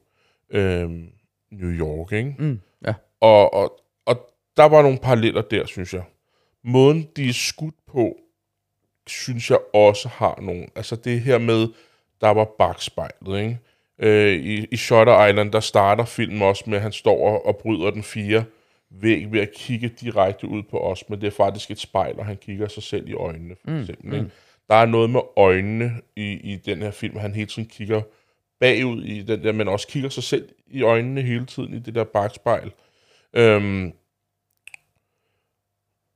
øhm, 0.50 1.08
New 1.52 1.70
York, 1.70 2.12
ikke? 2.12 2.34
Mm, 2.38 2.60
ja. 2.86 2.94
Og, 3.20 3.54
og, 3.54 3.80
og 4.06 4.30
der 4.56 4.64
var 4.64 4.82
nogle 4.82 4.98
paralleller 4.98 5.42
der, 5.42 5.66
synes 5.66 5.94
jeg. 5.94 6.02
Måden, 6.64 7.08
de 7.16 7.28
er 7.28 7.32
skudt 7.32 7.74
på, 7.86 8.16
synes 9.06 9.50
jeg 9.50 9.58
også 9.74 10.08
har 10.08 10.38
nogle. 10.42 10.66
Altså 10.76 10.96
det 10.96 11.20
her 11.20 11.38
med, 11.38 11.68
der 12.20 12.28
var 12.28 12.44
bagspejlet, 12.58 13.40
ikke? 13.40 13.58
Øh, 13.98 14.32
i, 14.32 14.66
I 14.70 14.76
Shutter 14.76 15.26
Island, 15.26 15.52
der 15.52 15.60
starter 15.60 16.04
filmen 16.04 16.42
også 16.42 16.64
med, 16.66 16.76
at 16.76 16.82
han 16.82 16.92
står 16.92 17.28
og, 17.28 17.46
og 17.46 17.56
bryder 17.56 17.90
den 17.90 18.02
fire 18.02 18.44
væg 18.90 19.32
ved 19.32 19.40
at 19.40 19.52
kigge 19.56 19.88
direkte 19.88 20.48
ud 20.48 20.62
på 20.62 20.78
os, 20.78 21.08
men 21.08 21.20
det 21.20 21.26
er 21.26 21.30
faktisk 21.30 21.70
et 21.70 21.78
spejl, 21.78 22.18
og 22.18 22.26
han 22.26 22.36
kigger 22.36 22.68
sig 22.68 22.82
selv 22.82 23.08
i 23.08 23.14
øjnene, 23.14 23.54
for 23.64 23.80
eksempel. 23.80 24.06
Mm, 24.06 24.14
ikke? 24.14 24.30
Der 24.68 24.74
er 24.74 24.86
noget 24.86 25.10
med 25.10 25.20
øjnene 25.36 25.92
i, 26.16 26.32
i 26.32 26.56
den 26.56 26.82
her 26.82 26.90
film, 26.90 27.16
han 27.16 27.34
hele 27.34 27.46
tiden 27.46 27.68
kigger 27.68 28.02
bagud 28.62 29.04
i 29.04 29.22
den 29.22 29.44
der, 29.44 29.52
men 29.52 29.68
også 29.68 29.88
kigger 29.88 30.08
sig 30.08 30.22
selv 30.22 30.48
i 30.70 30.82
øjnene 30.82 31.22
hele 31.22 31.46
tiden 31.46 31.74
i 31.74 31.78
det 31.78 31.94
der 31.94 32.04
bagspejl. 32.04 32.72
Øhm, 33.34 33.92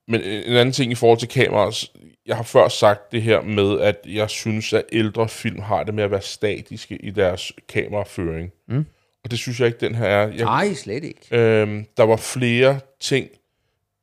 men 0.08 0.20
en 0.22 0.56
anden 0.56 0.72
ting 0.72 0.92
i 0.92 0.94
forhold 0.94 1.18
til 1.18 1.28
kameraet, 1.28 1.90
jeg 2.26 2.36
har 2.36 2.42
før 2.42 2.68
sagt 2.68 3.12
det 3.12 3.22
her 3.22 3.42
med, 3.42 3.80
at 3.80 4.00
jeg 4.06 4.30
synes, 4.30 4.72
at 4.72 4.84
ældre 4.92 5.28
film 5.28 5.60
har 5.60 5.82
det 5.84 5.94
med 5.94 6.04
at 6.04 6.10
være 6.10 6.22
statiske 6.22 6.96
i 6.96 7.10
deres 7.10 7.52
kameraføring. 7.68 8.52
Mm. 8.68 8.86
Og 9.24 9.30
det 9.30 9.38
synes 9.38 9.60
jeg 9.60 9.66
ikke, 9.66 9.80
den 9.80 9.94
her 9.94 10.06
er. 10.06 10.28
Jeg, 10.28 10.44
Nej, 10.44 10.74
slet 10.74 11.04
ikke. 11.04 11.20
Øhm, 11.30 11.86
der 11.96 12.02
var 12.02 12.16
flere 12.16 12.80
ting, 13.00 13.28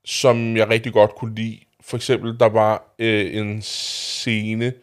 som 0.06 0.58
jeg 0.58 0.70
rigtig 0.70 0.94
godt 0.94 1.16
kunne 1.16 1.36
lide. 1.36 1.60
For 1.82 1.98
eksempel, 1.98 2.40
der 2.40 2.50
var 2.50 2.96
øh, 3.00 3.36
en 3.36 3.62
scene, 3.62 4.74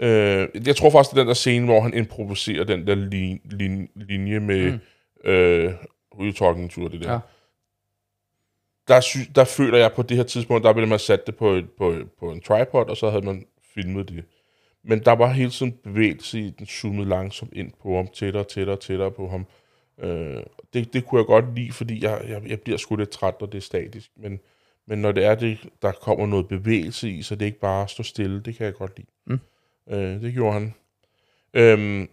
øh, 0.00 0.48
jeg 0.66 0.76
tror 0.76 0.90
faktisk, 0.90 1.10
det 1.10 1.16
er 1.16 1.22
den 1.22 1.28
der 1.28 1.34
scene, 1.34 1.64
hvor 1.64 1.80
han 1.80 1.94
improviserer 1.94 2.64
den 2.64 2.86
der 2.86 2.94
lin, 2.94 3.40
lin, 3.44 3.88
linje 3.94 4.40
med, 4.40 4.72
mm. 4.72 5.30
øh, 5.30 5.74
who 6.14 6.24
you 6.24 6.32
talking 6.32 6.70
to, 6.70 6.88
det 6.88 7.00
der. 7.00 7.12
Ja. 7.12 7.18
Der, 8.88 9.00
sy, 9.00 9.18
der 9.34 9.44
føler 9.44 9.78
jeg 9.78 9.92
på 9.92 10.02
det 10.02 10.16
her 10.16 10.24
tidspunkt, 10.24 10.64
der 10.64 10.72
ville 10.72 10.88
man 10.88 10.98
sat 10.98 11.26
det 11.26 11.36
på, 11.36 11.50
et, 11.50 11.70
på, 11.78 11.94
på 12.20 12.32
en 12.32 12.40
tripod, 12.40 12.88
og 12.88 12.96
så 12.96 13.10
havde 13.10 13.24
man 13.24 13.46
filmet 13.74 14.08
det. 14.08 14.24
Men 14.82 15.04
der 15.04 15.12
var 15.12 15.32
hele 15.32 15.50
tiden 15.50 15.72
bevægelse 15.72 16.40
i, 16.40 16.50
den 16.50 16.66
zoomede 16.66 17.08
langsomt 17.08 17.52
ind 17.52 17.72
på 17.82 17.96
ham, 17.96 18.08
tættere, 18.08 18.44
tættere, 18.44 18.76
tættere 18.76 19.10
på 19.10 19.28
ham. 19.28 19.46
Øh, 19.98 20.42
det, 20.74 20.92
det 20.92 21.06
kunne 21.06 21.18
jeg 21.18 21.26
godt 21.26 21.54
lide, 21.54 21.72
fordi 21.72 22.04
jeg, 22.04 22.24
jeg, 22.28 22.42
jeg 22.46 22.60
bliver 22.60 22.78
sgu 22.78 22.96
lidt 22.96 23.10
træt, 23.10 23.34
når 23.40 23.46
det 23.46 23.58
er 23.58 23.62
statisk. 23.62 24.10
Men, 24.16 24.40
men 24.86 24.98
når 24.98 25.12
det 25.12 25.24
er 25.24 25.34
det, 25.34 25.58
der 25.82 25.92
kommer 25.92 26.26
noget 26.26 26.48
bevægelse 26.48 27.10
i, 27.10 27.22
så 27.22 27.34
det 27.34 27.46
ikke 27.46 27.60
bare 27.60 27.88
står 27.88 28.04
stille, 28.04 28.40
det 28.40 28.56
kan 28.56 28.66
jeg 28.66 28.74
godt 28.74 28.96
lide. 28.96 29.08
Mm. 29.26 29.40
Øh, 29.90 30.22
det 30.22 30.34
gjorde 30.34 30.52
han. 30.52 30.74
Øhm, 31.54 32.08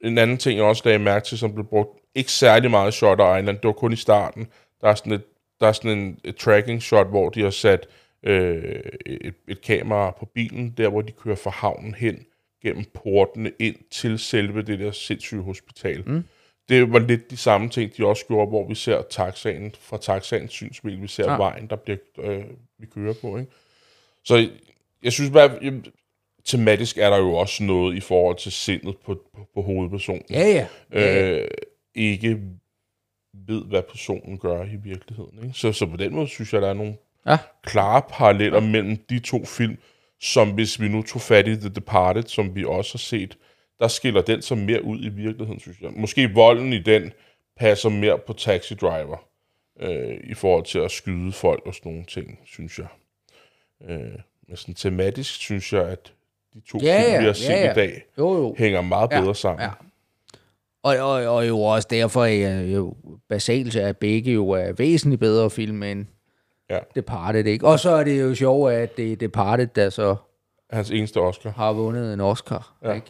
en 0.00 0.18
anden 0.18 0.38
ting, 0.38 0.56
jeg 0.56 0.64
også 0.64 0.82
lagde 0.84 0.98
mærke 0.98 1.24
til, 1.24 1.38
som 1.38 1.54
blev 1.54 1.66
brugt 1.66 1.98
ikke 2.14 2.32
særlig 2.32 2.70
meget 2.70 2.94
Shutter 2.94 3.36
Island, 3.36 3.56
det 3.56 3.64
var 3.64 3.72
kun 3.72 3.92
i 3.92 3.96
starten. 3.96 4.48
Der 4.80 4.88
er 4.88 4.94
sådan 4.94 5.12
et, 5.12 5.24
der 5.60 5.66
er 5.66 5.72
sådan 5.72 5.98
en 5.98 6.18
et 6.24 6.36
tracking 6.36 6.82
shot, 6.82 7.06
hvor 7.06 7.28
de 7.28 7.42
har 7.42 7.50
sat 7.50 7.86
øh, 8.22 8.80
et, 9.06 9.34
et 9.48 9.60
kamera 9.62 10.10
på 10.18 10.24
bilen, 10.26 10.74
der 10.76 10.88
hvor 10.88 11.02
de 11.02 11.12
kører 11.12 11.36
fra 11.36 11.50
havnen 11.50 11.94
hen, 11.94 12.26
gennem 12.62 12.84
portene 12.94 13.52
ind 13.58 13.76
til 13.90 14.18
selve 14.18 14.62
det 14.62 14.78
der 14.78 14.90
sindssyge 14.90 15.42
hospital. 15.42 16.02
Mm. 16.06 16.24
Det 16.68 16.92
var 16.92 16.98
lidt 16.98 17.30
de 17.30 17.36
samme 17.36 17.68
ting, 17.68 17.96
de 17.96 18.06
også 18.06 18.26
gjorde, 18.26 18.48
hvor 18.48 18.68
vi 18.68 18.74
ser 18.74 19.02
taxaen, 19.10 19.74
fra 19.80 19.98
taxaens 19.98 20.52
synsvinkel, 20.52 21.02
vi 21.02 21.08
ser 21.08 21.24
Ja. 21.24 21.30
ja. 21.32 21.36
vejen, 21.36 21.66
der 21.66 21.76
bliver, 21.76 21.98
øh, 22.18 22.44
vi 22.78 22.86
kører 22.86 23.14
på. 23.20 23.38
Ikke? 23.38 23.52
Så 24.24 24.48
jeg 25.02 25.12
synes 25.12 25.30
bare, 25.30 25.58
jeg, 25.62 25.72
tematisk 26.48 26.98
er 26.98 27.10
der 27.10 27.18
jo 27.18 27.34
også 27.34 27.62
noget 27.62 27.96
i 27.96 28.00
forhold 28.00 28.36
til 28.36 28.52
sindet 28.52 28.96
på, 29.04 29.14
på, 29.34 29.46
på 29.54 29.62
hovedpersonen. 29.62 30.22
Ja, 30.30 30.40
ja. 30.46 30.66
ja, 30.92 31.00
ja. 31.00 31.38
Øh, 31.40 31.48
ikke 31.94 32.38
ved, 33.46 33.64
hvad 33.64 33.82
personen 33.82 34.38
gør 34.38 34.64
i 34.64 34.76
virkeligheden. 34.84 35.38
Ikke? 35.42 35.58
Så, 35.58 35.72
så 35.72 35.86
på 35.86 35.96
den 35.96 36.14
måde 36.14 36.28
synes 36.28 36.52
jeg, 36.52 36.62
der 36.62 36.68
er 36.68 36.74
nogle 36.74 36.96
Ja. 37.26 37.38
klare 37.62 38.02
paralleller 38.10 38.60
mellem 38.60 38.96
de 38.96 39.18
to 39.18 39.44
film, 39.44 39.78
som 40.20 40.50
hvis 40.50 40.80
vi 40.80 40.88
nu 40.88 41.02
tog 41.02 41.20
fat 41.20 41.48
i 41.48 41.56
The 41.56 41.68
Departed, 41.68 42.22
som 42.22 42.54
vi 42.54 42.64
også 42.64 42.94
har 42.94 42.98
set, 42.98 43.38
der 43.80 43.88
skiller 43.88 44.22
den 44.22 44.42
så 44.42 44.54
mere 44.54 44.84
ud 44.84 45.04
i 45.04 45.08
virkeligheden, 45.08 45.60
synes 45.60 45.80
jeg. 45.80 45.90
Måske 45.96 46.30
volden 46.34 46.72
i 46.72 46.78
den 46.78 47.12
passer 47.56 47.88
mere 47.88 48.18
på 48.18 48.32
Taxi 48.32 48.74
Driver, 48.74 49.16
øh, 49.80 50.20
i 50.24 50.34
forhold 50.34 50.64
til 50.64 50.78
at 50.78 50.90
skyde 50.90 51.32
folk 51.32 51.66
og 51.66 51.74
sådan 51.74 51.92
nogle 51.92 52.06
ting, 52.06 52.38
synes 52.44 52.78
jeg. 52.78 52.86
Øh, 53.88 54.18
men 54.48 54.56
sådan 54.56 54.74
tematisk 54.74 55.34
synes 55.34 55.72
jeg, 55.72 55.88
at 55.88 56.12
de 56.54 56.60
to 56.68 56.78
Ja, 56.82 57.00
film, 57.02 57.12
ja, 57.12 57.18
vi 57.20 57.26
har 57.26 57.32
set 57.32 57.48
ja, 57.48 57.64
ja. 57.64 57.70
i 57.72 57.74
dag, 57.74 58.04
Jo, 58.18 58.36
jo. 58.36 58.54
hænger 58.58 58.80
meget 58.80 59.08
Ja, 59.12 59.20
bedre 59.20 59.34
sammen. 59.34 59.62
ja. 59.62 59.70
Og, 60.82 60.96
og, 60.98 61.34
og 61.36 61.48
jo 61.48 61.60
også 61.60 61.88
derfor 61.90 62.24
er 62.24 62.60
jo 62.60 62.94
basalt 63.28 63.76
er 63.76 63.92
begge 63.92 64.32
jo 64.32 64.48
er 64.50 64.72
væsentligt 64.72 65.20
bedre 65.20 65.50
film 65.50 65.82
end 65.82 66.06
Ja. 66.70 66.78
Departed, 66.94 67.46
ikke? 67.46 67.66
Og 67.66 67.78
så 67.78 67.90
er 67.90 68.04
det 68.04 68.20
jo 68.20 68.34
sjovt, 68.34 68.72
at 68.72 68.96
det 68.96 69.12
er 69.12 69.16
Departed, 69.16 69.66
der 69.66 69.90
så 69.90 70.16
Hans 70.70 70.90
eneste 70.90 71.20
Oscar. 71.20 71.50
har 71.50 71.72
vundet 71.72 72.14
en 72.14 72.20
Oscar, 72.20 72.76
Ja. 72.84 72.92
ikke? 72.92 73.06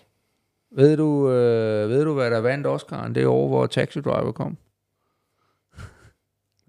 Ved 0.77 0.97
du, 0.97 1.31
øh, 1.31 1.91
ved 1.91 2.05
du, 2.05 2.15
hvad 2.15 2.31
der 2.31 2.41
vandt 2.41 2.67
Oscaren 2.67 3.15
det 3.15 3.27
år, 3.27 3.49
hvor 3.49 3.67
Taxi 3.67 4.01
Driver 4.01 4.33
kom? 4.33 4.57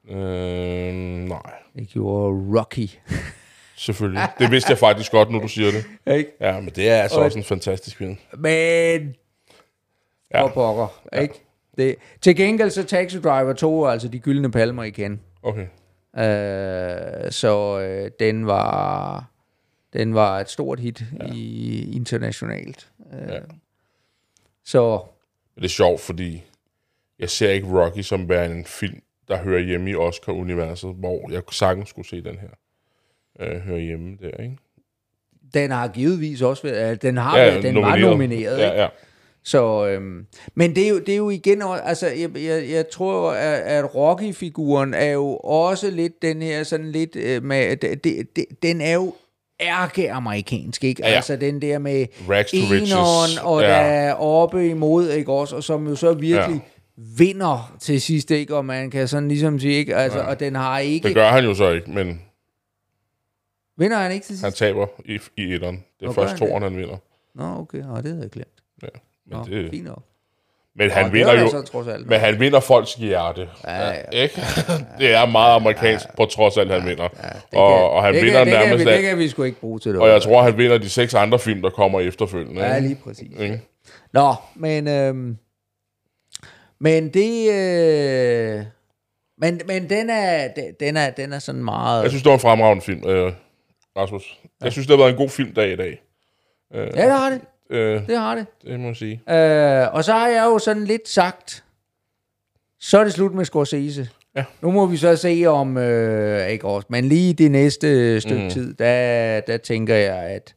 Øh, 0.09 0.93
nej, 1.27 1.51
Det 1.75 1.87
gjorde 1.87 2.59
Rocky. 2.59 2.87
Selvfølgelig. 3.79 4.21
Det 4.39 4.51
vidste 4.51 4.69
jeg 4.71 4.77
faktisk 4.77 5.11
godt, 5.11 5.31
nu 5.31 5.39
du 5.39 5.47
siger 5.47 5.71
det. 5.71 6.13
ikke? 6.15 6.31
Ja, 6.39 6.59
men 6.59 6.69
det 6.69 6.89
er 6.89 7.01
altså 7.01 7.17
Og- 7.17 7.23
også 7.25 7.37
en 7.37 7.43
fantastisk 7.43 7.97
film. 7.97 8.17
Men 8.37 9.15
Ja. 10.33 10.41
for 10.43 10.47
pokker, 10.49 11.01
ikke? 11.21 11.33
Det, 11.77 11.95
til 12.21 12.35
gengæld 12.35 12.69
så 12.69 12.83
Taxi 12.83 13.19
Driver 13.21 13.53
tog 13.53 13.91
altså 13.91 14.07
de 14.07 14.19
gyldne 14.19 14.51
palmer 14.51 14.83
igen. 14.83 15.21
Okay. 15.43 15.67
Øh, 16.17 17.31
så 17.31 17.79
øh, 17.79 18.11
den 18.19 18.47
var 18.47 19.25
den 19.93 20.13
var 20.13 20.39
et 20.39 20.49
stort 20.49 20.79
hit 20.79 21.03
ja. 21.19 21.25
i 21.33 21.91
internationalt. 21.95 22.89
Øh, 23.13 23.29
Ja. 23.29 23.39
Så 24.65 25.01
det 25.55 25.63
er 25.63 25.69
sjovt, 25.69 26.01
fordi 26.01 26.43
jeg 27.19 27.29
ser 27.29 27.49
ikke 27.51 27.67
Rocky 27.67 27.99
som 28.01 28.29
værende 28.29 28.57
en 28.57 28.65
film, 28.65 29.01
der 29.27 29.37
hører 29.37 29.61
hjemme 29.61 29.89
i 29.91 29.95
Oscar-universet, 29.95 30.93
hvor 30.95 31.31
jeg 31.31 31.41
sagtens 31.51 31.89
skulle 31.89 32.07
se 32.07 32.21
den 32.23 32.37
her. 32.39 32.49
Øh, 33.41 33.55
høre 33.61 33.79
hjemme 33.79 34.17
der, 34.21 34.43
ikke? 34.43 34.57
den 35.53 35.71
har 35.71 35.87
givetvis 35.87 36.41
også 36.41 36.63
været, 36.63 37.01
den 37.01 37.17
har 37.17 37.37
ja, 37.39 37.45
været, 37.45 37.63
den 37.63 37.73
nomineret. 37.73 38.03
var 38.03 38.09
nomineret. 38.09 38.57
ikke? 38.57 38.67
Ja, 38.71 38.81
ja. 38.81 38.87
Så, 39.43 39.87
øhm, 39.87 40.25
men 40.55 40.75
det 40.75 40.85
er, 40.85 40.89
jo, 40.89 40.99
det 40.99 41.09
er 41.09 41.17
jo 41.17 41.29
igen, 41.29 41.61
altså 41.83 42.07
jeg, 42.07 42.29
jeg, 42.35 42.69
jeg 42.69 42.89
tror, 42.89 43.31
at, 43.31 43.59
at 43.61 43.95
Rocky-figuren 43.95 44.93
er 44.93 45.11
jo 45.11 45.35
også 45.37 45.91
lidt 45.91 46.21
den 46.21 46.41
her 46.41 46.63
sådan 46.63 46.91
lidt, 46.91 47.15
øh, 47.15 47.43
med, 47.43 47.77
det, 47.77 48.03
det, 48.03 48.35
det, 48.35 48.45
den 48.63 48.81
er 48.81 48.93
jo 48.93 49.13
ærke 49.61 50.11
amerikansk, 50.11 50.83
ikke? 50.83 51.01
Ja, 51.03 51.09
ja. 51.09 51.15
Altså 51.15 51.35
den 51.35 51.61
der 51.61 51.79
med 51.79 52.05
Rags 52.29 52.53
eneren, 52.53 53.29
og 53.43 53.61
Ja. 53.61 53.67
der 53.67 53.73
er 53.75 54.13
oppe 54.13 54.69
imod, 54.69 55.09
ikke 55.09 55.31
også? 55.31 55.55
Og 55.55 55.63
som 55.63 55.87
jo 55.87 55.95
så 55.95 56.13
virkelig 56.13 56.55
Ja. 56.55 57.03
vinder 57.17 57.75
til 57.81 58.01
sidst, 58.01 58.31
ikke? 58.31 58.55
Og 58.55 58.65
man 58.65 58.89
kan 58.91 59.07
sådan 59.07 59.27
ligesom 59.29 59.59
sige, 59.59 59.73
ikke? 59.73 59.95
Altså, 59.95 60.19
og 60.19 60.39
den 60.39 60.55
har 60.55 60.79
ikke... 60.79 61.07
Det 61.07 61.15
gør 61.15 61.27
han 61.29 61.43
jo 61.43 61.53
så 61.53 61.71
ikke, 61.71 61.91
men 61.91 62.21
Vinder 63.79 63.97
han 63.97 64.11
ikke 64.11 64.23
til 64.25 64.35
sidst? 64.39 64.43
han 64.43 64.53
taber 64.53 64.87
i, 65.05 65.19
i 65.37 65.53
etteren. 65.53 65.75
Det 65.99 66.05
er 66.05 66.07
gør 66.07 66.13
først 66.13 66.29
han 66.31 66.39
det? 66.39 66.47
toeren, 66.47 66.63
han 66.63 66.77
vinder. 66.77 66.97
Nå, 67.35 67.43
okay. 67.61 67.77
Nå, 67.77 67.95
det 67.97 68.05
havde 68.05 68.21
jeg 68.21 68.29
glemt. 68.29 68.63
Ja. 68.83 68.87
Men, 69.27 69.37
Nå, 69.37 69.43
det, 69.43 69.69
fint 69.69 69.85
nok. 69.85 70.03
men 70.75 70.91
han 70.91 71.05
Nå, 71.05 71.11
vinder 71.11 71.39
jo... 71.41 71.49
så 71.49 71.61
trods 71.61 71.87
alt. 71.87 72.07
Men 72.07 72.19
han 72.19 72.39
vinder 72.39 72.59
folks 72.59 72.93
hjerte. 72.93 73.49
Ja, 73.63 73.87
ja. 73.89 74.01
Ikke? 74.11 74.41
det 74.99 75.13
er 75.13 75.25
meget 75.25 75.55
amerikansk, 75.55 76.05
på 76.17 76.25
trods 76.25 76.57
af, 76.57 76.61
at 76.61 76.67
han 76.67 76.89
vinder. 76.89 77.07
Det 77.07 77.19
og, 77.23 77.77
kan- 77.77 77.89
og 77.89 78.03
han 78.03 78.13
det 78.13 78.23
vinder 78.23 78.37
kan, 78.43 78.47
det 78.47 78.53
kan, 78.59 78.67
nærmest 78.69 78.85
det 78.87 79.01
kan 79.01 79.17
vi 79.17 79.29
sgu 79.29 79.43
ikke 79.43 79.59
bruge 79.59 79.79
til 79.79 79.93
det. 79.93 80.01
Og 80.01 80.09
jeg 80.09 80.21
tror, 80.21 80.41
han 80.43 80.57
vinder 80.57 80.77
de 80.77 80.89
seks 80.89 81.13
andre 81.13 81.39
film, 81.39 81.61
der 81.61 81.69
kommer 81.69 81.99
efterfølgende. 81.99 82.61
Ja, 82.61 82.79
lige 82.79 82.95
præcis. 83.03 83.39
Ikke? 83.39 83.61
Nå, 84.13 84.33
men... 84.55 84.87
Øhm, 84.87 85.37
men 86.79 87.09
det... 87.13 87.51
Øh, 87.51 88.63
men, 89.41 89.61
men 89.65 89.89
den 89.89 90.09
er, 90.09 90.47
den 90.79 90.97
er, 90.97 91.09
den 91.09 91.33
er 91.33 91.39
sådan 91.39 91.63
meget... 91.63 92.03
Jeg 92.03 92.11
synes, 92.11 92.23
det 92.23 92.29
var 92.29 92.33
en 92.35 92.39
fremragende 92.41 92.81
film, 92.83 93.07
øh, 93.09 93.33
Rasmus. 93.99 94.39
Jeg 94.63 94.71
synes, 94.71 94.87
det 94.87 94.97
har 94.97 95.03
været 95.03 95.11
en 95.11 95.17
god 95.17 95.29
filmdag 95.29 95.71
i 95.71 95.75
dag. 95.75 96.01
ja, 96.73 96.85
det 96.85 97.11
har 97.11 97.29
det. 97.29 97.41
Øh, 97.69 98.07
Det 98.07 98.17
har 98.17 98.35
det. 98.35 98.45
det 98.61 98.79
må 98.79 98.87
jeg 98.87 98.95
sige. 98.95 99.13
Øh, 99.29 99.93
og 99.93 100.03
så 100.03 100.13
har 100.13 100.27
jeg 100.27 100.43
jo 100.45 100.59
sådan 100.59 100.83
lidt 100.83 101.09
sagt, 101.09 101.63
så 102.79 102.99
er 102.99 103.03
det 103.03 103.13
slut 103.13 103.33
med 103.33 103.45
Scorsese. 103.45 104.09
Ja. 104.35 104.45
Nu 104.61 104.71
må 104.71 104.85
vi 104.85 104.97
så 104.97 105.15
se 105.15 105.45
om, 105.45 105.77
øh, 105.77 106.49
ikke 106.49 106.67
også, 106.67 106.87
men 106.89 107.05
lige 107.05 107.33
det 107.33 107.51
næste 107.51 108.21
stykke 108.21 108.43
mm. 108.43 108.49
tid, 108.49 108.73
der, 108.73 109.39
der 109.39 109.57
tænker 109.57 109.95
jeg, 109.95 110.17
at 110.17 110.55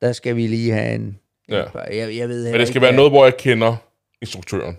der 0.00 0.12
skal 0.12 0.36
vi 0.36 0.46
lige 0.46 0.72
have 0.72 0.94
en... 0.94 1.18
Ja. 1.48 1.64
Jeg, 1.74 2.16
jeg 2.16 2.28
ved 2.28 2.50
Men 2.50 2.60
det 2.60 2.68
skal 2.68 2.76
ikke, 2.76 2.80
være 2.80 2.96
noget, 2.96 3.10
hvor 3.10 3.24
jeg 3.24 3.36
kender 3.36 3.76
instruktøren. 4.22 4.78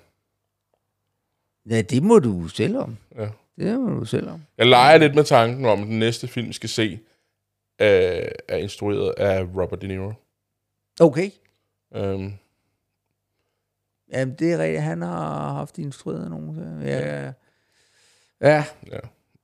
Ja, 1.69 1.81
det 1.81 2.03
må 2.03 2.19
du 2.19 2.47
selv 2.47 2.77
om. 2.77 2.97
Ja. 3.17 3.27
Det 3.59 3.79
må 3.79 3.89
du 3.99 4.05
selv 4.05 4.29
om. 4.29 4.41
Jeg 4.57 4.67
leger 4.67 4.97
lidt 4.97 5.15
med 5.15 5.23
tanken 5.23 5.65
om, 5.65 5.81
at 5.81 5.87
den 5.87 5.99
næste 5.99 6.27
film, 6.27 6.47
vi 6.47 6.53
skal 6.53 6.69
se, 6.69 6.99
øh, 7.81 8.27
er 8.47 8.55
instrueret 8.57 9.13
af 9.17 9.43
Robert 9.43 9.81
De 9.81 9.87
Niro. 9.87 10.11
Okay. 10.99 11.29
Um, 11.91 12.33
Jamen, 14.13 14.35
det 14.39 14.53
er 14.53 14.57
rigtigt. 14.57 14.81
Han 14.83 15.01
har 15.01 15.53
haft 15.53 15.77
instrueret 15.77 16.29
nogen. 16.29 16.81
Ja, 16.81 17.21
ja. 17.21 17.31
ja. 18.41 18.63
ja. 18.91 18.99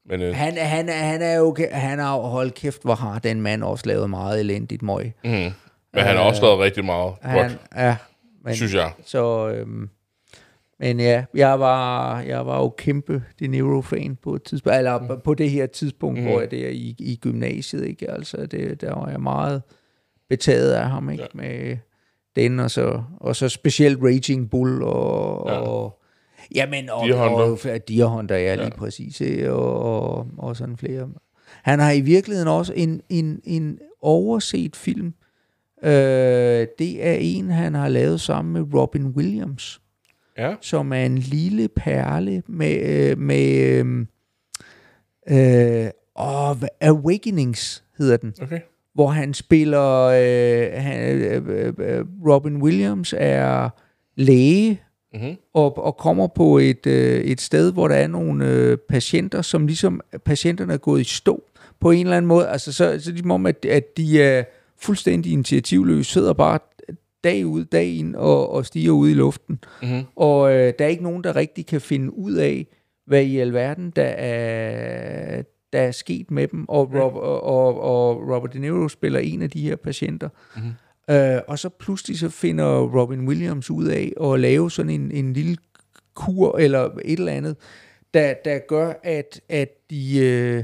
Men 0.06 0.22
øh, 0.22 0.36
Han, 0.36 0.58
han, 0.58 0.90
er- 0.90 0.94
han 0.94 1.22
er 1.22 1.40
okay. 1.40 1.72
Han 1.72 2.00
har 2.00 2.18
holdt 2.20 2.54
kæft, 2.54 2.82
hvor 2.84 2.96
har 2.96 3.20
den 3.20 3.42
mand 3.42 3.64
også 3.64 3.86
lavet 3.88 4.10
meget 4.10 4.40
elendigt 4.40 4.82
møg. 4.82 5.14
mm, 5.24 5.30
men 5.30 5.54
han 5.94 6.16
har 6.16 6.24
også 6.24 6.42
lavet 6.42 6.60
rigtig 6.60 6.86
meget 6.86 7.14
Øh, 7.24 7.30
Han, 7.30 7.50
godt, 7.50 7.60
ja, 7.76 7.98
men, 8.44 8.56
synes 8.56 8.74
jeg. 8.74 8.92
Så, 9.06 9.50
øhm, 9.50 9.90
men 10.82 11.00
ja, 11.00 11.24
jeg 11.34 11.60
var, 11.60 12.20
jeg 12.22 12.46
var 12.46 12.58
jo 12.60 12.70
kæmpe 12.70 13.24
De 13.40 13.48
Niro-fan 13.48 14.16
på 14.24 14.36
et 14.36 14.44
tidspunkt, 14.44 14.78
eller 14.78 15.00
mm. 15.00 15.22
på 15.24 15.34
det 15.34 15.50
her 15.50 15.66
tidspunkt, 15.66 16.20
mm. 16.20 16.26
hvor 16.26 16.40
jeg 16.40 16.52
der 16.52 16.68
i, 16.70 16.96
i 17.00 17.16
gymnasiet, 17.22 17.86
ikke? 17.88 18.12
Altså, 18.12 18.46
det, 18.46 18.82
der 18.82 18.96
var 18.96 19.10
jeg 19.10 19.22
meget 19.22 19.62
betaget 20.30 20.72
af 20.72 20.90
ham, 20.90 21.10
ikke? 21.10 21.24
Ja. 21.24 21.28
Med 21.34 21.78
den, 22.36 22.60
og 22.60 22.72
så, 22.72 23.04
og 23.20 23.36
så 23.36 23.50
specielt 23.50 24.00
Raging 24.04 24.50
Bull, 24.50 24.84
og, 24.84 25.50
Ja. 25.50 25.58
og 25.60 26.02
Jamen, 26.56 26.90
og, 26.90 27.08
Deer 27.08 27.16
Hunter. 27.30 27.46
og, 27.46 27.74
og 27.76 27.88
Deer 27.88 28.06
Hunter, 28.06 28.36
ja, 28.36 28.56
lige 28.56 28.64
Ja. 28.66 28.70
præcis, 28.70 29.22
og, 29.50 29.80
og, 29.82 30.28
og 30.38 30.56
sådan 30.58 30.78
flere. 30.78 31.10
Han 31.64 31.80
har 31.80 31.92
i 31.92 32.02
virkeligheden 32.02 32.48
også 32.48 32.74
en, 32.74 33.02
en, 33.10 33.42
en 33.44 33.80
overset 34.02 34.76
film, 34.76 35.14
Øh, 35.84 36.68
det 36.80 37.08
er 37.08 37.14
en, 37.20 37.50
han 37.50 37.74
har 37.76 37.88
lavet 37.90 38.22
sammen 38.22 38.54
med 38.54 38.74
Robin 38.74 39.08
Williams, 39.08 39.81
Ja, 40.42 40.56
som 40.62 40.94
er 40.94 41.06
en 41.06 41.18
lille 41.18 41.68
perle 41.68 42.44
med, 42.48 42.82
øh, 43.12 43.18
med 43.18 43.62
øh, 43.70 44.06
øh, 45.30 45.90
åh, 46.20 46.58
hvad- 46.58 46.70
Awakenings 46.82 47.84
hedder 47.98 48.18
den, 48.18 48.34
okay. 48.42 48.60
hvor 48.94 49.08
han 49.08 49.34
spiller, 49.34 50.02
øh, 50.02 50.82
han, 50.84 51.18
øh, 51.18 51.44
øh, 51.48 51.74
øh, 51.80 52.06
Robin 52.28 52.62
Williams 52.62 53.14
er 53.18 53.70
læge, 54.16 54.82
Mm-hmm. 55.14 55.36
og, 55.54 55.78
og 55.86 55.98
kommer 55.98 56.28
på 56.28 56.58
et, 56.58 56.86
øh, 56.88 57.22
et 57.22 57.42
sted, 57.42 57.74
hvor 57.74 57.88
der 57.88 57.96
er 57.96 58.08
nogle 58.08 58.48
øh, 58.50 58.78
patienter, 58.90 59.42
som 59.42 59.68
ligesom 59.68 60.02
patienterne 60.26 60.74
er 60.74 60.78
gået 60.78 61.02
i 61.02 61.04
stå 61.04 61.44
på 61.80 61.92
en 61.92 62.06
eller 62.06 62.18
anden 62.18 62.28
måde. 62.28 62.48
Altså 62.50 62.74
så, 62.74 63.00
så 63.00 63.12
ligesom 63.12 63.32
om, 63.32 63.46
at, 63.46 63.66
at 63.66 63.98
de 63.98 64.24
er 64.24 64.44
fuldstændig 64.80 65.32
initiativløse, 65.32 66.12
sidder 66.12 66.34
bare 66.34 66.60
dag 67.24 67.46
ud, 67.46 67.66
dag 67.66 67.88
ind 67.88 68.16
og, 68.16 68.52
og 68.52 68.66
stiger 68.66 68.92
ud 68.92 69.10
i 69.10 69.14
luften. 69.14 69.60
Mm-hmm. 69.82 70.04
Og 70.16 70.54
øh, 70.54 70.74
der 70.80 70.86
er 70.86 70.90
ikke 70.90 71.04
nogen, 71.04 71.24
der 71.24 71.36
rigtig 71.36 71.66
kan 71.66 71.82
finde 71.82 72.18
ud 72.18 72.34
af, 72.34 72.68
hvad 73.06 73.24
i 73.24 73.38
alverden 73.38 73.92
der 73.96 74.04
er, 74.04 75.44
der 75.74 75.80
er 75.82 75.92
sket 75.92 76.32
med 76.32 76.48
dem. 76.48 76.66
Og, 76.70 76.94
Rob, 76.94 77.16
og, 77.16 77.44
og, 77.44 77.82
og 77.82 78.36
Robert 78.36 78.54
De 78.54 78.60
Niro 78.60 78.88
spiller 78.88 79.20
en 79.20 79.42
af 79.42 79.50
de 79.50 79.62
her 79.62 79.76
patienter. 79.76 80.30
Mm-hmm. 80.56 80.72
Øh, 81.16 81.42
og 81.48 81.60
så 81.60 81.70
pludselig 81.70 82.20
så 82.20 82.30
finder 82.30 82.80
Robin 82.80 83.28
Williams 83.28 83.72
ud 83.72 83.88
af 83.88 84.14
at 84.24 84.40
lave 84.40 84.72
sådan 84.72 84.90
en, 84.90 85.12
en 85.12 85.34
lille 85.34 85.58
kur 86.14 86.58
eller 86.58 86.90
et 87.06 87.20
eller 87.20 87.32
andet, 87.32 87.56
der, 88.14 88.34
der 88.46 88.60
gør, 88.68 88.94
at, 89.04 89.42
at 89.50 89.70
de, 89.90 90.20
øh, 90.20 90.64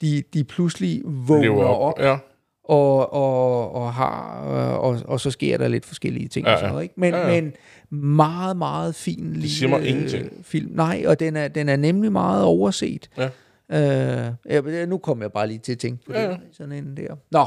de, 0.00 0.22
de 0.34 0.44
pludselig 0.44 1.02
vågner 1.04 1.42
Lever 1.42 1.64
op, 1.64 1.80
op. 1.80 1.92
op 1.92 2.04
Ja. 2.04 2.16
Og, 2.70 3.12
og, 3.12 3.74
og 3.74 3.92
har 3.94 4.44
øh, 4.50 4.78
og, 4.78 4.98
og 5.04 5.20
så 5.20 5.30
sker 5.30 5.58
der 5.58 5.68
lidt 5.68 5.86
forskellige 5.86 6.28
ting 6.28 6.46
Ja, 6.46 6.52
og 6.52 6.58
sådan 6.58 6.68
ja. 6.68 6.72
noget, 6.72 6.82
ikke? 6.82 6.94
Men, 6.96 7.14
Ja, 7.14 7.28
ja. 7.34 7.40
men 7.42 7.52
meget, 8.00 8.56
meget 8.56 8.94
fin 8.94 9.32
lille 9.32 9.48
siger 9.50 9.68
mig 9.68 9.86
ingenting. 9.88 10.24
øh, 10.24 10.30
film. 10.42 10.70
Nej, 10.74 11.04
og 11.06 11.20
den 11.20 11.36
er, 11.36 11.48
den 11.48 11.68
er 11.68 11.76
nemlig 11.76 12.12
meget 12.12 12.44
overset. 12.44 13.10
Ja. 13.18 13.28
Øh, 13.72 14.32
ja, 14.50 14.86
nu 14.86 14.98
kommer 14.98 15.24
jeg 15.24 15.32
bare 15.32 15.46
lige 15.46 15.58
til 15.58 15.72
at 15.72 15.78
tænke 15.78 16.04
på 16.06 16.12
Ja, 16.12 16.20
ja, 16.22 16.26
ja. 16.28 16.32
det. 16.32 16.40
Sådan 16.52 16.72
en 16.72 16.96
der. 16.96 17.14
Nå, 17.30 17.44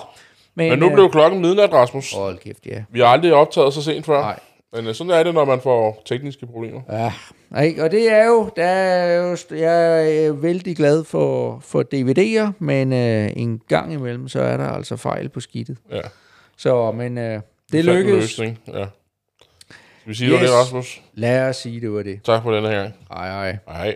men, 0.56 0.70
Men 0.70 0.80
nu 0.80 0.88
øh, 0.88 0.94
blev 0.94 1.12
klokken 1.12 1.42
midnat, 1.42 1.74
Rasmus. 1.74 2.14
Hold 2.14 2.38
kæft, 2.38 2.66
ja. 2.66 2.84
Vi 2.92 3.00
har 3.00 3.08
aldrig 3.08 3.34
optaget 3.34 3.74
så 3.74 3.82
sent 3.84 4.06
før. 4.06 4.22
Nej. 4.22 4.40
Men 4.76 4.88
øh, 4.88 4.96
sådan 4.96 5.12
er 5.12 5.24
det, 5.24 5.34
når 5.34 5.46
man 5.46 5.62
får 5.62 6.02
tekniske 6.06 6.46
problemer. 6.46 6.82
Ja, 6.92 7.14
ikke? 7.64 7.84
og 7.84 7.92
det 7.92 8.12
er 8.12 8.26
jo, 8.26 8.50
der 8.56 8.66
er 8.66 9.16
jo, 9.18 9.38
jeg 9.52 10.06
er 10.06 10.30
øh, 10.32 10.44
vældig 10.44 10.78
glad 10.78 11.04
for, 11.04 11.60
for 11.60 11.84
DVD'er, 11.94 12.52
men 12.60 12.94
øh, 12.94 13.32
en 13.36 13.62
gang 13.68 13.94
imellem, 13.94 14.28
så 14.28 14.42
er 14.42 14.58
der 14.58 14.68
altså 14.68 14.96
fejl 14.96 15.30
på 15.30 15.40
skidtet. 15.40 15.78
Ja. 15.92 16.02
Så, 16.58 16.92
men 16.92 17.18
øh, 17.18 17.42
det 17.72 17.86
lykkedes. 17.86 18.22
Løsning. 18.22 18.60
Ja. 18.68 18.86
Skal 20.00 20.10
vi 20.10 20.14
sige 20.14 20.32
yes. 20.32 20.40
Det, 20.40 20.50
Rasmus? 20.52 21.02
Lad 21.14 21.50
os 21.50 21.56
sige, 21.56 21.82
det 21.82 21.92
var 21.92 22.04
det. 22.04 22.24
Tak 22.24 22.44
for 22.44 22.52
denne 22.52 22.70
her. 22.70 22.92
Hej, 23.12 23.30
hej. 23.30 23.58
Hej. 23.68 23.96